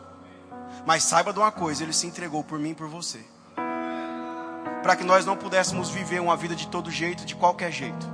Mas 0.85 1.03
saiba 1.03 1.33
de 1.33 1.39
uma 1.39 1.51
coisa, 1.51 1.83
ele 1.83 1.93
se 1.93 2.07
entregou 2.07 2.45
por 2.45 2.59
mim 2.59 2.71
e 2.71 2.75
por 2.75 2.87
você 2.87 3.36
para 4.87 4.95
que 4.95 5.03
nós 5.03 5.27
não 5.27 5.37
pudéssemos 5.37 5.91
viver 5.91 6.21
uma 6.21 6.37
vida 6.37 6.55
de 6.55 6.69
todo 6.69 6.93
jeito, 6.93 7.25
de 7.25 7.35
qualquer 7.35 7.73
jeito. 7.73 8.09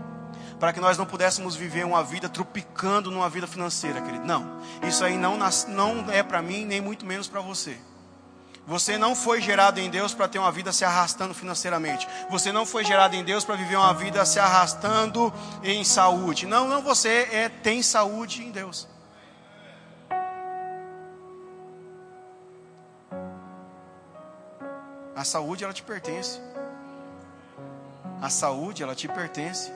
Para 0.58 0.72
que 0.72 0.80
nós 0.80 0.96
não 0.96 1.04
pudéssemos 1.04 1.54
viver 1.54 1.84
uma 1.84 2.02
vida 2.02 2.30
tropicando 2.30 3.10
numa 3.10 3.28
vida 3.28 3.46
financeira, 3.46 4.00
querido. 4.00 4.24
Não, 4.24 4.58
isso 4.82 5.04
aí 5.04 5.18
não, 5.18 5.36
não 5.68 6.10
é 6.10 6.22
para 6.22 6.40
mim, 6.40 6.64
nem 6.64 6.80
muito 6.80 7.04
menos 7.04 7.28
para 7.28 7.42
você. 7.42 7.76
Você 8.66 8.96
não 8.96 9.14
foi 9.14 9.42
gerado 9.42 9.80
em 9.80 9.90
Deus 9.90 10.14
para 10.14 10.26
ter 10.26 10.38
uma 10.38 10.50
vida 10.50 10.72
se 10.72 10.82
arrastando 10.82 11.34
financeiramente. 11.34 12.08
Você 12.30 12.50
não 12.50 12.64
foi 12.64 12.86
gerado 12.86 13.14
em 13.14 13.22
Deus 13.22 13.44
para 13.44 13.54
viver 13.54 13.76
uma 13.76 13.92
vida 13.92 14.24
se 14.24 14.40
arrastando 14.40 15.30
em 15.62 15.84
saúde. 15.84 16.46
Não, 16.46 16.66
não, 16.66 16.80
você 16.80 17.28
é, 17.30 17.50
tem 17.50 17.82
saúde 17.82 18.42
em 18.42 18.50
Deus. 18.50 18.88
A 25.14 25.22
saúde 25.22 25.64
ela 25.64 25.74
te 25.74 25.82
pertence. 25.82 26.40
A 28.22 28.30
saúde, 28.30 28.84
ela 28.84 28.94
te 28.94 29.08
pertence. 29.08 29.72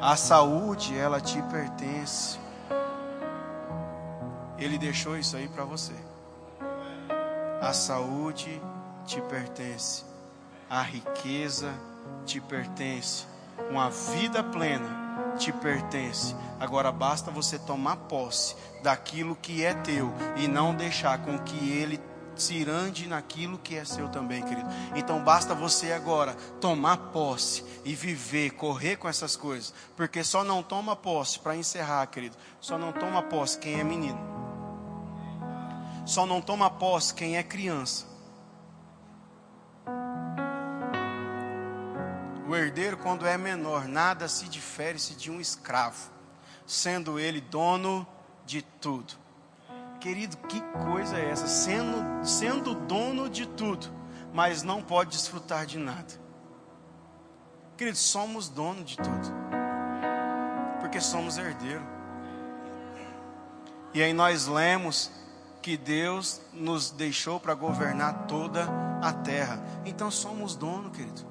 A 0.00 0.16
saúde, 0.16 0.98
ela 0.98 1.20
te 1.20 1.40
pertence. 1.42 2.40
Ele 4.58 4.76
deixou 4.76 5.16
isso 5.16 5.36
aí 5.36 5.46
para 5.46 5.64
você. 5.64 5.94
A 7.60 7.72
saúde 7.72 8.60
te 9.06 9.20
pertence. 9.20 10.02
A 10.68 10.82
riqueza 10.82 11.72
te 12.26 12.40
pertence. 12.40 13.26
Uma 13.70 13.88
vida 13.88 14.42
plena 14.42 15.36
te 15.38 15.52
pertence. 15.52 16.34
Agora 16.58 16.90
basta 16.90 17.30
você 17.30 17.60
tomar 17.60 17.94
posse 17.94 18.56
daquilo 18.82 19.36
que 19.36 19.64
é 19.64 19.72
teu 19.72 20.12
e 20.36 20.48
não 20.48 20.74
deixar 20.74 21.18
com 21.18 21.38
que 21.38 21.70
ele 21.70 22.00
cirande 22.36 23.06
naquilo 23.06 23.58
que 23.58 23.76
é 23.76 23.84
seu 23.84 24.08
também, 24.08 24.42
querido. 24.42 24.68
Então 24.94 25.22
basta 25.22 25.54
você 25.54 25.92
agora 25.92 26.34
tomar 26.60 26.96
posse 26.96 27.64
e 27.84 27.94
viver, 27.94 28.52
correr 28.52 28.96
com 28.96 29.08
essas 29.08 29.36
coisas, 29.36 29.72
porque 29.96 30.24
só 30.24 30.42
não 30.42 30.62
toma 30.62 30.96
posse 30.96 31.38
para 31.38 31.56
encerrar, 31.56 32.06
querido. 32.06 32.36
Só 32.60 32.78
não 32.78 32.92
toma 32.92 33.22
posse 33.22 33.58
quem 33.58 33.78
é 33.78 33.84
menino. 33.84 34.18
Só 36.04 36.26
não 36.26 36.40
toma 36.40 36.68
posse 36.70 37.14
quem 37.14 37.36
é 37.36 37.42
criança. 37.42 38.12
O 42.48 42.56
herdeiro, 42.56 42.98
quando 42.98 43.26
é 43.26 43.38
menor, 43.38 43.88
nada 43.88 44.28
se 44.28 44.46
difere-se 44.46 45.14
de 45.14 45.30
um 45.30 45.40
escravo, 45.40 46.10
sendo 46.66 47.18
ele 47.18 47.40
dono 47.40 48.06
de 48.44 48.60
tudo. 48.60 49.21
Querido, 50.02 50.36
que 50.48 50.60
coisa 50.84 51.16
é 51.16 51.30
essa? 51.30 51.46
Sendo, 51.46 52.26
sendo 52.26 52.74
dono 52.74 53.30
de 53.30 53.46
tudo, 53.46 53.86
mas 54.34 54.64
não 54.64 54.82
pode 54.82 55.10
desfrutar 55.10 55.64
de 55.64 55.78
nada. 55.78 56.20
Querido, 57.76 57.96
somos 57.96 58.48
dono 58.48 58.82
de 58.82 58.96
tudo, 58.96 59.32
porque 60.80 61.00
somos 61.00 61.38
herdeiro. 61.38 61.86
E 63.94 64.02
aí 64.02 64.12
nós 64.12 64.48
lemos 64.48 65.08
que 65.62 65.76
Deus 65.76 66.40
nos 66.52 66.90
deixou 66.90 67.38
para 67.38 67.54
governar 67.54 68.26
toda 68.26 68.66
a 69.00 69.12
terra. 69.12 69.64
Então 69.86 70.10
somos 70.10 70.56
dono, 70.56 70.90
querido. 70.90 71.24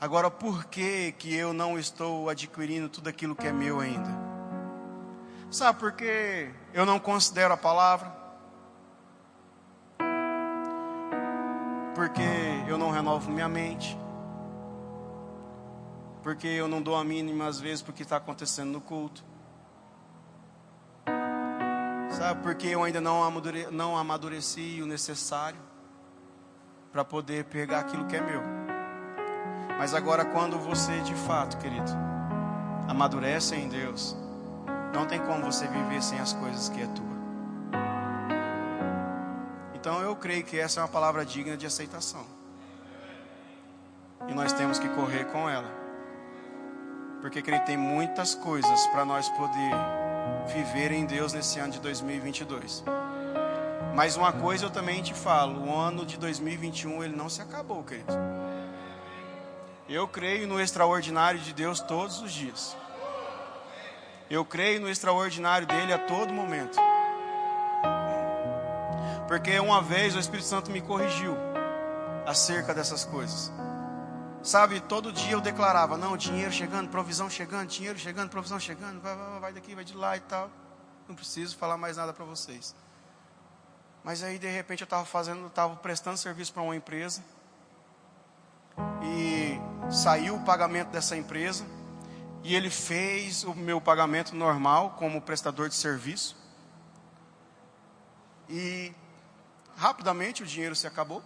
Agora, 0.00 0.30
por 0.30 0.64
que 0.64 1.12
que 1.12 1.34
eu 1.34 1.52
não 1.52 1.78
estou 1.78 2.30
adquirindo 2.30 2.88
tudo 2.88 3.10
aquilo 3.10 3.36
que 3.36 3.46
é 3.46 3.52
meu 3.52 3.78
ainda? 3.78 4.23
Sabe 5.54 5.78
por 5.78 5.92
que 5.92 6.50
eu 6.72 6.84
não 6.84 6.98
considero 6.98 7.54
a 7.54 7.56
palavra? 7.56 8.12
Porque 11.94 12.20
eu 12.66 12.76
não 12.76 12.90
renovo 12.90 13.30
minha 13.30 13.48
mente. 13.48 13.96
Porque 16.24 16.48
eu 16.48 16.66
não 16.66 16.82
dou 16.82 16.96
a 16.96 17.04
mínima 17.04 17.46
às 17.46 17.60
vezes 17.60 17.82
porque 17.82 18.02
está 18.02 18.16
acontecendo 18.16 18.72
no 18.72 18.80
culto. 18.80 19.22
Sabe 22.10 22.42
porque 22.42 22.66
eu 22.66 22.82
ainda 22.82 23.00
não, 23.00 23.22
amadure, 23.22 23.68
não 23.70 23.96
amadureci 23.96 24.80
o 24.82 24.86
necessário 24.86 25.60
para 26.90 27.04
poder 27.04 27.44
pegar 27.44 27.78
aquilo 27.78 28.06
que 28.06 28.16
é 28.16 28.20
meu. 28.20 28.42
Mas 29.78 29.94
agora, 29.94 30.24
quando 30.24 30.58
você 30.58 31.00
de 31.02 31.14
fato, 31.14 31.58
querido, 31.58 31.92
amadurece 32.88 33.54
em 33.54 33.68
Deus, 33.68 34.16
não 34.94 35.06
tem 35.06 35.18
como 35.18 35.44
você 35.44 35.66
viver 35.66 36.00
sem 36.00 36.20
as 36.20 36.32
coisas 36.32 36.68
que 36.68 36.80
é 36.80 36.86
tua. 36.86 37.14
Então 39.74 40.00
eu 40.00 40.14
creio 40.14 40.44
que 40.44 40.58
essa 40.58 40.78
é 40.78 40.82
uma 40.82 40.88
palavra 40.88 41.26
digna 41.26 41.56
de 41.56 41.66
aceitação. 41.66 42.24
E 44.28 44.32
nós 44.32 44.52
temos 44.52 44.78
que 44.78 44.88
correr 44.88 45.24
com 45.24 45.50
ela. 45.50 45.70
Porque 47.20 47.42
creio 47.42 47.64
tem 47.64 47.76
muitas 47.76 48.34
coisas 48.34 48.86
para 48.86 49.04
nós 49.04 49.28
poder 49.30 49.72
viver 50.46 50.92
em 50.92 51.04
Deus 51.04 51.32
nesse 51.32 51.58
ano 51.58 51.72
de 51.72 51.80
2022. 51.80 52.84
Mas 53.94 54.16
uma 54.16 54.32
coisa 54.32 54.66
eu 54.66 54.70
também 54.70 55.02
te 55.02 55.12
falo, 55.12 55.66
o 55.66 55.76
ano 55.76 56.06
de 56.06 56.16
2021 56.16 57.04
ele 57.04 57.16
não 57.16 57.28
se 57.28 57.42
acabou, 57.42 57.82
querido. 57.82 58.12
Eu 59.88 60.08
creio 60.08 60.46
no 60.46 60.60
extraordinário 60.60 61.40
de 61.40 61.52
Deus 61.52 61.80
todos 61.80 62.20
os 62.20 62.32
dias. 62.32 62.76
Eu 64.34 64.44
creio 64.44 64.80
no 64.80 64.90
extraordinário 64.90 65.64
dele 65.64 65.92
a 65.92 65.98
todo 65.98 66.34
momento. 66.34 66.76
Porque 69.28 69.56
uma 69.60 69.80
vez 69.80 70.16
o 70.16 70.18
Espírito 70.18 70.48
Santo 70.48 70.72
me 70.72 70.80
corrigiu 70.80 71.36
acerca 72.26 72.74
dessas 72.74 73.04
coisas. 73.04 73.52
Sabe, 74.42 74.80
todo 74.80 75.12
dia 75.12 75.34
eu 75.34 75.40
declarava: 75.40 75.96
não, 75.96 76.16
dinheiro 76.16 76.50
chegando, 76.50 76.88
provisão 76.88 77.30
chegando, 77.30 77.68
dinheiro 77.68 77.96
chegando, 77.96 78.28
provisão 78.28 78.58
chegando, 78.58 79.00
vai, 79.00 79.14
vai, 79.14 79.40
vai 79.40 79.52
daqui, 79.52 79.72
vai 79.72 79.84
de 79.84 79.96
lá 79.96 80.16
e 80.16 80.20
tal. 80.20 80.50
Não 81.08 81.14
preciso 81.14 81.56
falar 81.56 81.76
mais 81.76 81.96
nada 81.96 82.12
para 82.12 82.24
vocês. 82.24 82.74
Mas 84.02 84.24
aí 84.24 84.36
de 84.36 84.48
repente 84.48 84.80
eu 84.80 84.86
estava 84.86 85.04
fazendo, 85.04 85.46
estava 85.46 85.76
prestando 85.76 86.18
serviço 86.18 86.52
para 86.52 86.62
uma 86.62 86.74
empresa. 86.74 87.22
E 89.00 89.60
saiu 89.92 90.34
o 90.34 90.40
pagamento 90.40 90.88
dessa 90.88 91.16
empresa 91.16 91.64
e 92.44 92.54
ele 92.54 92.68
fez 92.68 93.42
o 93.42 93.54
meu 93.54 93.80
pagamento 93.80 94.36
normal 94.36 94.90
como 94.98 95.18
prestador 95.18 95.70
de 95.70 95.74
serviço. 95.74 96.36
E 98.50 98.92
rapidamente 99.74 100.42
o 100.42 100.46
dinheiro 100.46 100.76
se 100.76 100.86
acabou, 100.86 101.22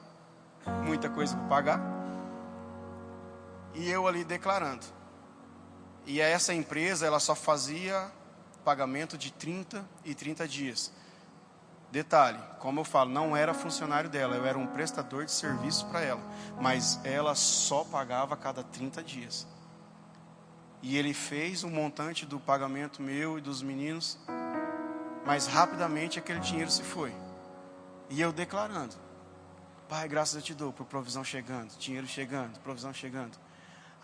muita 0.84 1.10
coisa 1.10 1.36
para 1.36 1.48
pagar. 1.48 1.80
E 3.74 3.90
eu 3.90 4.06
ali 4.06 4.22
declarando. 4.22 4.86
E 6.06 6.20
essa 6.20 6.54
empresa, 6.54 7.04
ela 7.04 7.18
só 7.18 7.34
fazia 7.34 8.12
pagamento 8.64 9.18
de 9.18 9.32
30 9.32 9.84
e 10.04 10.14
30 10.14 10.46
dias. 10.46 10.92
Detalhe, 11.90 12.38
como 12.60 12.80
eu 12.80 12.84
falo, 12.84 13.10
não 13.10 13.36
era 13.36 13.52
funcionário 13.52 14.08
dela, 14.08 14.36
eu 14.36 14.46
era 14.46 14.56
um 14.56 14.68
prestador 14.68 15.24
de 15.24 15.32
serviço 15.32 15.86
para 15.86 16.00
ela, 16.00 16.20
mas 16.60 17.00
ela 17.02 17.34
só 17.34 17.82
pagava 17.82 18.34
a 18.34 18.36
cada 18.36 18.62
30 18.62 19.02
dias. 19.02 19.46
E 20.82 20.96
ele 20.96 21.12
fez 21.12 21.64
um 21.64 21.70
montante 21.70 22.24
do 22.24 22.38
pagamento 22.38 23.02
meu 23.02 23.38
e 23.38 23.40
dos 23.40 23.62
meninos, 23.62 24.18
mas 25.26 25.46
rapidamente 25.46 26.18
aquele 26.18 26.40
dinheiro 26.40 26.70
se 26.70 26.82
foi. 26.82 27.12
E 28.08 28.20
eu 28.20 28.32
declarando: 28.32 28.94
Pai, 29.88 30.08
graças 30.08 30.36
eu 30.36 30.42
te 30.42 30.54
dou 30.54 30.72
por 30.72 30.86
provisão 30.86 31.24
chegando, 31.24 31.76
dinheiro 31.78 32.06
chegando, 32.06 32.58
provisão 32.60 32.94
chegando. 32.94 33.36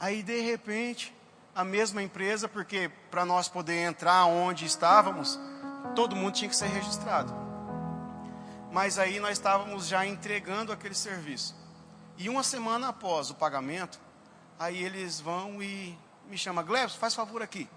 Aí 0.01 0.23
de 0.23 0.41
repente, 0.41 1.15
a 1.55 1.65
mesma 1.65 2.03
empresa, 2.03 2.49
porque 2.49 2.91
para 3.11 3.25
nós 3.25 3.49
poder 3.49 3.77
entrar 3.83 4.27
onde 4.27 4.65
estávamos, 4.65 5.39
todo 5.95 6.17
mundo 6.17 6.35
tinha 6.35 6.51
que 6.51 6.57
ser 6.57 6.67
registrado 6.67 7.45
mas 8.75 8.99
aí 8.99 9.21
nós 9.21 9.35
estávamos 9.39 9.87
já 9.87 10.05
entregando 10.05 10.73
aquele 10.73 10.97
serviço. 10.97 11.55
E 12.19 12.29
uma 12.29 12.43
semana 12.43 12.89
após 12.89 13.31
o 13.31 13.35
pagamento, 13.37 14.01
aí 14.59 14.83
eles 14.83 15.21
vão 15.21 15.63
e 15.63 15.97
me 16.29 16.37
chamam, 16.39 16.65
Glebs, 16.65 16.95
faz 16.95 17.15
favor 17.15 17.43
aqui. 17.43 17.69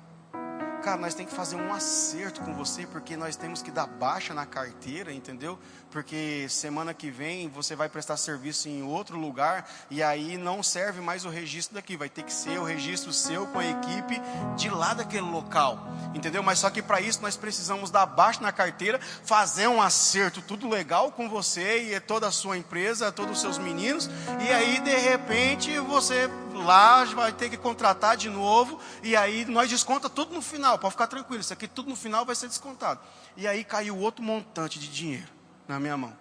Cara, 0.83 0.97
nós 0.97 1.13
temos 1.13 1.31
que 1.31 1.35
fazer 1.35 1.55
um 1.55 1.73
acerto 1.73 2.41
com 2.41 2.53
você, 2.53 2.85
porque 2.85 3.17
nós 3.17 3.35
temos 3.35 3.61
que 3.61 3.71
dar 3.71 3.87
baixa 3.87 4.33
na 4.33 4.45
carteira, 4.45 5.11
entendeu? 5.11 5.59
porque 5.89 6.45
semana 6.49 6.93
que 6.93 7.09
vem 7.09 7.49
você 7.49 7.75
vai 7.75 7.89
prestar 7.89 8.17
serviço 8.17 8.67
em 8.67 8.83
outro 8.83 9.17
lugar 9.17 9.67
e 9.89 10.03
aí 10.03 10.37
não 10.37 10.61
serve 10.61 11.01
mais 11.01 11.25
o 11.25 11.29
registro 11.29 11.75
daqui, 11.75 11.95
vai 11.95 12.09
ter 12.09 12.23
que 12.23 12.33
ser 12.33 12.59
o 12.59 12.63
registro 12.63 13.13
seu 13.13 13.47
com 13.47 13.59
a 13.59 13.65
equipe 13.65 14.21
de 14.55 14.69
lá 14.69 14.93
daquele 14.93 15.25
local, 15.25 15.87
entendeu? 16.13 16.43
Mas 16.43 16.59
só 16.59 16.69
que 16.69 16.81
para 16.81 17.01
isso 17.01 17.21
nós 17.21 17.35
precisamos 17.35 17.89
dar 17.89 18.05
baixo 18.05 18.43
na 18.43 18.51
carteira, 18.51 18.99
fazer 19.23 19.67
um 19.67 19.81
acerto, 19.81 20.41
tudo 20.41 20.69
legal 20.69 21.11
com 21.11 21.29
você 21.29 21.95
e 21.95 21.99
toda 21.99 22.27
a 22.27 22.31
sua 22.31 22.57
empresa, 22.57 23.11
todos 23.11 23.37
os 23.37 23.41
seus 23.41 23.57
meninos, 23.57 24.09
e 24.39 24.51
aí 24.51 24.79
de 24.79 24.95
repente 24.95 25.79
você 25.79 26.29
lá 26.57 27.03
vai 27.05 27.31
ter 27.31 27.49
que 27.49 27.57
contratar 27.57 28.17
de 28.17 28.29
novo 28.29 28.79
e 29.03 29.15
aí 29.15 29.45
nós 29.45 29.69
desconta 29.69 30.09
tudo 30.09 30.33
no 30.33 30.41
final, 30.41 30.77
pode 30.77 30.91
ficar 30.91 31.07
tranquilo, 31.07 31.41
isso 31.41 31.53
aqui 31.53 31.67
tudo 31.67 31.89
no 31.89 31.95
final 31.95 32.25
vai 32.25 32.35
ser 32.35 32.47
descontado. 32.47 32.99
E 33.35 33.47
aí 33.47 33.63
caiu 33.63 33.97
outro 33.97 34.23
montante 34.23 34.79
de 34.79 34.87
dinheiro 34.87 35.27
na 35.67 35.79
minha 35.79 35.95
mão. 35.95 36.13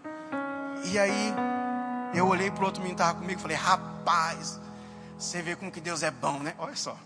E 0.85 0.99
aí 0.99 1.35
eu 2.15 2.29
olhei 2.29 2.51
para 2.51 2.63
o 2.63 2.67
outro 2.67 2.81
menino 2.81 2.97
que 2.97 3.03
estava 3.03 3.19
comigo 3.19 3.39
e 3.39 3.43
falei, 3.43 3.57
rapaz, 3.57 4.61
você 5.19 5.43
vê 5.43 5.57
como 5.57 5.71
que 5.71 5.81
Deus 5.81 6.03
é 6.03 6.11
bom, 6.11 6.39
né? 6.39 6.55
Olha 6.59 6.77
só, 6.77 6.97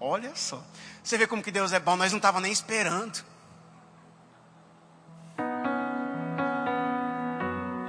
olha 0.00 0.34
só. 0.34 0.62
Você 1.02 1.16
vê 1.16 1.26
como 1.26 1.42
que 1.42 1.50
Deus 1.50 1.72
é 1.72 1.80
bom, 1.80 1.96
nós 1.96 2.10
não 2.12 2.18
estávamos 2.18 2.42
nem 2.42 2.52
esperando. 2.52 3.24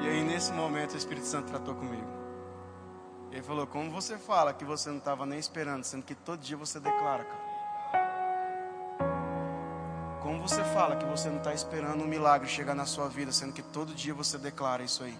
E 0.01 0.07
aí 0.07 0.23
nesse 0.23 0.51
momento 0.51 0.93
o 0.93 0.97
Espírito 0.97 1.25
Santo 1.25 1.47
tratou 1.47 1.75
comigo. 1.75 2.20
Ele 3.31 3.41
falou, 3.41 3.65
como 3.65 3.89
você 3.89 4.17
fala 4.17 4.53
que 4.53 4.65
você 4.65 4.89
não 4.89 4.97
estava 4.97 5.25
nem 5.25 5.39
esperando, 5.39 5.85
sendo 5.85 6.03
que 6.03 6.13
todo 6.13 6.41
dia 6.41 6.57
você 6.57 6.81
declara, 6.81 7.23
cara. 7.23 7.51
Como 10.21 10.41
você 10.41 10.61
fala 10.65 10.97
que 10.97 11.05
você 11.05 11.29
não 11.29 11.37
está 11.37 11.53
esperando 11.53 12.03
um 12.03 12.07
milagre 12.07 12.47
chegar 12.49 12.75
na 12.75 12.85
sua 12.85 13.07
vida, 13.07 13.31
sendo 13.31 13.53
que 13.53 13.61
todo 13.61 13.93
dia 13.93 14.13
você 14.13 14.37
declara 14.37 14.83
isso 14.83 15.03
aí? 15.03 15.17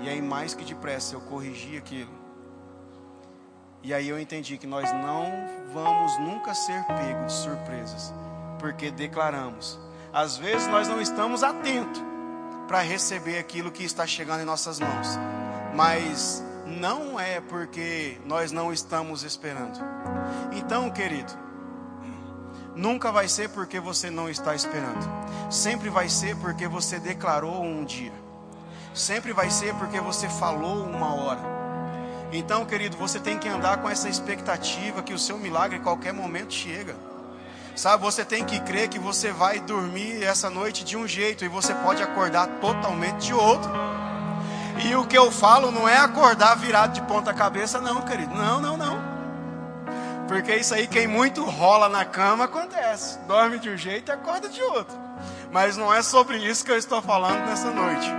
E 0.00 0.08
aí, 0.08 0.20
mais 0.20 0.52
que 0.52 0.64
depressa, 0.64 1.14
eu 1.14 1.20
corrigi 1.20 1.76
aquilo. 1.76 2.10
E 3.84 3.94
aí 3.94 4.08
eu 4.08 4.18
entendi 4.18 4.58
que 4.58 4.66
nós 4.66 4.92
não 4.92 5.24
vamos 5.72 6.18
nunca 6.18 6.54
ser 6.54 6.84
pegos 6.86 7.32
de 7.32 7.38
surpresas, 7.38 8.12
porque 8.58 8.90
declaramos. 8.90 9.78
Às 10.12 10.36
vezes 10.36 10.66
nós 10.66 10.88
não 10.88 11.00
estamos 11.00 11.42
atentos 11.44 12.11
para 12.66 12.80
receber 12.80 13.38
aquilo 13.38 13.70
que 13.70 13.84
está 13.84 14.06
chegando 14.06 14.42
em 14.42 14.46
nossas 14.46 14.78
mãos, 14.78 15.18
mas 15.74 16.42
não 16.66 17.18
é 17.18 17.40
porque 17.40 18.18
nós 18.24 18.52
não 18.52 18.72
estamos 18.72 19.22
esperando. 19.22 19.78
Então, 20.52 20.90
querido, 20.90 21.32
Nunca 22.74 23.12
vai 23.12 23.28
ser 23.28 23.50
porque 23.50 23.78
você 23.78 24.08
não 24.08 24.30
está 24.30 24.54
esperando. 24.54 25.06
Sempre 25.50 25.90
vai 25.90 26.08
ser 26.08 26.36
porque 26.36 26.66
você 26.66 26.98
declarou 26.98 27.62
um 27.62 27.84
dia. 27.84 28.12
Sempre 28.94 29.32
vai 29.32 29.50
ser 29.50 29.74
porque 29.74 30.00
você 30.00 30.28
falou 30.28 30.84
uma 30.84 31.14
hora. 31.14 31.40
Então, 32.32 32.64
querido, 32.64 32.96
você 32.96 33.20
tem 33.20 33.38
que 33.38 33.46
andar 33.46 33.82
com 33.82 33.88
essa 33.88 34.08
expectativa 34.08 35.02
que 35.02 35.12
o 35.12 35.18
seu 35.18 35.38
milagre 35.38 35.78
em 35.78 35.82
qualquer 35.82 36.14
momento 36.14 36.54
chega. 36.54 36.96
Sabe, 37.74 38.02
você 38.02 38.24
tem 38.24 38.44
que 38.44 38.60
crer 38.60 38.88
que 38.88 38.98
você 38.98 39.32
vai 39.32 39.58
dormir 39.58 40.22
essa 40.22 40.50
noite 40.50 40.84
de 40.84 40.96
um 40.96 41.08
jeito 41.08 41.44
e 41.44 41.48
você 41.48 41.74
pode 41.74 42.02
acordar 42.02 42.46
totalmente 42.60 43.26
de 43.26 43.34
outro. 43.34 43.70
E 44.84 44.94
o 44.94 45.06
que 45.06 45.16
eu 45.16 45.30
falo 45.30 45.70
não 45.70 45.88
é 45.88 45.96
acordar 45.96 46.54
virado 46.56 46.92
de 46.92 47.02
ponta 47.02 47.32
cabeça, 47.32 47.80
não, 47.80 48.02
querido. 48.02 48.34
Não, 48.34 48.60
não, 48.60 48.76
não. 48.76 49.12
Porque 50.28 50.54
isso 50.54 50.74
aí, 50.74 50.86
quem 50.86 51.06
muito 51.06 51.44
rola 51.44 51.88
na 51.88 52.04
cama, 52.04 52.44
acontece. 52.44 53.18
Dorme 53.20 53.58
de 53.58 53.70
um 53.70 53.76
jeito 53.76 54.10
e 54.10 54.12
acorda 54.12 54.48
de 54.48 54.62
outro. 54.62 54.96
Mas 55.50 55.76
não 55.76 55.92
é 55.92 56.02
sobre 56.02 56.38
isso 56.38 56.64
que 56.64 56.70
eu 56.70 56.78
estou 56.78 57.02
falando 57.02 57.44
nessa 57.46 57.70
noite. 57.70 58.10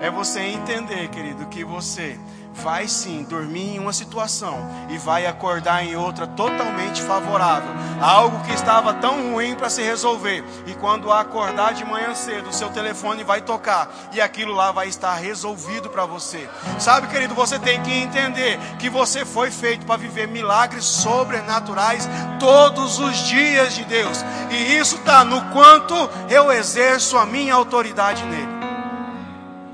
É 0.00 0.10
você 0.10 0.40
entender, 0.40 1.08
querido, 1.08 1.46
que 1.46 1.64
você 1.64 2.18
vai 2.54 2.86
sim 2.86 3.24
dormir 3.24 3.74
em 3.74 3.78
uma 3.78 3.92
situação 3.92 4.56
e 4.88 4.96
vai 4.96 5.26
acordar 5.26 5.84
em 5.84 5.96
outra 5.96 6.26
totalmente 6.26 7.02
favorável. 7.02 7.70
Algo 8.00 8.42
que 8.44 8.54
estava 8.54 8.94
tão 8.94 9.32
ruim 9.32 9.54
para 9.54 9.68
se 9.68 9.82
resolver. 9.82 10.44
E 10.66 10.74
quando 10.74 11.12
acordar 11.12 11.74
de 11.74 11.84
manhã 11.84 12.14
cedo, 12.14 12.50
o 12.50 12.52
seu 12.52 12.70
telefone 12.70 13.24
vai 13.24 13.42
tocar 13.42 13.90
e 14.12 14.20
aquilo 14.20 14.54
lá 14.54 14.70
vai 14.70 14.88
estar 14.88 15.14
resolvido 15.14 15.90
para 15.90 16.06
você. 16.06 16.48
Sabe, 16.78 17.08
querido, 17.08 17.34
você 17.34 17.58
tem 17.58 17.82
que 17.82 17.92
entender 17.92 18.58
que 18.78 18.88
você 18.88 19.24
foi 19.24 19.50
feito 19.50 19.84
para 19.84 19.96
viver 19.96 20.28
milagres 20.28 20.84
sobrenaturais 20.84 22.08
todos 22.38 22.98
os 22.98 23.16
dias 23.26 23.74
de 23.74 23.84
Deus. 23.84 24.24
E 24.50 24.76
isso 24.76 24.96
está 24.96 25.24
no 25.24 25.42
quanto 25.50 25.94
eu 26.30 26.52
exerço 26.52 27.18
a 27.18 27.26
minha 27.26 27.54
autoridade 27.54 28.24
nele. 28.24 28.54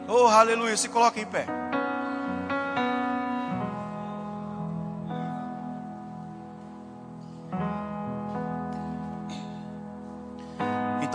Oh, 0.09 0.26
aleluia. 0.26 0.76
Se 0.76 0.89
coloca 0.89 1.20
em 1.20 1.26
pé. 1.26 1.60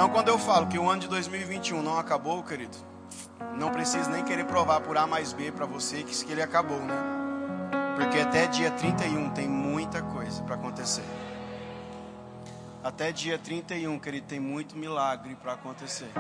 Então, 0.06 0.14
quando 0.14 0.28
eu 0.28 0.38
falo 0.38 0.68
que 0.68 0.78
o 0.78 0.88
ano 0.88 1.02
de 1.02 1.08
2021 1.08 1.82
não 1.82 1.98
acabou, 1.98 2.44
querido, 2.44 2.78
não 3.58 3.72
precisa 3.72 4.08
nem 4.08 4.24
querer 4.24 4.46
provar 4.46 4.80
por 4.82 4.96
A 4.96 5.08
mais 5.08 5.34
B 5.34 5.52
para 5.52 5.66
você 5.66 6.04
que 6.04 6.32
ele 6.32 6.44
acabou, 6.44 6.78
né? 6.78 6.94
Porque 7.96 8.20
até 8.20 8.46
dia 8.46 8.70
31 8.70 9.32
tem 9.32 9.48
muita 9.48 10.04
coisa 10.04 10.44
para 10.44 10.54
acontecer. 10.54 11.04
Até 12.84 13.12
dia 13.12 13.40
31, 13.40 13.98
querido, 13.98 14.28
tem 14.28 14.40
muito 14.40 14.78
milagre 14.78 15.36
para 15.42 15.54
acontecer. 15.54 16.12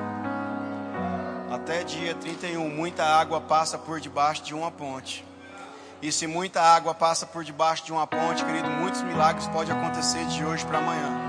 Até 1.51 1.83
dia 1.83 2.15
31, 2.15 2.67
muita 2.67 3.03
água 3.05 3.39
passa 3.39 3.77
por 3.77 3.99
debaixo 3.99 4.41
de 4.41 4.55
uma 4.55 4.71
ponte. 4.71 5.23
E 6.01 6.11
se 6.11 6.25
muita 6.25 6.59
água 6.59 6.95
passa 6.95 7.27
por 7.27 7.43
debaixo 7.43 7.85
de 7.85 7.91
uma 7.91 8.07
ponte, 8.07 8.43
querido, 8.43 8.67
muitos 8.67 9.03
milagres 9.03 9.47
podem 9.49 9.77
acontecer 9.77 10.25
de 10.25 10.43
hoje 10.43 10.65
para 10.65 10.79
amanhã. 10.79 11.24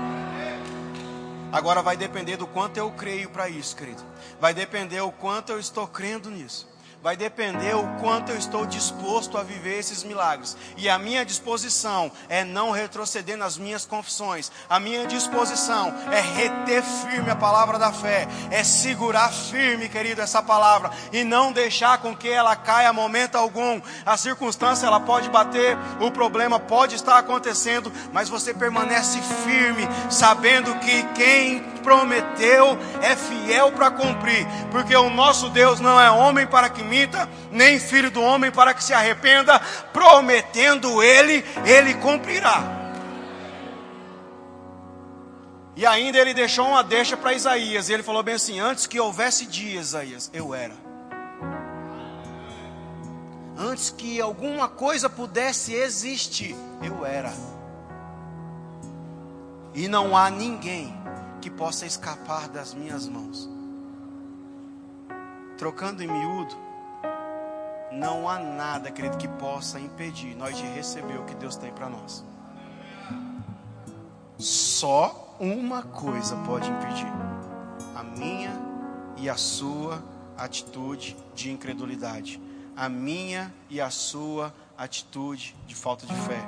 Agora 1.51 1.81
vai 1.81 1.95
depender 1.95 2.37
do 2.37 2.45
quanto 2.45 2.77
eu 2.77 2.91
creio 2.91 3.29
para 3.29 3.47
isso, 3.49 3.75
querido. 3.75 4.03
Vai 4.39 4.53
depender 4.53 5.01
o 5.01 5.11
quanto 5.11 5.51
eu 5.51 5.59
estou 5.59 5.87
crendo 5.87 6.29
nisso 6.29 6.67
vai 7.03 7.15
depender 7.15 7.75
o 7.75 7.87
quanto 7.99 8.31
eu 8.31 8.37
estou 8.37 8.65
disposto 8.65 9.37
a 9.37 9.43
viver 9.43 9.79
esses 9.79 10.03
milagres. 10.03 10.57
E 10.75 10.89
a 10.89 10.97
minha 10.97 11.23
disposição 11.23 12.11
é 12.27 12.43
não 12.43 12.71
retroceder 12.71 13.37
nas 13.37 13.57
minhas 13.57 13.85
confissões. 13.85 14.51
A 14.69 14.79
minha 14.79 15.05
disposição 15.05 15.93
é 16.11 16.19
reter 16.19 16.83
firme 16.83 17.29
a 17.29 17.35
palavra 17.35 17.77
da 17.77 17.91
fé, 17.91 18.27
é 18.49 18.63
segurar 18.63 19.31
firme, 19.31 19.89
querido, 19.89 20.21
essa 20.21 20.41
palavra 20.41 20.91
e 21.11 21.23
não 21.23 21.51
deixar 21.51 21.99
com 21.99 22.15
que 22.15 22.29
ela 22.29 22.55
caia 22.55 22.89
a 22.89 22.93
momento 22.93 23.35
algum. 23.35 23.79
A 24.05 24.17
circunstância 24.17 24.85
ela 24.87 24.99
pode 24.99 25.29
bater, 25.29 25.77
o 25.99 26.11
problema 26.11 26.59
pode 26.59 26.95
estar 26.95 27.17
acontecendo, 27.17 27.91
mas 28.11 28.29
você 28.29 28.53
permanece 28.53 29.19
firme, 29.45 29.87
sabendo 30.09 30.75
que 30.79 31.03
quem 31.13 31.77
prometeu 31.87 32.77
é 33.01 33.15
fiel 33.15 33.71
para 33.71 33.89
cumprir, 33.89 34.45
porque 34.69 34.93
o 34.93 35.09
nosso 35.09 35.49
Deus 35.49 35.79
não 35.79 35.99
é 36.01 36.11
homem 36.11 36.45
para 36.45 36.69
que 36.69 36.83
nem 37.51 37.79
filho 37.79 38.09
do 38.09 38.21
homem 38.21 38.51
para 38.51 38.73
que 38.73 38.83
se 38.83 38.93
arrependa, 38.93 39.59
prometendo 39.91 41.03
ele, 41.03 41.43
ele 41.65 41.93
cumprirá. 41.95 42.77
E 45.75 45.85
ainda 45.85 46.17
ele 46.17 46.33
deixou 46.33 46.67
uma 46.67 46.83
deixa 46.83 47.15
para 47.15 47.33
Isaías, 47.33 47.87
e 47.87 47.93
ele 47.93 48.01
falou 48.01 48.23
bem 48.23 48.33
assim: 48.33 48.59
Antes 48.59 48.87
que 48.87 48.99
houvesse 48.99 49.45
dias, 49.45 49.89
Isaías, 49.89 50.31
eu 50.33 50.55
era. 50.55 50.73
Antes 53.55 53.91
que 53.91 54.19
alguma 54.19 54.67
coisa 54.67 55.07
pudesse 55.07 55.73
existir, 55.73 56.55
eu 56.81 57.05
era. 57.05 57.31
E 59.73 59.87
não 59.87 60.17
há 60.17 60.31
ninguém 60.31 60.95
que 61.41 61.49
possa 61.49 61.85
escapar 61.85 62.49
das 62.49 62.73
minhas 62.73 63.07
mãos. 63.07 63.47
Trocando 65.57 66.03
em 66.03 66.07
miúdo, 66.07 66.55
não 67.91 68.27
há 68.27 68.39
nada, 68.39 68.91
querido, 68.91 69.17
que 69.17 69.27
possa 69.27 69.79
impedir 69.79 70.35
nós 70.35 70.57
de 70.57 70.63
receber 70.63 71.17
o 71.17 71.25
que 71.25 71.35
Deus 71.35 71.55
tem 71.55 71.71
para 71.71 71.89
nós. 71.89 72.25
Só 74.37 75.35
uma 75.39 75.81
coisa 75.81 76.35
pode 76.37 76.69
impedir: 76.69 77.11
a 77.95 78.03
minha 78.03 78.51
e 79.17 79.29
a 79.29 79.35
sua 79.35 80.03
atitude 80.37 81.17
de 81.33 81.51
incredulidade, 81.51 82.41
a 82.75 82.87
minha 82.87 83.53
e 83.69 83.81
a 83.81 83.89
sua 83.89 84.53
atitude 84.77 85.55
de 85.65 85.73
falta 85.73 86.05
de 86.05 86.13
fé, 86.13 86.41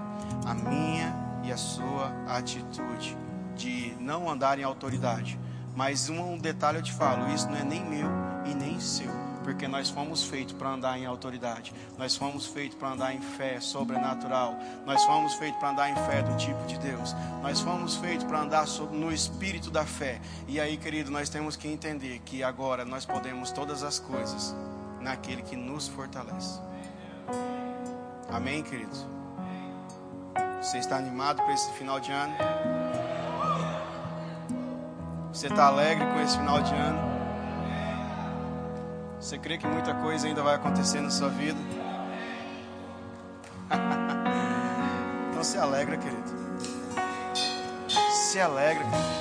a 0.46 0.54
minha 0.54 1.16
e 1.44 1.52
a 1.52 1.58
sua 1.58 2.12
atitude 2.28 3.18
de 3.56 3.96
não 4.00 4.30
andar 4.30 4.60
em 4.60 4.64
autoridade. 4.64 5.40
Mas 5.76 6.10
um 6.10 6.38
detalhe 6.38 6.78
eu 6.78 6.84
te 6.84 6.94
falo: 6.94 7.28
isso 7.34 7.48
não 7.50 7.58
é 7.58 7.64
nem 7.64 7.84
meu 7.84 8.08
e 8.46 8.54
nem 8.54 8.80
seu, 8.80 9.12
porque 9.50 9.68
nós 9.68 9.89
fomos 9.89 10.24
feitos 10.24 10.54
para 10.54 10.70
andar 10.70 11.00
em 11.00 11.08
autoridade, 11.08 11.74
nós 11.97 12.16
fomos 12.16 12.45
feitos 12.45 12.78
para 12.78 12.89
andar 12.89 13.16
em 13.16 13.20
fé 13.20 13.60
sobrenatural, 13.60 14.56
nós 14.86 15.04
fomos 15.06 15.34
feitos 15.34 15.60
para 15.60 15.72
andar 15.72 15.89
em 15.89 15.95
fé 15.95 16.22
do 16.22 16.38
tipo 16.38 16.64
de 16.68 16.78
Deus, 16.78 17.16
nós 17.41 17.60
fomos 17.60 17.95
feitos 17.95 18.26
para 18.26 18.41
andar 18.41 18.68
no 18.91 19.12
espírito 19.12 19.72
da 19.72 19.88
fé. 19.88 20.22
E 20.47 20.60
aí, 20.60 20.78
querido, 20.78 21.10
nós 21.10 21.30
temos 21.30 21.56
que 21.56 21.68
entender 21.68 22.20
que 22.20 22.43
agora 22.43 22.86
nós 22.86 23.08
podemos 23.08 23.52
todas 23.52 23.82
as 23.82 23.97
coisas 23.97 24.56
naquele 25.02 25.41
que 25.41 25.56
nos 25.56 25.88
fortalece. 25.88 26.60
Amém, 28.32 28.62
queridos? 28.62 29.04
Você 30.62 30.78
está 30.78 30.95
animado 30.95 31.41
para 31.41 31.54
esse 31.56 31.72
final 31.72 32.00
de 32.00 32.12
ano? 32.12 32.36
Você 35.34 35.47
está 35.47 35.66
alegre 35.66 36.06
com 36.06 36.22
esse 36.22 36.38
final 36.38 36.62
de 36.62 36.76
ano? 36.76 37.18
Você 39.20 39.38
crê 39.38 39.57
que 39.57 39.67
muita 39.67 39.93
coisa 39.95 40.28
ainda 40.28 40.41
vai 40.41 40.55
acontecer 40.55 41.01
na 41.01 41.09
sua 41.09 41.30
vida? 41.30 41.59
então 45.30 45.43
se 45.43 45.57
alegra, 45.57 45.97
querido. 45.97 46.24
Se 48.11 48.39
alegra, 48.39 48.84
querido. 48.86 49.18